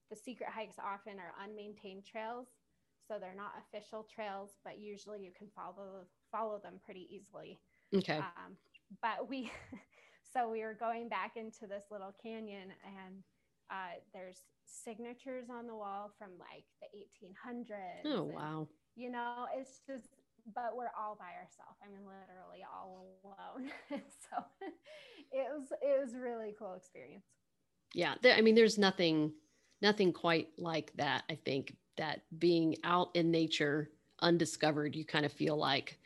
the 0.10 0.15
secret 0.15 0.50
hikes 0.50 0.78
often 0.78 1.20
are 1.20 1.34
unmaintained 1.44 2.06
trails, 2.06 2.48
so 3.12 3.19
they're 3.19 3.36
not 3.36 3.52
official 3.67 4.08
trails, 4.08 4.52
but 4.63 4.80
usually 4.80 5.19
you 5.19 5.32
can 5.38 5.47
follow 5.54 6.08
follow 6.32 6.60
them 6.63 6.76
pretty 6.84 7.08
easily. 7.12 7.60
okay. 7.93 8.17
Um, 8.17 8.56
but 9.02 9.28
we, 9.28 9.52
so 10.34 10.50
we 10.50 10.62
were 10.62 10.78
going 10.80 11.10
back 11.10 11.34
into 11.36 11.67
this 11.67 11.84
little 11.91 12.13
canyon, 12.24 12.71
and 12.86 13.24
uh, 13.69 14.00
there's 14.13 14.43
signatures 14.65 15.47
on 15.50 15.67
the 15.67 15.76
wall 15.76 16.12
from 16.17 16.30
like 16.39 16.63
the 16.80 16.88
1800s. 17.28 18.06
oh, 18.06 18.24
and, 18.24 18.34
wow. 18.34 18.67
You 18.95 19.12
know, 19.12 19.45
it's 19.58 19.82
just, 19.86 20.08
but 20.56 20.76
we're 20.76 20.91
all 20.97 21.17
by 21.19 21.36
ourselves. 21.36 21.80
I 21.84 21.89
mean, 21.89 22.06
literally 22.06 22.63
all 22.63 23.08
alone. 23.26 23.71
so 23.89 24.43
it 25.32 25.47
was 25.52 25.67
it 25.82 26.02
was 26.02 26.13
a 26.13 26.19
really 26.19 26.56
cool 26.58 26.76
experience. 26.76 27.26
Yeah. 27.93 28.15
There, 28.21 28.36
I 28.36 28.41
mean, 28.41 28.56
there's 28.56 28.78
nothing, 28.78 29.34
nothing 29.82 30.13
quite 30.13 30.47
like 30.58 30.93
that. 30.95 31.24
I 31.30 31.36
think 31.43 31.76
that 32.02 32.22
being 32.40 32.76
out 32.84 33.10
in 33.14 33.32
nature 33.32 33.90
undiscovered, 34.22 34.96
you 34.96 35.06
kind 35.06 35.26
of 35.26 35.32
feel 35.32 35.56
like, 35.56 36.00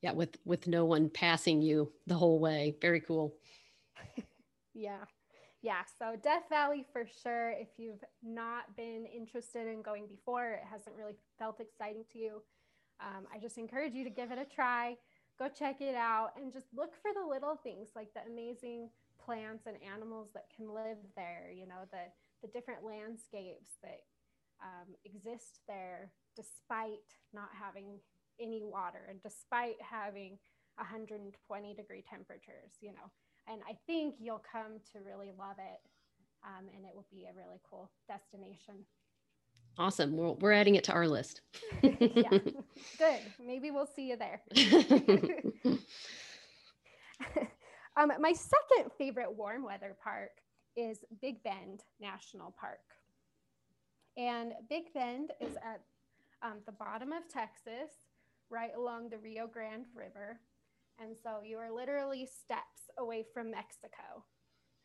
yeah, 0.00 0.12
with, 0.12 0.36
with 0.44 0.66
no 0.68 0.84
one 0.84 1.10
passing 1.10 1.60
you 1.60 1.90
the 2.06 2.14
whole 2.14 2.38
way. 2.38 2.76
Very 2.80 3.00
cool. 3.00 3.34
Yeah. 4.72 5.04
Yeah. 5.62 5.82
So 5.98 6.16
Death 6.22 6.44
Valley 6.48 6.86
for 6.92 7.04
sure. 7.22 7.50
If 7.50 7.68
you've 7.76 8.02
not 8.22 8.74
been 8.76 9.04
interested 9.04 9.66
in 9.66 9.82
going 9.82 10.06
before, 10.06 10.52
it 10.52 10.62
hasn't 10.70 10.96
really 10.96 11.16
felt 11.38 11.60
exciting 11.60 12.04
to 12.12 12.18
you. 12.18 12.42
Um, 13.00 13.26
I 13.34 13.38
just 13.40 13.58
encourage 13.58 13.94
you 13.94 14.04
to 14.04 14.10
give 14.10 14.30
it 14.30 14.38
a 14.38 14.44
try. 14.44 14.96
Go 15.38 15.48
check 15.48 15.80
it 15.80 15.96
out 15.96 16.30
and 16.36 16.52
just 16.52 16.66
look 16.74 16.92
for 17.02 17.10
the 17.12 17.28
little 17.28 17.56
things 17.56 17.88
like 17.96 18.14
the 18.14 18.20
amazing 18.30 18.90
plants 19.22 19.66
and 19.66 19.76
animals 19.82 20.28
that 20.34 20.46
can 20.54 20.72
live 20.72 20.98
there. 21.16 21.50
You 21.52 21.66
know, 21.66 21.82
the 21.90 22.06
the 22.40 22.48
different 22.48 22.84
landscapes 22.84 23.72
that 23.82 24.00
um, 24.62 24.94
exist 25.04 25.60
there 25.68 26.12
despite 26.36 27.16
not 27.32 27.48
having 27.52 27.98
any 28.40 28.62
water 28.62 29.06
and 29.08 29.22
despite 29.22 29.76
having 29.80 30.38
120 30.76 31.74
degree 31.74 32.04
temperatures. 32.08 32.78
You 32.80 32.92
know, 32.92 33.10
and 33.48 33.60
I 33.68 33.76
think 33.86 34.16
you'll 34.18 34.44
come 34.50 34.80
to 34.92 35.00
really 35.00 35.32
love 35.38 35.56
it. 35.58 35.80
Um, 36.42 36.68
and 36.74 36.86
it 36.86 36.92
will 36.94 37.06
be 37.10 37.26
a 37.26 37.36
really 37.36 37.60
cool 37.68 37.90
destination. 38.08 38.86
Awesome. 39.78 40.16
We're, 40.16 40.32
we're 40.32 40.52
adding 40.52 40.74
it 40.74 40.84
to 40.84 40.92
our 40.92 41.08
list. 41.08 41.40
yeah, 41.82 42.30
good. 42.98 43.20
Maybe 43.44 43.70
we'll 43.70 43.86
see 43.86 44.08
you 44.08 44.16
there. 44.16 44.42
um, 47.96 48.12
my 48.20 48.32
second 48.32 48.90
favorite 48.98 49.34
warm 49.36 49.64
weather 49.64 49.96
park 50.02 50.30
is 50.76 50.98
Big 51.20 51.42
Bend 51.42 51.82
National 52.00 52.54
Park. 52.58 52.80
And 54.16 54.52
Big 54.68 54.92
Bend 54.92 55.32
is 55.40 55.56
at 55.56 55.80
um, 56.42 56.58
the 56.66 56.72
bottom 56.72 57.12
of 57.12 57.28
Texas, 57.28 57.92
right 58.50 58.72
along 58.76 59.08
the 59.08 59.18
Rio 59.18 59.46
Grande 59.46 59.86
River. 59.94 60.40
And 61.00 61.16
so 61.22 61.40
you 61.44 61.58
are 61.58 61.70
literally 61.72 62.26
steps 62.26 62.90
away 62.98 63.24
from 63.32 63.50
Mexico. 63.50 64.24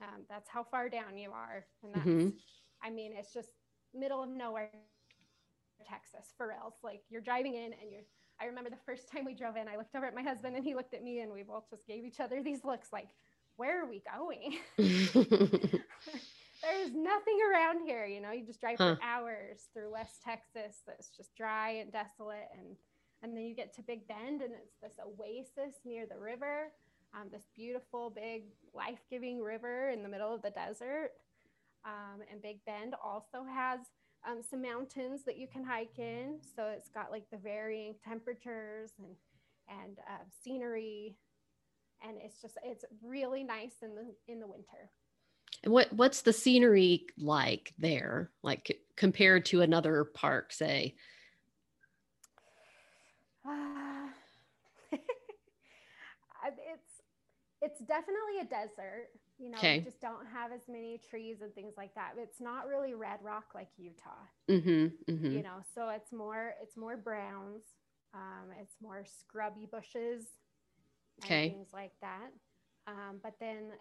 Um, 0.02 0.24
that's 0.30 0.50
how 0.50 0.64
far 0.64 0.90
down 0.90 1.18
you 1.18 1.32
are. 1.32 1.66
And 1.84 1.94
that's, 1.94 2.08
mm-hmm. 2.08 2.30
I 2.84 2.90
mean, 2.90 3.14
it's 3.16 3.34
just 3.34 3.50
middle 3.94 4.22
of 4.24 4.30
nowhere, 4.30 4.70
Texas, 5.88 6.34
for 6.38 6.48
real. 6.48 6.76
Like 6.84 7.02
you're 7.10 7.22
driving 7.22 7.56
in 7.56 7.74
and 7.74 7.92
you're, 7.92 8.04
I 8.40 8.46
remember 8.46 8.70
the 8.70 8.78
first 8.86 9.12
time 9.12 9.26
we 9.26 9.34
drove 9.34 9.56
in, 9.58 9.68
I 9.68 9.78
looked 9.78 9.96
over 9.96 10.06
at 10.06 10.16
my 10.16 10.24
husband 10.24 10.56
and 10.56 10.64
he 10.64 10.76
looked 10.76 10.94
at 10.94 11.04
me 11.04 11.20
and 11.20 11.32
we 11.32 11.44
both 11.44 11.70
just 11.70 11.88
gave 11.88 12.06
each 12.06 12.20
other 12.20 12.44
these 12.44 12.64
looks 12.64 12.90
like, 12.94 13.08
where 13.58 13.82
are 13.82 13.90
we 13.90 14.04
going? 14.14 14.60
There's 16.66 16.94
nothing 16.94 17.38
around 17.52 17.86
here. 17.86 18.06
You 18.06 18.22
know, 18.22 18.32
you 18.32 18.44
just 18.46 18.60
drive 18.60 18.78
huh. 18.78 18.96
for 18.96 19.04
hours 19.04 19.68
through 19.74 19.92
West 19.92 20.24
Texas 20.24 20.82
that's 20.88 21.10
just 21.10 21.36
dry 21.36 21.72
and 21.72 21.92
desolate. 21.92 22.50
And, 22.58 22.76
and 23.22 23.38
then 23.38 23.46
you 23.46 23.56
get 23.56 23.74
to 23.76 23.82
Big 23.84 24.08
Bend 24.08 24.42
and 24.42 24.52
it's 24.54 24.76
this 24.82 25.00
oasis 25.00 25.76
near 25.86 26.06
the 26.08 26.18
river, 26.18 26.72
um, 27.14 27.28
this 27.32 27.48
beautiful, 27.56 28.10
big, 28.10 28.46
life 28.74 29.00
giving 29.10 29.42
river 29.42 29.90
in 29.90 30.02
the 30.02 30.10
middle 30.10 30.34
of 30.34 30.42
the 30.42 30.50
desert. 30.50 31.12
Um, 31.86 32.22
and 32.32 32.42
Big 32.42 32.66
Bend 32.66 32.96
also 33.04 33.46
has 33.48 33.82
um, 34.28 34.42
some 34.42 34.62
mountains 34.62 35.22
that 35.26 35.38
you 35.38 35.48
can 35.48 35.64
hike 35.64 36.00
in. 36.00 36.40
So 36.56 36.66
it's 36.76 36.90
got 36.90 37.12
like 37.12 37.30
the 37.32 37.38
varying 37.38 37.94
temperatures 38.04 38.94
and, 38.98 39.16
and 39.70 40.00
uh, 40.00 40.24
scenery 40.44 41.16
and 42.04 42.18
it's 42.22 42.42
just 42.42 42.58
it's 42.64 42.86
really 43.02 43.44
nice 43.44 43.76
in 43.82 43.96
the 43.96 44.14
in 44.28 44.40
the 44.40 44.48
winter 44.48 44.92
what 45.66 45.92
what's 45.94 46.22
the 46.22 46.34
scenery 46.34 47.06
like 47.18 47.74
there 47.78 48.32
like 48.44 48.80
compared 48.96 49.46
to 49.46 49.62
another 49.62 50.04
park 50.04 50.52
say 50.52 50.96
uh, 53.48 54.08
it's 56.44 57.02
it's 57.62 57.80
definitely 57.80 58.40
a 58.42 58.46
desert 58.46 59.10
you 59.38 59.50
know 59.50 59.58
okay. 59.58 59.80
we 59.80 59.86
just 59.86 60.02
don't 60.02 60.26
have 60.32 60.52
as 60.52 60.62
many 60.68 61.00
trees 61.10 61.38
and 61.42 61.54
things 61.54 61.74
like 61.78 61.94
that 61.96 62.14
it's 62.18 62.40
not 62.40 62.68
really 62.68 62.94
red 62.94 63.20
rock 63.22 63.46
like 63.54 63.70
utah 63.78 64.10
mm-hmm, 64.50 64.88
mm-hmm. 65.12 65.32
you 65.32 65.44
know 65.44 65.58
so 65.74 65.90
it's 65.90 66.12
more 66.14 66.54
it's 66.62 66.78
more 66.78 66.96
browns 66.98 67.64
um, 68.14 68.52
it's 68.62 68.76
more 68.82 69.04
scrubby 69.06 69.68
bushes 69.70 70.26
okay. 71.24 71.50
things 71.50 71.68
like 71.74 71.94
that. 72.02 72.32
Um, 72.88 73.20
but 73.24 73.34
then 73.40 73.72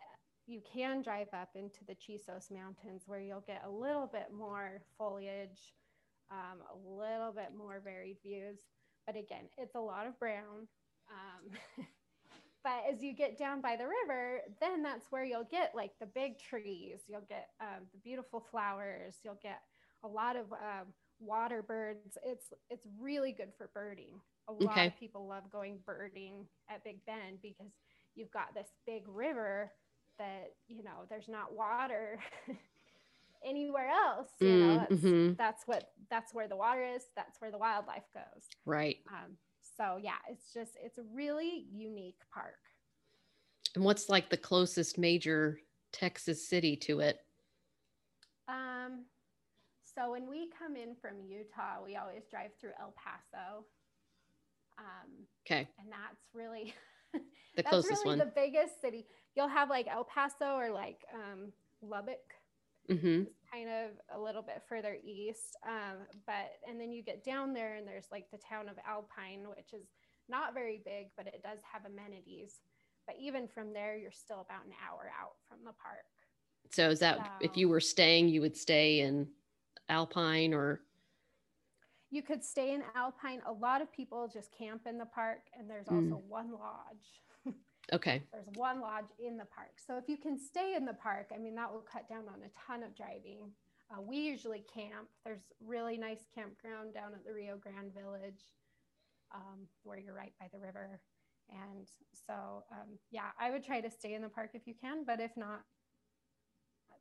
you 0.46 0.60
can 0.70 1.02
drive 1.02 1.28
up 1.32 1.50
into 1.54 1.84
the 1.86 1.94
Chisos 1.94 2.50
Mountains 2.50 3.04
where 3.06 3.20
you'll 3.20 3.44
get 3.46 3.62
a 3.66 3.70
little 3.70 4.06
bit 4.06 4.28
more 4.36 4.82
foliage, 4.98 5.74
um, 6.30 6.58
a 6.72 6.76
little 6.76 7.32
bit 7.32 7.52
more 7.56 7.80
varied 7.82 8.18
views. 8.22 8.58
But 9.06 9.16
again, 9.16 9.44
it's 9.58 9.74
a 9.74 9.80
lot 9.80 10.06
of 10.06 10.18
brown. 10.18 10.68
Um, 11.10 11.56
but 12.64 12.82
as 12.92 13.02
you 13.02 13.14
get 13.14 13.38
down 13.38 13.60
by 13.60 13.76
the 13.76 13.86
river, 13.86 14.40
then 14.60 14.82
that's 14.82 15.06
where 15.10 15.24
you'll 15.24 15.48
get 15.50 15.72
like 15.74 15.92
the 16.00 16.06
big 16.06 16.38
trees, 16.38 17.00
you'll 17.08 17.26
get 17.28 17.48
um, 17.60 17.86
the 17.92 17.98
beautiful 18.02 18.44
flowers, 18.50 19.16
you'll 19.22 19.40
get 19.42 19.60
a 20.02 20.08
lot 20.08 20.36
of 20.36 20.52
um, 20.52 20.86
water 21.20 21.62
birds. 21.62 22.18
It's 22.24 22.46
it's 22.70 22.86
really 23.00 23.32
good 23.32 23.52
for 23.56 23.70
birding 23.74 24.20
a 24.48 24.52
lot 24.52 24.72
okay. 24.72 24.86
of 24.86 24.98
people 24.98 25.26
love 25.26 25.50
going 25.50 25.78
birding 25.86 26.46
at 26.68 26.84
Big 26.84 27.04
Bend 27.06 27.38
because 27.42 27.72
you've 28.14 28.30
got 28.30 28.54
this 28.54 28.68
big 28.86 29.02
river 29.08 29.72
that 30.18 30.52
you 30.68 30.82
know 30.82 31.04
there's 31.08 31.28
not 31.28 31.54
water 31.54 32.18
anywhere 33.44 33.88
else 33.88 34.28
you 34.40 34.48
mm, 34.48 34.60
know 34.60 34.76
that's, 34.78 35.02
mm-hmm. 35.02 35.32
that's, 35.34 35.62
what 35.66 35.90
that's 36.10 36.34
where 36.34 36.48
the 36.48 36.56
water 36.56 36.84
is 36.84 37.04
that's 37.14 37.40
where 37.40 37.50
the 37.50 37.58
wildlife 37.58 38.04
goes. 38.12 38.44
Right. 38.64 38.98
Um, 39.10 39.36
so 39.76 39.98
yeah 40.02 40.18
it's 40.30 40.52
just 40.52 40.72
it's 40.82 40.98
a 40.98 41.04
really 41.14 41.66
unique 41.72 42.20
park. 42.32 42.54
And 43.74 43.84
what's 43.84 44.08
like 44.08 44.30
the 44.30 44.36
closest 44.36 44.98
major 44.98 45.58
texas 45.92 46.48
city 46.48 46.76
to 46.76 47.00
it? 47.00 47.18
Um 48.48 49.04
so 49.96 50.10
when 50.10 50.28
we 50.28 50.50
come 50.58 50.76
in 50.76 50.96
from 51.00 51.20
utah 51.28 51.82
we 51.84 51.96
always 51.96 52.22
drive 52.30 52.50
through 52.60 52.72
el 52.80 52.94
paso. 52.96 53.64
Um, 54.78 55.26
okay. 55.46 55.68
And 55.78 55.90
that's 55.90 56.20
really 56.34 56.74
the 57.56 57.62
closest 57.62 58.04
really 58.04 58.18
one. 58.18 58.18
The 58.18 58.32
biggest 58.34 58.80
city. 58.80 59.06
You'll 59.34 59.48
have 59.48 59.70
like 59.70 59.86
El 59.88 60.04
Paso 60.04 60.54
or 60.56 60.70
like 60.70 61.04
um, 61.14 61.52
Lubbock. 61.82 62.34
Mm-hmm. 62.90 63.22
kind 63.50 63.70
of 63.70 63.92
a 64.14 64.20
little 64.20 64.42
bit 64.42 64.62
further 64.68 64.98
east. 65.02 65.56
Um, 65.66 66.04
but 66.26 66.52
and 66.68 66.78
then 66.78 66.92
you 66.92 67.02
get 67.02 67.24
down 67.24 67.54
there 67.54 67.76
and 67.76 67.88
there's 67.88 68.08
like 68.12 68.30
the 68.30 68.36
town 68.36 68.68
of 68.68 68.76
Alpine, 68.86 69.48
which 69.48 69.72
is 69.72 69.86
not 70.28 70.52
very 70.52 70.82
big, 70.84 71.06
but 71.16 71.26
it 71.26 71.42
does 71.42 71.60
have 71.72 71.90
amenities. 71.90 72.60
But 73.06 73.16
even 73.18 73.48
from 73.48 73.72
there, 73.72 73.96
you're 73.96 74.12
still 74.12 74.40
about 74.40 74.66
an 74.66 74.72
hour 74.86 75.10
out 75.18 75.36
from 75.48 75.58
the 75.64 75.72
park. 75.72 76.04
So 76.72 76.90
is 76.90 76.98
that 77.00 77.18
so, 77.18 77.24
if 77.40 77.56
you 77.56 77.68
were 77.68 77.80
staying, 77.80 78.28
you 78.28 78.40
would 78.40 78.56
stay 78.56 79.00
in 79.00 79.28
Alpine 79.88 80.54
or 80.54 80.80
you 82.14 82.22
could 82.22 82.44
stay 82.44 82.72
in 82.72 82.82
Alpine. 82.94 83.40
A 83.44 83.52
lot 83.52 83.82
of 83.82 83.92
people 83.92 84.30
just 84.32 84.56
camp 84.56 84.82
in 84.88 84.98
the 84.98 85.06
park, 85.06 85.40
and 85.58 85.68
there's 85.68 85.88
also 85.88 86.22
mm. 86.22 86.28
one 86.28 86.52
lodge. 86.52 87.54
okay. 87.92 88.22
There's 88.32 88.46
one 88.54 88.80
lodge 88.80 89.10
in 89.18 89.36
the 89.36 89.46
park. 89.46 89.72
So 89.84 89.98
if 89.98 90.04
you 90.08 90.16
can 90.16 90.38
stay 90.38 90.74
in 90.76 90.84
the 90.84 90.94
park, 90.94 91.30
I 91.34 91.38
mean, 91.38 91.56
that 91.56 91.72
will 91.72 91.84
cut 91.92 92.08
down 92.08 92.24
on 92.28 92.40
a 92.44 92.50
ton 92.66 92.84
of 92.84 92.94
driving. 92.94 93.50
Uh, 93.90 94.00
we 94.00 94.18
usually 94.18 94.62
camp. 94.72 95.08
There's 95.24 95.52
really 95.60 95.98
nice 95.98 96.24
campground 96.32 96.94
down 96.94 97.14
at 97.14 97.24
the 97.26 97.32
Rio 97.32 97.56
Grande 97.56 97.92
Village 97.92 98.42
um, 99.34 99.66
where 99.82 99.98
you're 99.98 100.14
right 100.14 100.32
by 100.38 100.46
the 100.52 100.60
river. 100.60 101.00
And 101.50 101.88
so, 102.26 102.64
um, 102.70 102.96
yeah, 103.10 103.34
I 103.40 103.50
would 103.50 103.64
try 103.64 103.80
to 103.80 103.90
stay 103.90 104.14
in 104.14 104.22
the 104.22 104.28
park 104.28 104.50
if 104.54 104.66
you 104.66 104.74
can, 104.80 105.04
but 105.04 105.20
if 105.20 105.32
not, 105.36 105.62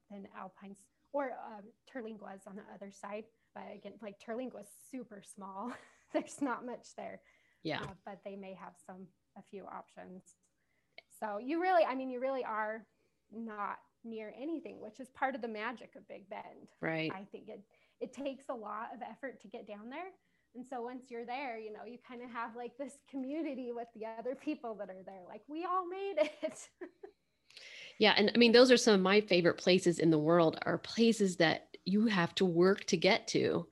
then 0.09 0.28
Alpine's 0.36 0.80
or 1.14 1.34
um, 1.45 1.61
Terlingua 1.88 2.36
is 2.36 2.41
on 2.47 2.55
the 2.55 2.64
other 2.74 2.91
side 2.91 3.26
but 3.53 3.63
again, 3.73 3.93
like 4.01 4.15
Terlingua 4.19 4.55
was 4.55 4.67
super 4.91 5.21
small. 5.23 5.71
There's 6.13 6.41
not 6.41 6.65
much 6.65 6.87
there. 6.97 7.21
Yeah. 7.63 7.81
Uh, 7.81 7.93
but 8.05 8.19
they 8.25 8.35
may 8.35 8.53
have 8.53 8.73
some, 8.85 9.07
a 9.37 9.41
few 9.49 9.65
options. 9.65 10.23
So 11.19 11.37
you 11.37 11.61
really, 11.61 11.83
I 11.85 11.95
mean, 11.95 12.09
you 12.09 12.19
really 12.19 12.43
are 12.43 12.85
not 13.31 13.77
near 14.03 14.33
anything, 14.39 14.81
which 14.81 14.99
is 14.99 15.09
part 15.09 15.35
of 15.35 15.41
the 15.41 15.47
magic 15.47 15.91
of 15.95 16.07
Big 16.07 16.29
Bend. 16.29 16.69
Right. 16.81 17.11
I 17.13 17.25
think 17.31 17.47
it, 17.47 17.61
it 18.01 18.13
takes 18.13 18.45
a 18.49 18.53
lot 18.53 18.89
of 18.93 19.01
effort 19.01 19.41
to 19.41 19.47
get 19.47 19.67
down 19.67 19.89
there. 19.89 20.11
And 20.55 20.65
so 20.67 20.81
once 20.81 21.05
you're 21.09 21.25
there, 21.25 21.57
you 21.57 21.73
know, 21.73 21.85
you 21.87 21.97
kind 22.07 22.21
of 22.21 22.29
have 22.29 22.55
like 22.55 22.77
this 22.77 22.93
community 23.09 23.71
with 23.73 23.87
the 23.95 24.05
other 24.19 24.35
people 24.35 24.75
that 24.75 24.89
are 24.89 25.03
there. 25.05 25.21
Like 25.27 25.41
we 25.47 25.65
all 25.65 25.87
made 25.87 26.29
it. 26.43 26.59
yeah. 27.99 28.13
And 28.17 28.31
I 28.33 28.37
mean, 28.37 28.51
those 28.51 28.71
are 28.71 28.77
some 28.77 28.93
of 28.93 29.01
my 29.01 29.21
favorite 29.21 29.57
places 29.57 29.99
in 29.99 30.11
the 30.11 30.19
world 30.19 30.59
are 30.65 30.77
places 30.77 31.37
that 31.37 31.69
you 31.86 32.07
have 32.07 32.34
to 32.36 32.45
work 32.45 32.86
to 32.86 32.97
get 32.97 33.27
to 33.29 33.67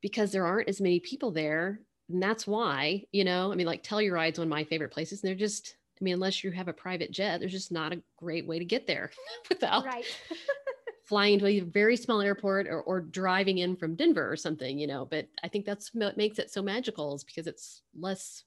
because 0.00 0.32
there 0.32 0.46
aren't 0.46 0.68
as 0.68 0.80
many 0.80 1.00
people 1.00 1.30
there. 1.30 1.80
And 2.08 2.22
that's 2.22 2.46
why, 2.46 3.04
you 3.12 3.24
know, 3.24 3.50
I 3.50 3.54
mean, 3.54 3.66
like 3.66 3.82
Telluride's 3.82 4.38
one 4.38 4.46
of 4.46 4.50
my 4.50 4.64
favorite 4.64 4.92
places. 4.92 5.22
And 5.22 5.28
they're 5.28 5.34
just, 5.34 5.76
I 6.00 6.04
mean, 6.04 6.14
unless 6.14 6.44
you 6.44 6.50
have 6.52 6.68
a 6.68 6.72
private 6.72 7.10
jet, 7.10 7.40
there's 7.40 7.52
just 7.52 7.72
not 7.72 7.92
a 7.92 8.02
great 8.16 8.46
way 8.46 8.58
to 8.58 8.64
get 8.64 8.86
there 8.86 9.10
without 9.48 9.84
right. 9.84 10.04
flying 11.04 11.38
to 11.38 11.46
a 11.46 11.60
very 11.60 11.96
small 11.96 12.20
airport 12.20 12.66
or, 12.66 12.82
or 12.82 13.00
driving 13.00 13.58
in 13.58 13.76
from 13.76 13.94
Denver 13.94 14.30
or 14.30 14.36
something, 14.36 14.78
you 14.78 14.86
know. 14.86 15.04
But 15.04 15.28
I 15.42 15.48
think 15.48 15.64
that's 15.64 15.94
what 15.94 16.16
makes 16.16 16.38
it 16.38 16.50
so 16.50 16.62
magical 16.62 17.14
is 17.14 17.24
because 17.24 17.46
it's 17.46 17.82
less, 17.98 18.44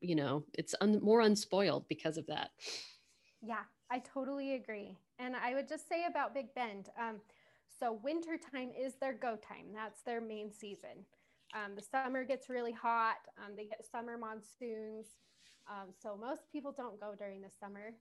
you 0.00 0.14
know, 0.14 0.44
it's 0.54 0.74
un- 0.80 1.00
more 1.02 1.20
unspoiled 1.20 1.86
because 1.88 2.16
of 2.16 2.26
that. 2.26 2.50
Yeah, 3.42 3.62
I 3.90 4.00
totally 4.00 4.54
agree. 4.54 4.96
And 5.18 5.34
I 5.36 5.54
would 5.54 5.68
just 5.68 5.88
say 5.88 6.04
about 6.06 6.34
Big 6.34 6.54
Bend, 6.54 6.88
um, 6.98 7.16
so 7.78 8.00
wintertime 8.02 8.70
is 8.78 8.94
their 9.00 9.12
go 9.12 9.36
time. 9.36 9.66
That's 9.74 10.02
their 10.02 10.20
main 10.20 10.52
season. 10.52 11.04
Um, 11.54 11.74
the 11.76 11.82
summer 11.82 12.24
gets 12.24 12.48
really 12.48 12.72
hot. 12.72 13.16
Um, 13.38 13.54
they 13.56 13.64
get 13.64 13.84
summer 13.90 14.18
monsoons. 14.18 15.06
Um, 15.68 15.88
so 16.02 16.16
most 16.16 16.42
people 16.52 16.74
don't 16.76 17.00
go 17.00 17.14
during 17.18 17.40
the 17.40 17.50
summer. 17.60 17.94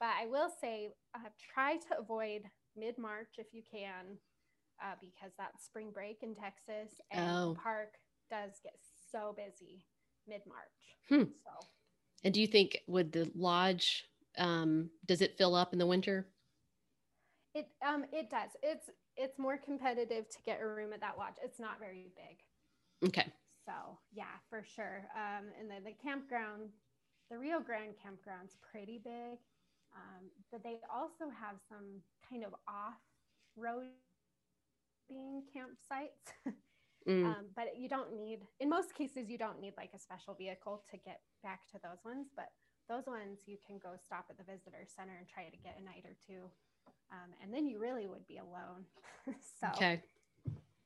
But 0.00 0.10
I 0.20 0.26
will 0.26 0.50
say, 0.60 0.90
uh, 1.14 1.28
try 1.52 1.76
to 1.76 1.98
avoid 1.98 2.42
mid 2.76 2.98
March 2.98 3.34
if 3.38 3.48
you 3.52 3.62
can, 3.68 4.16
uh, 4.82 4.94
because 5.00 5.32
that's 5.36 5.64
spring 5.64 5.90
break 5.92 6.22
in 6.22 6.34
Texas, 6.34 7.00
and 7.10 7.28
oh. 7.30 7.52
the 7.52 7.58
park 7.58 7.94
does 8.30 8.52
get 8.62 8.76
so 9.10 9.34
busy 9.36 9.84
mid 10.28 10.42
March. 10.46 11.08
Hmm. 11.08 11.32
So, 11.42 11.66
and 12.22 12.32
do 12.32 12.40
you 12.40 12.46
think 12.46 12.78
would 12.86 13.10
the 13.10 13.30
lodge 13.34 14.04
um, 14.36 14.90
does 15.06 15.20
it 15.20 15.36
fill 15.36 15.54
up 15.54 15.72
in 15.72 15.78
the 15.78 15.86
winter? 15.86 16.28
It 17.54 17.66
um 17.84 18.04
it 18.12 18.30
does. 18.30 18.50
It's 18.62 18.88
it's 19.18 19.38
more 19.38 19.58
competitive 19.58 20.28
to 20.30 20.38
get 20.46 20.60
a 20.62 20.66
room 20.66 20.92
at 20.92 21.00
that 21.00 21.18
lodge. 21.18 21.34
It's 21.42 21.58
not 21.58 21.80
very 21.80 22.06
big. 22.14 23.08
Okay. 23.08 23.26
So 23.66 23.98
yeah, 24.12 24.38
for 24.48 24.64
sure. 24.64 25.04
Um, 25.14 25.46
and 25.60 25.70
then 25.70 25.84
the 25.84 25.92
campground, 26.02 26.70
the 27.30 27.36
Rio 27.36 27.60
Grande 27.60 27.94
campground's 27.98 28.56
pretty 28.72 29.00
big, 29.02 29.38
um, 29.92 30.30
but 30.50 30.62
they 30.62 30.78
also 30.88 31.28
have 31.28 31.56
some 31.68 32.00
kind 32.30 32.44
of 32.44 32.54
off-roading 32.66 33.92
campsites. 35.52 36.32
mm. 37.08 37.26
um, 37.26 37.44
but 37.54 37.76
you 37.76 37.88
don't 37.88 38.14
need, 38.16 38.40
in 38.60 38.70
most 38.70 38.94
cases, 38.94 39.28
you 39.28 39.36
don't 39.36 39.60
need 39.60 39.74
like 39.76 39.90
a 39.94 39.98
special 39.98 40.34
vehicle 40.34 40.82
to 40.90 40.96
get 40.96 41.20
back 41.42 41.66
to 41.72 41.78
those 41.82 42.04
ones. 42.04 42.28
But 42.34 42.48
those 42.88 43.06
ones 43.06 43.40
you 43.44 43.58
can 43.66 43.78
go 43.78 43.90
stop 44.02 44.26
at 44.30 44.38
the 44.38 44.44
visitor 44.44 44.86
center 44.86 45.12
and 45.18 45.28
try 45.28 45.44
to 45.44 45.56
get 45.60 45.76
a 45.78 45.84
night 45.84 46.04
or 46.08 46.16
two. 46.26 46.48
Um, 47.12 47.30
and 47.42 47.52
then 47.52 47.66
you 47.66 47.78
really 47.78 48.06
would 48.06 48.26
be 48.26 48.38
alone. 48.38 48.84
so, 49.60 49.68
okay. 49.74 50.02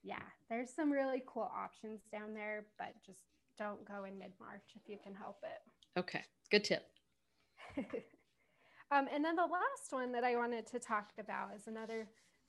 yeah, 0.02 0.22
there's 0.48 0.70
some 0.70 0.90
really 0.90 1.22
cool 1.26 1.50
options 1.54 2.00
down 2.10 2.34
there, 2.34 2.66
but 2.78 2.94
just 3.04 3.20
don't 3.58 3.86
go 3.86 4.04
in 4.04 4.18
mid 4.18 4.32
March 4.40 4.62
if 4.74 4.88
you 4.88 4.98
can 5.02 5.14
help 5.14 5.38
it. 5.42 5.98
Okay, 5.98 6.22
good 6.50 6.64
tip. 6.64 6.84
um, 8.90 9.08
and 9.12 9.24
then 9.24 9.36
the 9.36 9.42
last 9.42 9.90
one 9.90 10.12
that 10.12 10.24
I 10.24 10.36
wanted 10.36 10.66
to 10.68 10.78
talk 10.78 11.10
about 11.18 11.50
is 11.56 11.66
another 11.66 12.08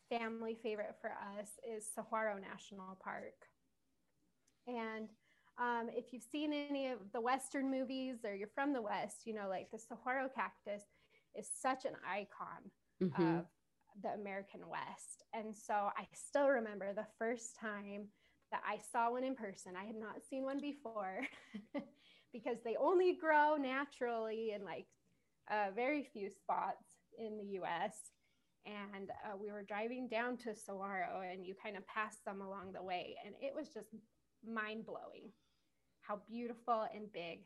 family 0.09 0.57
favorite 0.61 0.95
for 1.01 1.11
us 1.39 1.49
is 1.67 1.85
Saguaro 1.93 2.37
National 2.39 2.97
Park. 3.01 3.47
And 4.67 5.09
um, 5.57 5.89
if 5.95 6.11
you've 6.11 6.23
seen 6.23 6.53
any 6.53 6.87
of 6.87 6.99
the 7.13 7.21
Western 7.21 7.69
movies 7.69 8.17
or 8.23 8.33
you're 8.33 8.47
from 8.47 8.73
the 8.73 8.81
West, 8.81 9.21
you 9.25 9.33
know, 9.33 9.47
like 9.47 9.69
the 9.71 9.77
saguaro 9.77 10.29
cactus 10.33 10.83
is 11.37 11.49
such 11.53 11.85
an 11.85 11.93
icon 12.07 12.71
mm-hmm. 13.01 13.37
of 13.37 13.45
the 14.01 14.09
American 14.09 14.61
West. 14.69 15.23
And 15.33 15.55
so 15.55 15.73
I 15.73 16.07
still 16.13 16.47
remember 16.47 16.93
the 16.93 17.07
first 17.17 17.57
time 17.59 18.07
that 18.51 18.61
I 18.67 18.77
saw 18.91 19.11
one 19.11 19.23
in 19.23 19.35
person. 19.35 19.73
I 19.75 19.85
had 19.85 19.95
not 19.95 20.23
seen 20.29 20.43
one 20.43 20.59
before 20.59 21.21
because 22.33 22.57
they 22.63 22.75
only 22.79 23.17
grow 23.19 23.55
naturally 23.55 24.53
in 24.55 24.63
like 24.63 24.85
uh, 25.51 25.71
very 25.75 26.07
few 26.13 26.29
spots 26.29 26.85
in 27.17 27.37
the 27.37 27.59
US. 27.61 27.95
And 28.65 29.09
uh, 29.25 29.35
we 29.37 29.51
were 29.51 29.63
driving 29.63 30.07
down 30.07 30.37
to 30.37 30.55
Saguaro 30.55 31.21
and 31.29 31.45
you 31.45 31.53
kind 31.61 31.75
of 31.75 31.85
passed 31.87 32.23
them 32.25 32.41
along 32.41 32.73
the 32.73 32.83
way. 32.83 33.15
And 33.25 33.35
it 33.41 33.53
was 33.55 33.69
just 33.69 33.89
mind 34.45 34.85
blowing 34.85 35.31
how 36.01 36.21
beautiful 36.29 36.85
and 36.93 37.11
big 37.11 37.39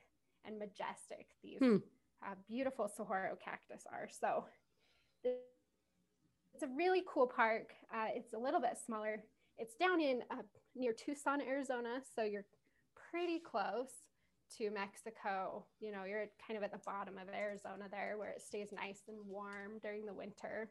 and 0.45 0.59
majestic 0.59 1.27
these 1.43 1.59
hmm. 1.59 1.77
uh, 2.25 2.35
beautiful 2.47 2.87
saguaro 2.87 3.37
cactus 3.43 3.83
are. 3.91 4.07
So 4.09 4.45
it's 5.23 6.63
a 6.63 6.67
really 6.75 7.03
cool 7.07 7.27
park. 7.27 7.73
Uh, 7.93 8.07
it's 8.15 8.33
a 8.33 8.37
little 8.37 8.61
bit 8.61 8.77
smaller. 8.83 9.23
It's 9.57 9.75
down 9.75 10.01
in 10.01 10.21
uh, 10.31 10.43
near 10.75 10.93
Tucson, 10.93 11.41
Arizona. 11.41 12.01
So 12.15 12.23
you're 12.23 12.45
pretty 13.11 13.39
close 13.39 13.91
to 14.57 14.69
Mexico. 14.71 15.65
You 15.79 15.91
know, 15.91 16.03
you're 16.05 16.25
kind 16.45 16.57
of 16.57 16.63
at 16.63 16.71
the 16.71 16.79
bottom 16.85 17.15
of 17.17 17.33
Arizona 17.33 17.85
there 17.91 18.15
where 18.17 18.29
it 18.29 18.41
stays 18.41 18.69
nice 18.71 19.01
and 19.07 19.17
warm 19.27 19.79
during 19.81 20.05
the 20.05 20.13
winter. 20.13 20.69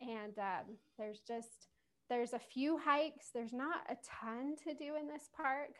And 0.00 0.38
um, 0.38 0.76
there's 0.98 1.20
just, 1.26 1.68
there's 2.08 2.32
a 2.32 2.38
few 2.38 2.78
hikes. 2.78 3.30
There's 3.34 3.52
not 3.52 3.80
a 3.88 3.96
ton 4.20 4.54
to 4.64 4.74
do 4.74 4.96
in 4.96 5.08
this 5.08 5.28
park, 5.36 5.74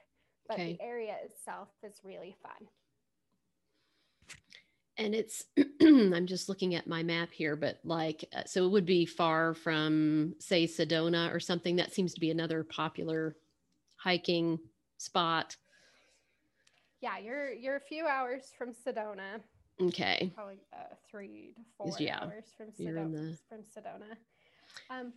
but 0.49 0.55
okay. 0.55 0.73
the 0.73 0.85
area 0.85 1.15
itself 1.25 1.69
is 1.85 2.01
really 2.03 2.35
fun. 2.43 2.69
And 4.99 5.15
it's, 5.15 5.45
I'm 5.81 6.27
just 6.27 6.49
looking 6.49 6.75
at 6.75 6.89
my 6.89 7.03
map 7.03 7.31
here, 7.33 7.55
but 7.55 7.79
like, 7.85 8.25
uh, 8.37 8.43
so 8.47 8.67
it 8.67 8.71
would 8.71 8.87
be 8.87 9.07
far 9.07 9.55
from, 9.55 10.35
say, 10.41 10.67
Sedona 10.67 11.33
or 11.33 11.41
something. 11.41 11.77
That 11.77 11.95
seems 11.95 12.15
to 12.15 12.21
be 12.21 12.31
another 12.31 12.65
popular 12.65 13.37
hiking 13.97 14.59
spot. 14.99 15.57
Yeah, 17.01 17.19
you're 17.19 17.53
you're 17.53 17.77
a 17.77 17.81
few 17.81 18.07
hours 18.07 18.51
from 18.57 18.71
Sedona. 18.73 19.41
Okay. 19.81 20.33
Probably 20.35 20.59
uh, 20.73 20.95
three 21.09 21.55
to 21.57 21.63
four 21.77 21.97
yeah. 22.01 22.25
hours 22.25 22.47
from 22.57 22.67
Sedona. 22.69 23.13
The... 23.13 23.39
From 23.49 23.59
Sedona. 23.59 24.17
Um, 24.91 25.13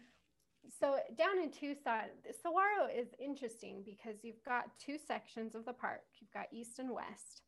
so 0.79 0.97
down 1.17 1.39
in 1.39 1.51
Tucson, 1.51 2.03
Saguaro 2.41 2.87
is 2.95 3.07
interesting 3.19 3.83
because 3.83 4.23
you've 4.23 4.43
got 4.45 4.65
two 4.79 4.97
sections 4.97 5.55
of 5.55 5.65
the 5.65 5.73
park. 5.73 6.01
You've 6.19 6.31
got 6.31 6.45
east 6.51 6.77
and 6.77 6.91
west, 6.91 7.41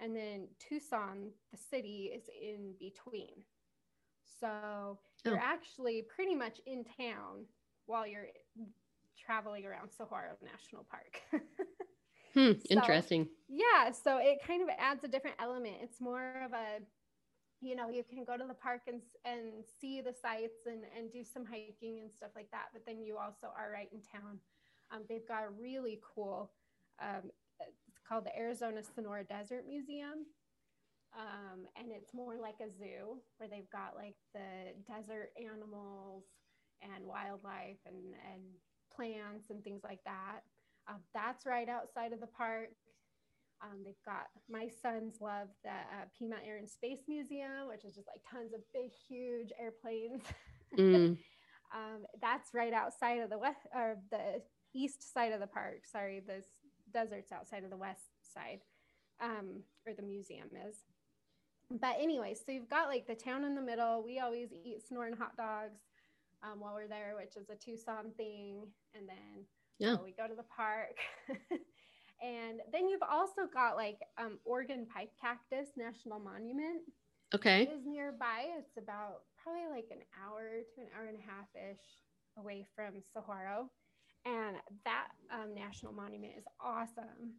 and 0.00 0.14
then 0.14 0.48
Tucson, 0.58 1.30
the 1.52 1.58
city, 1.58 2.10
is 2.14 2.24
in 2.40 2.74
between. 2.78 3.42
So 4.40 4.48
oh. 4.48 4.98
you're 5.24 5.38
actually 5.38 6.04
pretty 6.14 6.34
much 6.34 6.60
in 6.66 6.84
town 6.84 7.44
while 7.86 8.06
you're 8.06 8.28
traveling 9.18 9.66
around 9.66 9.90
Saguaro 9.90 10.36
National 10.42 10.86
Park. 10.88 11.20
hmm, 12.34 12.52
so, 12.52 12.66
interesting. 12.70 13.28
Yeah, 13.48 13.90
so 13.90 14.18
it 14.18 14.38
kind 14.46 14.62
of 14.62 14.68
adds 14.78 15.02
a 15.04 15.08
different 15.08 15.36
element. 15.40 15.76
It's 15.82 16.00
more 16.00 16.42
of 16.44 16.52
a 16.52 16.80
you 17.60 17.74
know 17.74 17.90
you 17.90 18.04
can 18.08 18.24
go 18.24 18.36
to 18.36 18.44
the 18.46 18.54
park 18.54 18.82
and, 18.86 19.00
and 19.24 19.64
see 19.80 20.00
the 20.00 20.12
sights 20.12 20.66
and, 20.66 20.82
and 20.96 21.10
do 21.10 21.24
some 21.24 21.44
hiking 21.44 22.00
and 22.00 22.12
stuff 22.12 22.30
like 22.36 22.50
that 22.52 22.66
but 22.72 22.82
then 22.86 23.02
you 23.02 23.16
also 23.16 23.48
are 23.56 23.72
right 23.72 23.88
in 23.92 23.98
town 24.00 24.38
um, 24.92 25.02
they've 25.08 25.26
got 25.26 25.42
a 25.42 25.50
really 25.60 26.00
cool 26.14 26.52
um, 27.02 27.30
called 28.08 28.24
the 28.24 28.36
arizona 28.36 28.80
sonora 28.94 29.24
desert 29.24 29.64
museum 29.66 30.26
um, 31.18 31.64
and 31.76 31.90
it's 31.90 32.12
more 32.12 32.36
like 32.40 32.56
a 32.60 32.70
zoo 32.78 33.18
where 33.38 33.48
they've 33.48 33.70
got 33.70 33.96
like 33.96 34.16
the 34.34 34.72
desert 34.86 35.30
animals 35.42 36.24
and 36.82 37.04
wildlife 37.04 37.80
and, 37.86 38.14
and 38.32 38.42
plants 38.94 39.50
and 39.50 39.62
things 39.64 39.82
like 39.84 40.00
that 40.04 40.40
uh, 40.88 40.98
that's 41.14 41.46
right 41.46 41.68
outside 41.68 42.12
of 42.12 42.20
the 42.20 42.26
park 42.26 42.70
um, 43.62 43.82
they've 43.84 43.94
got 44.04 44.26
my 44.48 44.68
sons 44.82 45.16
love 45.20 45.48
the 45.64 45.70
uh, 45.70 46.06
Pima 46.16 46.36
Air 46.46 46.58
and 46.58 46.68
Space 46.68 47.00
Museum, 47.08 47.68
which 47.68 47.84
is 47.84 47.94
just 47.94 48.06
like 48.06 48.22
tons 48.30 48.54
of 48.54 48.60
big, 48.72 48.90
huge 49.08 49.50
airplanes. 49.60 50.22
Mm. 50.76 51.18
um, 51.74 52.04
that's 52.20 52.50
right 52.54 52.72
outside 52.72 53.20
of 53.20 53.30
the 53.30 53.38
west 53.38 53.66
or 53.74 53.96
the 54.10 54.42
east 54.74 55.12
side 55.12 55.32
of 55.32 55.40
the 55.40 55.46
park. 55.46 55.80
Sorry, 55.90 56.22
the 56.24 56.42
desert's 56.92 57.32
outside 57.32 57.64
of 57.64 57.70
the 57.70 57.76
west 57.76 58.10
side, 58.34 58.60
um, 59.20 59.62
or 59.86 59.94
the 59.94 60.02
museum 60.02 60.48
is. 60.68 60.76
But 61.70 61.96
anyway, 62.00 62.34
so 62.34 62.52
you've 62.52 62.70
got 62.70 62.88
like 62.88 63.06
the 63.06 63.14
town 63.14 63.44
in 63.44 63.54
the 63.54 63.62
middle. 63.62 64.02
We 64.02 64.20
always 64.20 64.52
eat 64.52 64.82
Sonoran 64.90 65.18
hot 65.18 65.36
dogs 65.36 65.80
um, 66.42 66.60
while 66.60 66.74
we're 66.74 66.88
there, 66.88 67.14
which 67.16 67.36
is 67.36 67.50
a 67.50 67.56
Tucson 67.56 68.12
thing, 68.16 68.66
and 68.94 69.08
then 69.08 69.44
yeah. 69.78 69.96
we 70.02 70.12
go 70.12 70.26
to 70.26 70.34
the 70.34 70.44
park. 70.44 70.96
And 72.20 72.60
then 72.72 72.88
you've 72.88 73.02
also 73.02 73.46
got 73.52 73.76
like 73.76 74.00
um, 74.18 74.38
Organ 74.44 74.86
Pipe 74.92 75.12
Cactus 75.20 75.68
National 75.76 76.18
Monument. 76.18 76.82
Okay. 77.34 77.62
It 77.62 77.70
is 77.70 77.86
nearby. 77.86 78.46
It's 78.58 78.76
about 78.76 79.22
probably 79.42 79.68
like 79.70 79.88
an 79.90 80.02
hour 80.18 80.62
to 80.74 80.80
an 80.80 80.88
hour 80.96 81.06
and 81.06 81.18
a 81.18 81.22
half 81.22 81.46
ish 81.54 81.84
away 82.36 82.66
from 82.74 83.02
Saguaro. 83.12 83.70
And 84.24 84.56
that 84.84 85.08
um, 85.32 85.54
national 85.54 85.92
monument 85.92 86.32
is 86.36 86.44
awesome. 86.60 87.34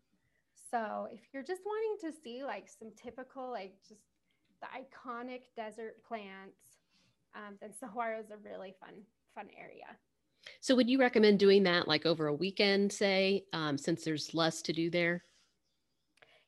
So 0.71 1.07
if 1.11 1.21
you're 1.33 1.43
just 1.43 1.61
wanting 1.65 2.09
to 2.09 2.21
see 2.23 2.43
like 2.43 2.67
some 2.67 2.91
typical, 3.01 3.51
like 3.51 3.73
just 3.87 4.01
the 4.61 4.67
iconic 4.67 5.41
desert 5.55 6.03
plants, 6.07 6.77
um, 7.35 7.55
then 7.61 7.71
Saguaro 7.79 8.19
is 8.19 8.31
a 8.31 8.37
really 8.37 8.73
fun, 8.79 8.93
fun 9.35 9.47
area. 9.57 9.97
So 10.61 10.75
would 10.75 10.89
you 10.89 10.99
recommend 10.99 11.39
doing 11.39 11.63
that 11.63 11.87
like 11.87 12.05
over 12.05 12.27
a 12.27 12.33
weekend, 12.33 12.91
say, 12.91 13.45
um, 13.53 13.77
since 13.77 14.03
there's 14.03 14.33
less 14.33 14.61
to 14.63 14.73
do 14.73 14.89
there? 14.89 15.23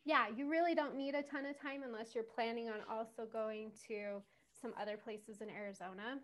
Yeah, 0.03 0.25
you 0.35 0.49
really 0.49 0.73
don't 0.73 0.95
need 0.95 1.13
a 1.13 1.21
ton 1.21 1.45
of 1.45 1.59
time 1.61 1.83
unless 1.83 2.15
you're 2.15 2.23
planning 2.23 2.69
on 2.69 2.79
also 2.89 3.27
going 3.31 3.71
to 3.87 4.21
some 4.59 4.73
other 4.79 4.97
places 4.97 5.41
in 5.41 5.49
Arizona. 5.49 6.19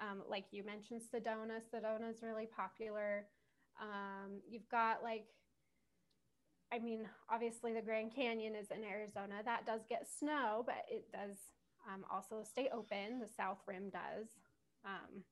Um, 0.00 0.22
like 0.28 0.46
you 0.50 0.64
mentioned, 0.64 1.02
Sedona. 1.02 1.60
Sedona 1.72 2.10
is 2.10 2.22
really 2.22 2.46
popular. 2.46 3.26
Um, 3.80 4.40
you've 4.48 4.68
got 4.68 5.02
like, 5.02 5.26
I 6.72 6.78
mean, 6.78 7.08
obviously 7.30 7.72
the 7.72 7.82
Grand 7.82 8.14
Canyon 8.14 8.54
is 8.54 8.70
in 8.70 8.84
Arizona. 8.84 9.42
That 9.44 9.66
does 9.66 9.82
get 9.88 10.08
snow, 10.08 10.64
but 10.66 10.84
it 10.90 11.06
does 11.12 11.36
um, 11.86 12.04
also 12.10 12.42
stay 12.42 12.68
open. 12.72 13.20
The 13.20 13.28
South 13.36 13.58
Rim 13.66 13.90
does. 13.90 14.28
Um, 14.84 15.24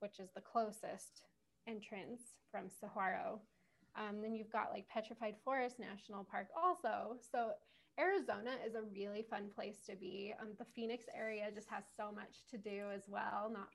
which 0.00 0.18
is 0.20 0.28
the 0.34 0.40
closest 0.40 1.22
entrance 1.66 2.20
from 2.50 2.68
Saguaro. 2.68 3.40
Um, 3.96 4.20
then 4.20 4.34
you've 4.34 4.52
got 4.52 4.70
like 4.72 4.88
Petrified 4.88 5.36
Forest 5.44 5.78
National 5.78 6.24
Park 6.24 6.48
also. 6.56 7.16
So 7.32 7.52
Arizona 7.98 8.56
is 8.66 8.74
a 8.74 8.82
really 8.82 9.24
fun 9.28 9.48
place 9.54 9.78
to 9.88 9.96
be. 9.96 10.34
Um, 10.40 10.48
the 10.58 10.66
Phoenix 10.74 11.06
area 11.16 11.48
just 11.54 11.68
has 11.70 11.84
so 11.96 12.12
much 12.12 12.44
to 12.50 12.58
do 12.58 12.84
as 12.94 13.02
well, 13.08 13.50
not 13.50 13.68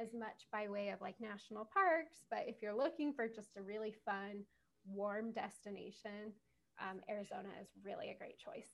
as 0.00 0.14
much 0.14 0.46
by 0.52 0.68
way 0.68 0.90
of 0.90 1.00
like 1.00 1.20
national 1.20 1.68
parks, 1.72 2.24
but 2.30 2.44
if 2.46 2.56
you're 2.62 2.76
looking 2.76 3.12
for 3.12 3.28
just 3.28 3.56
a 3.56 3.62
really 3.62 3.94
fun, 4.04 4.44
warm 4.86 5.32
destination, 5.32 6.32
um, 6.80 7.00
Arizona 7.08 7.48
is 7.60 7.68
really 7.84 8.10
a 8.10 8.18
great 8.18 8.38
choice. 8.38 8.68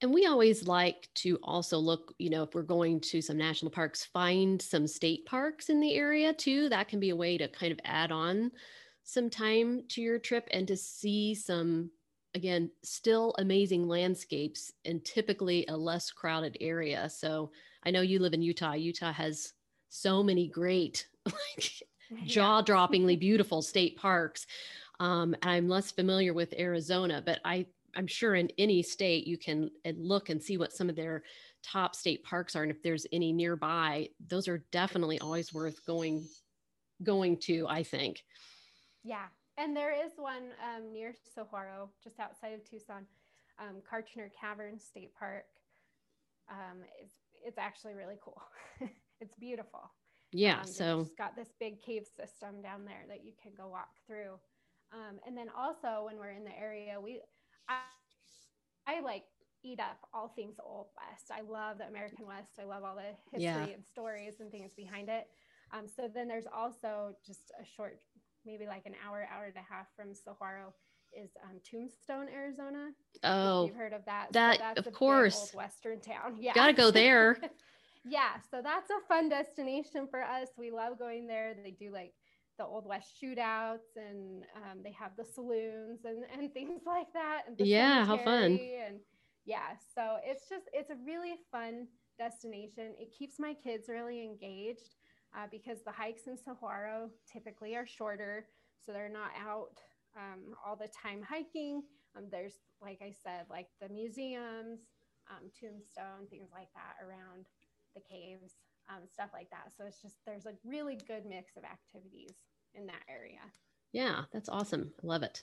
And 0.00 0.14
we 0.14 0.26
always 0.26 0.66
like 0.66 1.08
to 1.16 1.38
also 1.42 1.76
look, 1.78 2.14
you 2.18 2.30
know, 2.30 2.44
if 2.44 2.54
we're 2.54 2.62
going 2.62 3.00
to 3.00 3.20
some 3.20 3.36
national 3.36 3.70
parks, 3.70 4.04
find 4.04 4.60
some 4.62 4.86
state 4.86 5.26
parks 5.26 5.68
in 5.68 5.80
the 5.80 5.94
area 5.94 6.32
too. 6.32 6.68
That 6.68 6.88
can 6.88 7.00
be 7.00 7.10
a 7.10 7.16
way 7.16 7.36
to 7.36 7.48
kind 7.48 7.72
of 7.72 7.80
add 7.84 8.10
on 8.10 8.50
some 9.02 9.28
time 9.28 9.82
to 9.88 10.00
your 10.00 10.18
trip 10.18 10.48
and 10.52 10.66
to 10.68 10.76
see 10.76 11.34
some, 11.34 11.90
again, 12.34 12.70
still 12.82 13.34
amazing 13.38 13.88
landscapes 13.88 14.72
and 14.84 15.04
typically 15.04 15.66
a 15.66 15.76
less 15.76 16.10
crowded 16.10 16.56
area. 16.60 17.10
So 17.10 17.50
I 17.84 17.90
know 17.90 18.00
you 18.00 18.20
live 18.20 18.34
in 18.34 18.42
Utah. 18.42 18.74
Utah 18.74 19.12
has 19.12 19.52
so 19.88 20.22
many 20.22 20.48
great, 20.48 21.06
like, 21.26 21.72
jaw 22.24 22.62
droppingly 22.62 23.18
beautiful 23.20 23.62
state 23.62 23.96
parks. 23.96 24.46
Um, 25.00 25.34
I'm 25.42 25.68
less 25.68 25.90
familiar 25.90 26.34
with 26.34 26.54
Arizona, 26.58 27.22
but 27.24 27.40
I 27.44 27.66
I'm 27.96 28.06
sure 28.06 28.34
in 28.34 28.50
any 28.58 28.82
state 28.82 29.26
you 29.26 29.38
can 29.38 29.70
uh, 29.86 29.92
look 29.96 30.28
and 30.28 30.42
see 30.42 30.56
what 30.58 30.72
some 30.72 30.88
of 30.88 30.96
their 30.96 31.22
top 31.62 31.94
state 31.96 32.22
parks 32.22 32.54
are 32.54 32.62
and 32.62 32.70
if 32.70 32.80
there's 32.82 33.06
any 33.10 33.32
nearby 33.32 34.08
those 34.28 34.46
are 34.46 34.64
definitely 34.70 35.18
always 35.18 35.52
worth 35.52 35.84
going 35.84 36.24
going 37.02 37.36
to 37.36 37.66
i 37.66 37.82
think 37.82 38.22
yeah 39.02 39.24
and 39.58 39.76
there 39.76 39.92
is 39.92 40.12
one 40.16 40.52
um, 40.62 40.92
near 40.92 41.12
Saguaro, 41.34 41.90
just 42.02 42.20
outside 42.20 42.54
of 42.54 42.64
Tucson, 42.64 43.04
um, 43.58 43.82
Kartchner 43.82 44.30
Cavern 44.40 44.78
State 44.78 45.10
Park. 45.18 45.46
Um, 46.48 46.78
it's, 47.02 47.14
it's 47.44 47.58
actually 47.58 47.94
really 47.94 48.18
cool. 48.22 48.40
it's 49.20 49.34
beautiful. 49.34 49.90
Yeah. 50.32 50.60
Um, 50.60 50.66
so 50.66 51.00
it's 51.00 51.14
got 51.14 51.36
this 51.36 51.48
big 51.58 51.80
cave 51.80 52.04
system 52.06 52.62
down 52.62 52.84
there 52.84 53.04
that 53.08 53.24
you 53.24 53.32
can 53.42 53.52
go 53.56 53.68
walk 53.68 53.88
through. 54.06 54.34
Um, 54.92 55.18
and 55.26 55.36
then 55.36 55.48
also 55.56 56.06
when 56.06 56.16
we're 56.16 56.32
in 56.32 56.44
the 56.44 56.58
area, 56.58 57.00
we, 57.00 57.20
I, 57.68 57.80
I 58.86 59.00
like 59.00 59.24
eat 59.64 59.80
up 59.80 59.98
all 60.12 60.28
things 60.28 60.56
Old 60.64 60.88
West. 60.96 61.30
I 61.30 61.40
love 61.40 61.78
the 61.78 61.86
American 61.86 62.26
West. 62.26 62.52
I 62.60 62.64
love 62.64 62.84
all 62.84 62.94
the 62.94 63.14
history 63.32 63.44
yeah. 63.44 63.74
and 63.74 63.84
stories 63.84 64.34
and 64.40 64.50
things 64.50 64.72
behind 64.76 65.08
it. 65.08 65.26
Um, 65.72 65.86
so 65.86 66.08
then 66.12 66.28
there's 66.28 66.46
also 66.46 67.14
just 67.26 67.52
a 67.60 67.64
short 67.64 68.00
maybe 68.46 68.66
like 68.66 68.86
an 68.86 68.94
hour, 69.06 69.28
hour 69.34 69.44
and 69.44 69.56
a 69.56 69.74
half 69.74 69.86
from 69.94 70.14
Saguaro 70.14 70.72
is 71.12 71.30
um, 71.44 71.60
Tombstone, 71.68 72.28
Arizona. 72.32 72.90
Oh, 73.24 73.66
you've 73.66 73.74
heard 73.74 73.92
of 73.92 74.04
that? 74.06 74.28
That 74.32 74.58
so 74.58 74.88
of 74.88 74.92
course, 74.92 75.36
old 75.36 75.54
Western 75.54 76.00
town. 76.00 76.36
Yeah, 76.40 76.54
gotta 76.54 76.72
go 76.72 76.90
there. 76.90 77.38
yeah, 78.08 78.32
so 78.50 78.60
that's 78.62 78.90
a 78.90 79.06
fun 79.08 79.28
destination 79.28 80.08
for 80.10 80.22
us. 80.22 80.48
We 80.56 80.70
love 80.70 80.98
going 80.98 81.26
there. 81.26 81.54
They 81.62 81.70
do 81.70 81.92
like 81.92 82.12
the 82.58 82.64
old 82.64 82.86
west 82.86 83.12
shootouts, 83.22 83.96
and 83.96 84.44
um, 84.56 84.82
they 84.82 84.92
have 84.92 85.12
the 85.16 85.24
saloons 85.24 86.00
and 86.04 86.24
and 86.32 86.52
things 86.52 86.82
like 86.86 87.12
that. 87.14 87.42
yeah, 87.58 88.04
how 88.04 88.18
fun! 88.18 88.58
And 88.86 89.00
yeah, 89.44 89.76
so 89.94 90.16
it's 90.24 90.48
just 90.48 90.64
it's 90.72 90.90
a 90.90 90.96
really 91.06 91.34
fun 91.50 91.86
destination. 92.18 92.94
It 92.98 93.12
keeps 93.16 93.38
my 93.38 93.54
kids 93.54 93.88
really 93.88 94.22
engaged 94.22 94.96
uh, 95.36 95.46
because 95.50 95.78
the 95.84 95.92
hikes 95.92 96.26
in 96.26 96.36
Saguaro 96.36 97.10
typically 97.30 97.76
are 97.76 97.86
shorter, 97.86 98.46
so 98.84 98.92
they're 98.92 99.08
not 99.08 99.30
out 99.40 99.78
um, 100.16 100.54
all 100.64 100.76
the 100.76 100.88
time 100.88 101.22
hiking. 101.22 101.82
Um, 102.16 102.24
there's, 102.30 102.54
like 102.82 103.00
I 103.02 103.12
said, 103.12 103.44
like 103.50 103.68
the 103.80 103.88
museums, 103.88 104.80
um, 105.30 105.50
tombstone, 105.58 106.26
things 106.30 106.48
like 106.52 106.68
that 106.74 107.04
around 107.04 107.46
the 107.94 108.00
caves, 108.00 108.54
um, 108.88 109.06
stuff 109.12 109.30
like 109.32 109.50
that. 109.50 109.72
So 109.76 109.84
it's 109.86 110.00
just 110.00 110.16
there's 110.26 110.46
a 110.46 110.54
really 110.64 110.98
good 111.06 111.26
mix 111.26 111.56
of 111.56 111.64
activities 111.64 112.34
in 112.74 112.86
that 112.86 113.02
area. 113.08 113.40
Yeah, 113.92 114.22
that's 114.32 114.48
awesome. 114.48 114.92
I 115.02 115.06
love 115.06 115.22
it. 115.22 115.42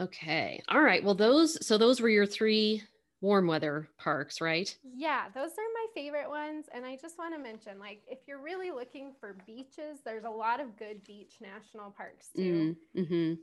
Okay. 0.00 0.62
All 0.68 0.80
right. 0.80 1.02
Well, 1.02 1.14
those 1.14 1.64
so 1.66 1.78
those 1.78 2.00
were 2.00 2.08
your 2.08 2.26
three 2.26 2.82
warm 3.20 3.46
weather 3.48 3.88
parks, 3.98 4.40
right? 4.40 4.76
Yeah, 4.94 5.24
those 5.34 5.50
are 5.50 5.74
my 5.74 5.86
favorite 5.94 6.28
ones. 6.28 6.66
And 6.72 6.86
I 6.86 6.96
just 6.96 7.18
want 7.18 7.34
to 7.34 7.40
mention 7.40 7.78
like, 7.78 8.02
if 8.06 8.20
you're 8.26 8.42
really 8.42 8.70
looking 8.70 9.12
for 9.18 9.36
beaches, 9.46 9.98
there's 10.04 10.24
a 10.24 10.30
lot 10.30 10.60
of 10.60 10.76
good 10.76 11.02
beach 11.04 11.34
national 11.40 11.90
parks 11.90 12.28
too. 12.36 12.76
Mm, 12.96 13.02
mm-hmm. 13.02 13.34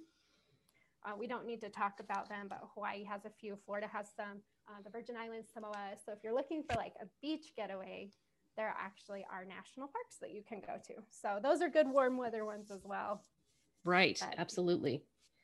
Uh, 1.05 1.15
we 1.17 1.27
don't 1.27 1.45
need 1.45 1.61
to 1.61 1.69
talk 1.69 1.99
about 1.99 2.27
them, 2.29 2.47
but 2.49 2.61
Hawaii 2.73 3.03
has 3.03 3.25
a 3.25 3.29
few, 3.29 3.57
Florida 3.65 3.87
has 3.91 4.07
some, 4.15 4.41
uh, 4.67 4.81
the 4.83 4.89
Virgin 4.89 5.15
Islands, 5.15 5.49
Samoa. 5.53 5.93
So 6.03 6.11
if 6.11 6.19
you're 6.23 6.33
looking 6.33 6.63
for 6.63 6.75
like 6.77 6.93
a 7.01 7.05
beach 7.21 7.53
getaway, 7.55 8.09
there 8.57 8.73
actually 8.79 9.25
are 9.31 9.45
national 9.45 9.87
parks 9.87 10.17
that 10.21 10.31
you 10.33 10.41
can 10.47 10.61
go 10.61 10.77
to. 10.87 10.93
So 11.09 11.39
those 11.43 11.61
are 11.61 11.69
good 11.69 11.87
warm 11.87 12.17
weather 12.17 12.45
ones 12.45 12.71
as 12.71 12.81
well. 12.85 13.23
Right, 13.83 14.17
but 14.19 14.39
absolutely. 14.39 15.03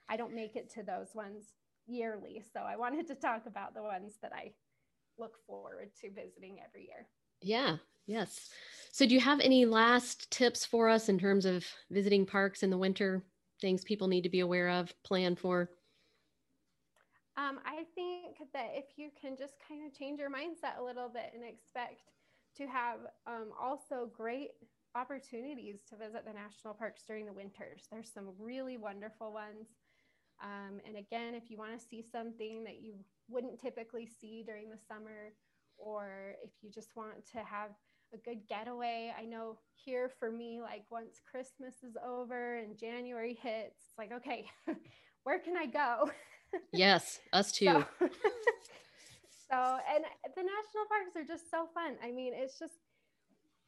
I 0.10 0.18
don't 0.18 0.34
make 0.34 0.56
it 0.56 0.72
to 0.74 0.84
those 0.84 1.14
ones 1.14 1.54
yearly. 1.88 2.44
So 2.54 2.62
I 2.62 2.76
wanted 2.76 3.06
to 3.08 3.16
talk 3.16 3.46
about 3.46 3.76
the 3.76 3.84
ones 3.84 4.14
that 4.22 4.32
I 4.34 4.54
look 5.20 5.38
forward 5.46 5.92
to 6.02 6.10
visiting 6.10 6.58
every 6.68 6.88
year. 6.88 7.08
Yeah, 7.42 7.78
yes. 8.08 8.50
So 8.92 9.06
do 9.06 9.14
you 9.14 9.22
have 9.22 9.40
any 9.40 9.66
last 9.66 10.32
tips 10.32 10.66
for 10.66 10.90
us 10.90 11.08
in 11.08 11.20
terms 11.20 11.46
of 11.46 11.66
visiting 11.92 12.26
parks 12.26 12.64
in 12.64 12.70
the 12.70 12.78
winter? 12.78 13.24
Things 13.62 13.84
people 13.84 14.08
need 14.08 14.24
to 14.24 14.30
be 14.30 14.40
aware 14.42 14.70
of, 14.70 14.94
plan 15.04 15.36
for? 15.36 15.70
Um, 17.38 17.60
I 17.66 17.86
think 17.96 18.38
that 18.54 18.72
if 18.74 18.98
you 18.98 19.10
can 19.20 19.38
just 19.38 19.54
kind 19.66 19.86
of 19.86 19.98
change 19.98 20.20
your 20.20 20.30
mindset 20.30 20.80
a 20.80 20.84
little 20.84 21.08
bit 21.08 21.32
and 21.34 21.44
expect 21.44 22.02
to 22.58 22.68
have 22.68 22.98
um, 23.26 23.52
also 23.60 24.10
great 24.14 24.50
opportunities 24.96 25.82
to 25.90 25.96
visit 25.96 26.26
the 26.26 26.34
national 26.34 26.74
parks 26.74 27.04
during 27.08 27.26
the 27.26 27.34
winters. 27.34 27.88
There's 27.90 28.12
some 28.12 28.32
really 28.38 28.78
wonderful 28.78 29.32
ones. 29.32 29.68
Um, 30.44 30.82
and 30.86 30.98
again, 30.98 31.36
if 31.36 31.50
you 31.50 31.58
want 31.58 31.80
to 31.80 31.86
see 31.86 32.04
something 32.04 32.64
that 32.66 32.82
you 32.82 32.96
wouldn't 33.30 33.62
typically 33.62 34.08
see 34.08 34.44
during 34.46 34.70
the 34.70 34.80
summer, 34.88 35.34
or 35.78 36.36
if 36.44 36.52
you 36.62 36.70
just 36.70 36.96
want 36.96 37.26
to 37.32 37.38
have 37.38 37.72
a 38.14 38.18
good 38.18 38.48
getaway, 38.48 39.14
I 39.18 39.26
know 39.26 39.58
here 39.76 40.12
for 40.20 40.32
me, 40.32 40.60
like 40.62 40.84
once 40.90 41.20
Christmas 41.30 41.76
is 41.84 41.96
over 42.06 42.58
and 42.58 42.78
January 42.78 43.38
hits, 43.42 43.76
it's 43.90 43.98
like, 43.98 44.12
okay, 44.12 44.46
where 45.24 45.40
can 45.40 45.58
I 45.58 45.66
go? 45.66 46.10
yes, 46.74 47.20
us 47.34 47.52
too. 47.52 47.66
So, 47.66 47.86
so, 49.50 49.78
and 49.94 50.06
the 50.36 50.44
national 50.44 50.86
parks 50.90 51.16
are 51.16 51.26
just 51.26 51.50
so 51.50 51.68
fun. 51.74 51.96
I 52.04 52.12
mean, 52.12 52.34
it's 52.36 52.60
just 52.60 52.74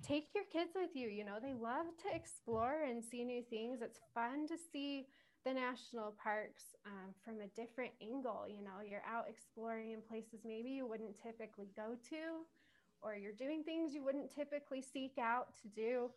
take 0.03 0.27
your 0.35 0.43
kids 0.51 0.71
with 0.75 0.91
you. 0.93 1.09
You 1.09 1.25
know, 1.25 1.37
they 1.41 1.53
love 1.53 1.85
to 2.03 2.15
explore 2.15 2.83
and 2.83 3.03
see 3.03 3.23
new 3.23 3.43
things. 3.49 3.79
It's 3.81 3.99
fun 4.13 4.47
to 4.47 4.55
see 4.71 5.07
the 5.45 5.53
national 5.53 6.15
parks 6.21 6.75
um, 6.85 7.13
from 7.23 7.41
a 7.41 7.47
different 7.55 7.91
angle. 8.01 8.45
You 8.47 8.63
know, 8.63 8.83
you're 8.87 9.03
out 9.07 9.25
exploring 9.29 9.91
in 9.91 10.01
places 10.01 10.41
maybe 10.45 10.69
you 10.69 10.87
wouldn't 10.87 11.15
typically 11.21 11.67
go 11.75 11.95
to, 12.09 12.43
or 13.03 13.15
you're 13.15 13.33
doing 13.33 13.63
things 13.63 13.93
you 13.93 14.03
wouldn't 14.03 14.33
typically 14.33 14.81
seek 14.81 15.17
out 15.19 15.47
to 15.61 15.67
do. 15.67 16.09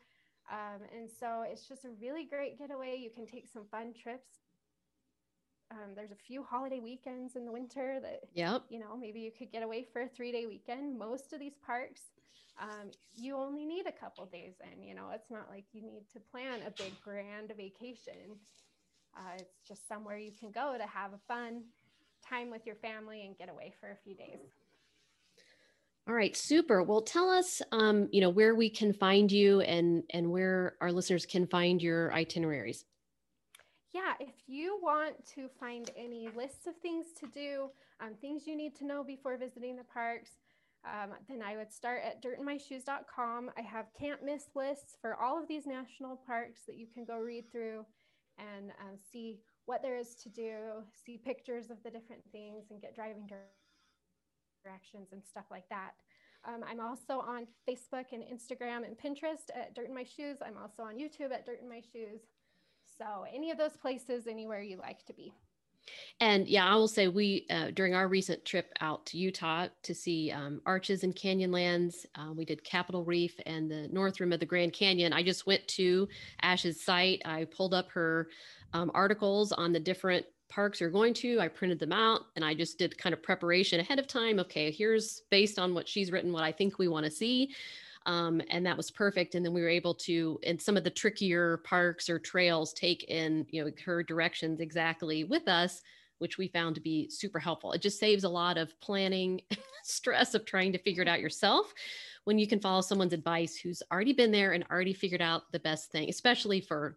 Um, 0.50 0.82
and 0.94 1.10
so 1.10 1.44
it's 1.46 1.66
just 1.66 1.84
a 1.84 1.90
really 2.00 2.24
great 2.24 2.58
getaway. 2.58 2.96
You 2.96 3.10
can 3.10 3.26
take 3.26 3.48
some 3.48 3.64
fun 3.70 3.92
trips. 3.92 4.30
Um, 5.72 5.94
there's 5.96 6.12
a 6.12 6.16
few 6.16 6.44
holiday 6.44 6.78
weekends 6.78 7.34
in 7.34 7.44
the 7.44 7.50
winter 7.50 7.98
that, 8.00 8.20
yep. 8.32 8.62
you 8.68 8.78
know, 8.78 8.96
maybe 8.96 9.18
you 9.18 9.32
could 9.36 9.50
get 9.50 9.64
away 9.64 9.84
for 9.92 10.02
a 10.02 10.08
three 10.08 10.30
day 10.30 10.46
weekend. 10.46 10.96
Most 10.96 11.32
of 11.32 11.40
these 11.40 11.56
parks, 11.64 12.02
um, 12.60 12.90
you 13.16 13.36
only 13.36 13.66
need 13.66 13.86
a 13.86 13.92
couple 13.92 14.24
days 14.26 14.54
in. 14.72 14.82
You 14.82 14.94
know, 14.94 15.10
it's 15.12 15.30
not 15.30 15.48
like 15.50 15.64
you 15.72 15.82
need 15.82 16.04
to 16.12 16.20
plan 16.20 16.60
a 16.66 16.70
big 16.70 16.92
grand 17.02 17.52
vacation. 17.56 18.38
Uh, 19.16 19.34
it's 19.38 19.58
just 19.66 19.88
somewhere 19.88 20.18
you 20.18 20.30
can 20.38 20.52
go 20.52 20.76
to 20.78 20.86
have 20.86 21.12
a 21.12 21.18
fun 21.26 21.64
time 22.28 22.50
with 22.50 22.66
your 22.66 22.76
family 22.76 23.26
and 23.26 23.36
get 23.36 23.48
away 23.48 23.72
for 23.80 23.90
a 23.90 23.96
few 23.96 24.14
days. 24.14 24.65
All 26.08 26.14
right, 26.14 26.36
super. 26.36 26.84
Well, 26.84 27.00
tell 27.00 27.28
us, 27.28 27.60
um, 27.72 28.08
you 28.12 28.20
know, 28.20 28.30
where 28.30 28.54
we 28.54 28.70
can 28.70 28.92
find 28.92 29.30
you 29.30 29.60
and 29.62 30.04
and 30.10 30.30
where 30.30 30.76
our 30.80 30.92
listeners 30.92 31.26
can 31.26 31.48
find 31.48 31.82
your 31.82 32.12
itineraries. 32.12 32.84
Yeah, 33.92 34.12
if 34.20 34.34
you 34.46 34.78
want 34.80 35.16
to 35.34 35.48
find 35.58 35.90
any 35.96 36.28
lists 36.36 36.68
of 36.68 36.76
things 36.76 37.06
to 37.18 37.26
do, 37.26 37.70
um, 38.00 38.14
things 38.20 38.46
you 38.46 38.56
need 38.56 38.76
to 38.76 38.86
know 38.86 39.02
before 39.02 39.36
visiting 39.36 39.74
the 39.74 39.84
parks, 39.84 40.30
um, 40.84 41.10
then 41.28 41.42
I 41.42 41.56
would 41.56 41.72
start 41.72 42.02
at 42.04 42.22
dirtinmyshoes.com. 42.22 43.50
I 43.56 43.62
have 43.62 43.86
can't 43.98 44.24
miss 44.24 44.44
lists 44.54 44.96
for 45.00 45.16
all 45.16 45.40
of 45.40 45.48
these 45.48 45.66
national 45.66 46.20
parks 46.24 46.60
that 46.68 46.76
you 46.76 46.86
can 46.92 47.04
go 47.04 47.18
read 47.18 47.50
through 47.50 47.84
and 48.38 48.70
um, 48.80 48.96
see 49.12 49.38
what 49.64 49.82
there 49.82 49.96
is 49.96 50.14
to 50.22 50.28
do, 50.28 50.84
see 51.04 51.16
pictures 51.16 51.70
of 51.70 51.82
the 51.82 51.90
different 51.90 52.22
things, 52.30 52.66
and 52.70 52.80
get 52.80 52.94
driving 52.94 53.26
directions 53.26 53.65
and 55.12 55.24
stuff 55.24 55.44
like 55.50 55.68
that. 55.68 55.92
Um, 56.44 56.64
I'm 56.68 56.80
also 56.80 57.14
on 57.14 57.46
Facebook 57.68 58.12
and 58.12 58.22
Instagram 58.22 58.84
and 58.86 58.96
Pinterest 58.96 59.50
at 59.54 59.74
Dirt 59.74 59.88
in 59.88 59.94
My 59.94 60.04
Shoes. 60.04 60.38
I'm 60.44 60.56
also 60.56 60.82
on 60.82 60.94
YouTube 60.96 61.32
at 61.32 61.44
Dirt 61.44 61.60
in 61.60 61.68
My 61.68 61.80
Shoes. 61.92 62.20
So, 62.98 63.24
any 63.32 63.50
of 63.50 63.58
those 63.58 63.76
places, 63.76 64.26
anywhere 64.26 64.62
you 64.62 64.78
like 64.78 65.04
to 65.06 65.12
be. 65.12 65.32
And 66.20 66.48
yeah, 66.48 66.66
I 66.66 66.74
will 66.74 66.88
say 66.88 67.08
we 67.08 67.46
uh, 67.50 67.70
during 67.72 67.94
our 67.94 68.08
recent 68.08 68.44
trip 68.44 68.72
out 68.80 69.06
to 69.06 69.18
Utah 69.18 69.68
to 69.82 69.94
see 69.94 70.32
um, 70.32 70.60
arches 70.66 71.04
and 71.04 71.14
canyonlands, 71.14 72.06
uh, 72.16 72.32
we 72.32 72.44
did 72.44 72.64
Capitol 72.64 73.04
Reef 73.04 73.38
and 73.46 73.70
the 73.70 73.88
north 73.88 74.18
rim 74.18 74.32
of 74.32 74.40
the 74.40 74.46
Grand 74.46 74.72
Canyon. 74.72 75.12
I 75.12 75.22
just 75.22 75.46
went 75.46 75.66
to 75.68 76.08
Ash's 76.42 76.82
site. 76.82 77.22
I 77.24 77.44
pulled 77.44 77.74
up 77.74 77.90
her 77.92 78.28
um, 78.72 78.90
articles 78.94 79.52
on 79.52 79.72
the 79.72 79.80
different 79.80 80.26
parks 80.48 80.80
you're 80.80 80.90
going 80.90 81.14
to. 81.14 81.40
I 81.40 81.48
printed 81.48 81.78
them 81.78 81.92
out 81.92 82.26
and 82.36 82.44
I 82.44 82.54
just 82.54 82.78
did 82.78 82.96
kind 82.96 83.12
of 83.12 83.22
preparation 83.22 83.80
ahead 83.80 83.98
of 83.98 84.06
time. 84.06 84.38
Okay, 84.40 84.70
here's 84.70 85.22
based 85.30 85.58
on 85.58 85.74
what 85.74 85.88
she's 85.88 86.12
written, 86.12 86.32
what 86.32 86.44
I 86.44 86.52
think 86.52 86.78
we 86.78 86.88
want 86.88 87.04
to 87.04 87.10
see. 87.10 87.54
Um, 88.06 88.40
and 88.50 88.64
that 88.64 88.76
was 88.76 88.90
perfect. 88.90 89.34
And 89.34 89.44
then 89.44 89.52
we 89.52 89.60
were 89.60 89.68
able 89.68 89.94
to, 89.94 90.38
in 90.44 90.58
some 90.58 90.76
of 90.76 90.84
the 90.84 90.90
trickier 90.90 91.58
parks 91.58 92.08
or 92.08 92.18
trails, 92.18 92.72
take 92.72 93.04
in 93.04 93.46
you 93.50 93.64
know 93.64 93.70
her 93.84 94.02
directions 94.02 94.60
exactly 94.60 95.24
with 95.24 95.48
us, 95.48 95.82
which 96.18 96.38
we 96.38 96.48
found 96.48 96.76
to 96.76 96.80
be 96.80 97.10
super 97.10 97.40
helpful. 97.40 97.72
It 97.72 97.82
just 97.82 97.98
saves 97.98 98.24
a 98.24 98.28
lot 98.28 98.58
of 98.58 98.78
planning 98.80 99.40
stress 99.82 100.34
of 100.34 100.44
trying 100.44 100.72
to 100.72 100.78
figure 100.78 101.02
it 101.02 101.08
out 101.08 101.20
yourself 101.20 101.74
when 102.24 102.38
you 102.38 102.46
can 102.46 102.60
follow 102.60 102.80
someone's 102.80 103.12
advice 103.12 103.56
who's 103.56 103.82
already 103.92 104.12
been 104.12 104.32
there 104.32 104.52
and 104.52 104.64
already 104.70 104.94
figured 104.94 105.22
out 105.22 105.50
the 105.50 105.60
best 105.60 105.90
thing, 105.90 106.08
especially 106.08 106.60
for 106.60 106.96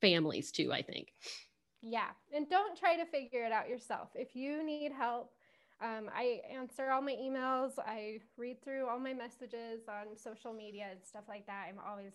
families 0.00 0.52
too. 0.52 0.72
I 0.72 0.82
think. 0.82 1.08
Yeah. 1.86 2.08
And 2.34 2.48
don't 2.48 2.78
try 2.78 2.96
to 2.96 3.04
figure 3.04 3.44
it 3.44 3.52
out 3.52 3.68
yourself. 3.68 4.08
If 4.14 4.34
you 4.34 4.64
need 4.64 4.90
help, 4.90 5.32
um, 5.82 6.08
I 6.14 6.40
answer 6.50 6.90
all 6.90 7.02
my 7.02 7.12
emails. 7.12 7.72
I 7.78 8.20
read 8.38 8.64
through 8.64 8.88
all 8.88 8.98
my 8.98 9.12
messages 9.12 9.82
on 9.86 10.16
social 10.16 10.54
media 10.54 10.86
and 10.90 11.00
stuff 11.04 11.24
like 11.28 11.46
that. 11.46 11.66
I'm 11.68 11.78
always 11.86 12.12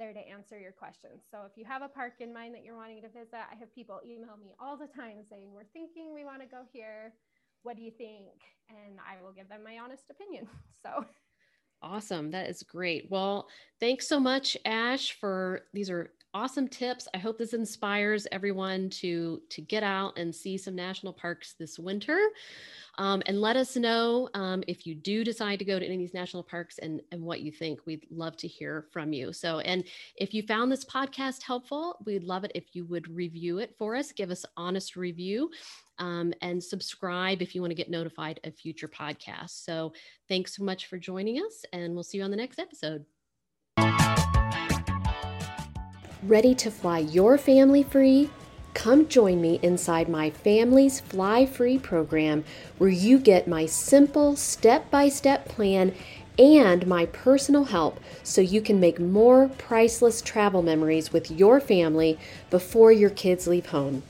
there 0.00 0.12
to 0.12 0.18
answer 0.18 0.58
your 0.58 0.72
questions. 0.72 1.22
So 1.30 1.42
if 1.46 1.56
you 1.56 1.64
have 1.64 1.82
a 1.82 1.88
park 1.88 2.14
in 2.18 2.34
mind 2.34 2.56
that 2.56 2.64
you're 2.64 2.76
wanting 2.76 3.02
to 3.02 3.08
visit, 3.08 3.34
I 3.34 3.54
have 3.54 3.72
people 3.72 4.00
email 4.04 4.36
me 4.36 4.56
all 4.58 4.76
the 4.76 4.88
time 4.88 5.18
saying, 5.30 5.52
We're 5.54 5.70
thinking 5.72 6.12
we 6.12 6.24
want 6.24 6.40
to 6.40 6.48
go 6.48 6.62
here. 6.72 7.12
What 7.62 7.76
do 7.76 7.82
you 7.82 7.92
think? 7.92 8.42
And 8.68 8.98
I 8.98 9.22
will 9.22 9.32
give 9.32 9.48
them 9.48 9.62
my 9.62 9.78
honest 9.78 10.10
opinion. 10.10 10.48
So 10.82 11.06
Awesome. 11.80 12.30
That 12.30 12.50
is 12.50 12.62
great. 12.62 13.10
Well, 13.10 13.48
thanks 13.80 14.06
so 14.08 14.20
much, 14.20 14.54
Ash, 14.66 15.12
for 15.12 15.62
these 15.72 15.88
are 15.88 16.10
awesome 16.34 16.68
tips. 16.68 17.06
I 17.14 17.18
hope 17.18 17.38
this 17.38 17.54
inspires 17.54 18.26
everyone 18.32 18.90
to 18.90 19.40
to 19.48 19.62
get 19.62 19.82
out 19.82 20.18
and 20.18 20.34
see 20.34 20.58
some 20.58 20.74
national 20.74 21.12
parks 21.12 21.54
this 21.58 21.78
winter. 21.78 22.18
Um, 22.96 23.22
and 23.26 23.40
let 23.40 23.56
us 23.56 23.76
know 23.76 24.28
um, 24.34 24.62
if 24.68 24.86
you 24.86 24.94
do 24.94 25.24
decide 25.24 25.58
to 25.58 25.64
go 25.64 25.78
to 25.78 25.84
any 25.84 25.96
of 25.96 26.00
these 26.00 26.14
national 26.14 26.44
parks 26.44 26.78
and, 26.78 27.02
and 27.10 27.20
what 27.20 27.40
you 27.40 27.50
think. 27.50 27.80
We'd 27.86 28.06
love 28.08 28.36
to 28.36 28.46
hear 28.46 28.86
from 28.92 29.12
you. 29.12 29.32
So, 29.32 29.58
and 29.58 29.82
if 30.16 30.32
you 30.32 30.44
found 30.44 30.70
this 30.70 30.84
podcast 30.84 31.42
helpful, 31.42 31.98
we'd 32.06 32.22
love 32.22 32.44
it 32.44 32.52
if 32.54 32.66
you 32.72 32.84
would 32.84 33.08
review 33.08 33.58
it 33.58 33.74
for 33.76 33.96
us, 33.96 34.12
give 34.12 34.30
us 34.30 34.44
honest 34.56 34.94
review, 34.94 35.50
um, 35.98 36.32
and 36.40 36.62
subscribe 36.62 37.42
if 37.42 37.52
you 37.54 37.60
want 37.60 37.72
to 37.72 37.76
get 37.76 37.90
notified 37.90 38.38
of 38.44 38.54
future 38.54 38.88
podcasts. 38.88 39.64
So, 39.64 39.92
thanks 40.28 40.54
so 40.54 40.62
much 40.62 40.86
for 40.86 40.96
joining 40.96 41.38
us, 41.38 41.64
and 41.72 41.94
we'll 41.94 42.04
see 42.04 42.18
you 42.18 42.24
on 42.24 42.30
the 42.30 42.36
next 42.36 42.60
episode. 42.60 43.04
Ready 46.26 46.54
to 46.54 46.70
fly 46.70 47.00
your 47.00 47.36
family 47.36 47.82
free? 47.82 48.30
Come 48.72 49.08
join 49.08 49.42
me 49.42 49.60
inside 49.62 50.08
my 50.08 50.30
Families 50.30 51.00
Fly 51.00 51.44
Free 51.44 51.78
program, 51.78 52.44
where 52.78 52.88
you 52.88 53.18
get 53.18 53.46
my 53.46 53.66
simple 53.66 54.34
step 54.34 54.90
by 54.90 55.10
step 55.10 55.46
plan 55.46 55.92
and 56.38 56.86
my 56.86 57.04
personal 57.04 57.64
help 57.64 58.00
so 58.22 58.40
you 58.40 58.62
can 58.62 58.80
make 58.80 58.98
more 58.98 59.50
priceless 59.58 60.22
travel 60.22 60.62
memories 60.62 61.12
with 61.12 61.30
your 61.30 61.60
family 61.60 62.18
before 62.48 62.90
your 62.90 63.10
kids 63.10 63.46
leave 63.46 63.66
home. 63.66 64.02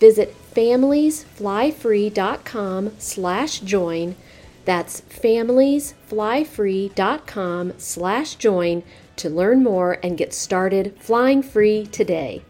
Visit 0.00 0.34
familiesflyfree.com 0.52 2.90
slash 2.98 3.60
join. 3.60 4.16
That's 4.64 5.00
familiesflyfree.com 5.02 7.72
slash 7.78 8.34
join 8.34 8.82
to 9.16 9.30
learn 9.30 9.62
more 9.62 9.98
and 10.02 10.18
get 10.18 10.32
started 10.32 10.94
flying 10.98 11.42
free 11.42 11.86
today. 11.86 12.42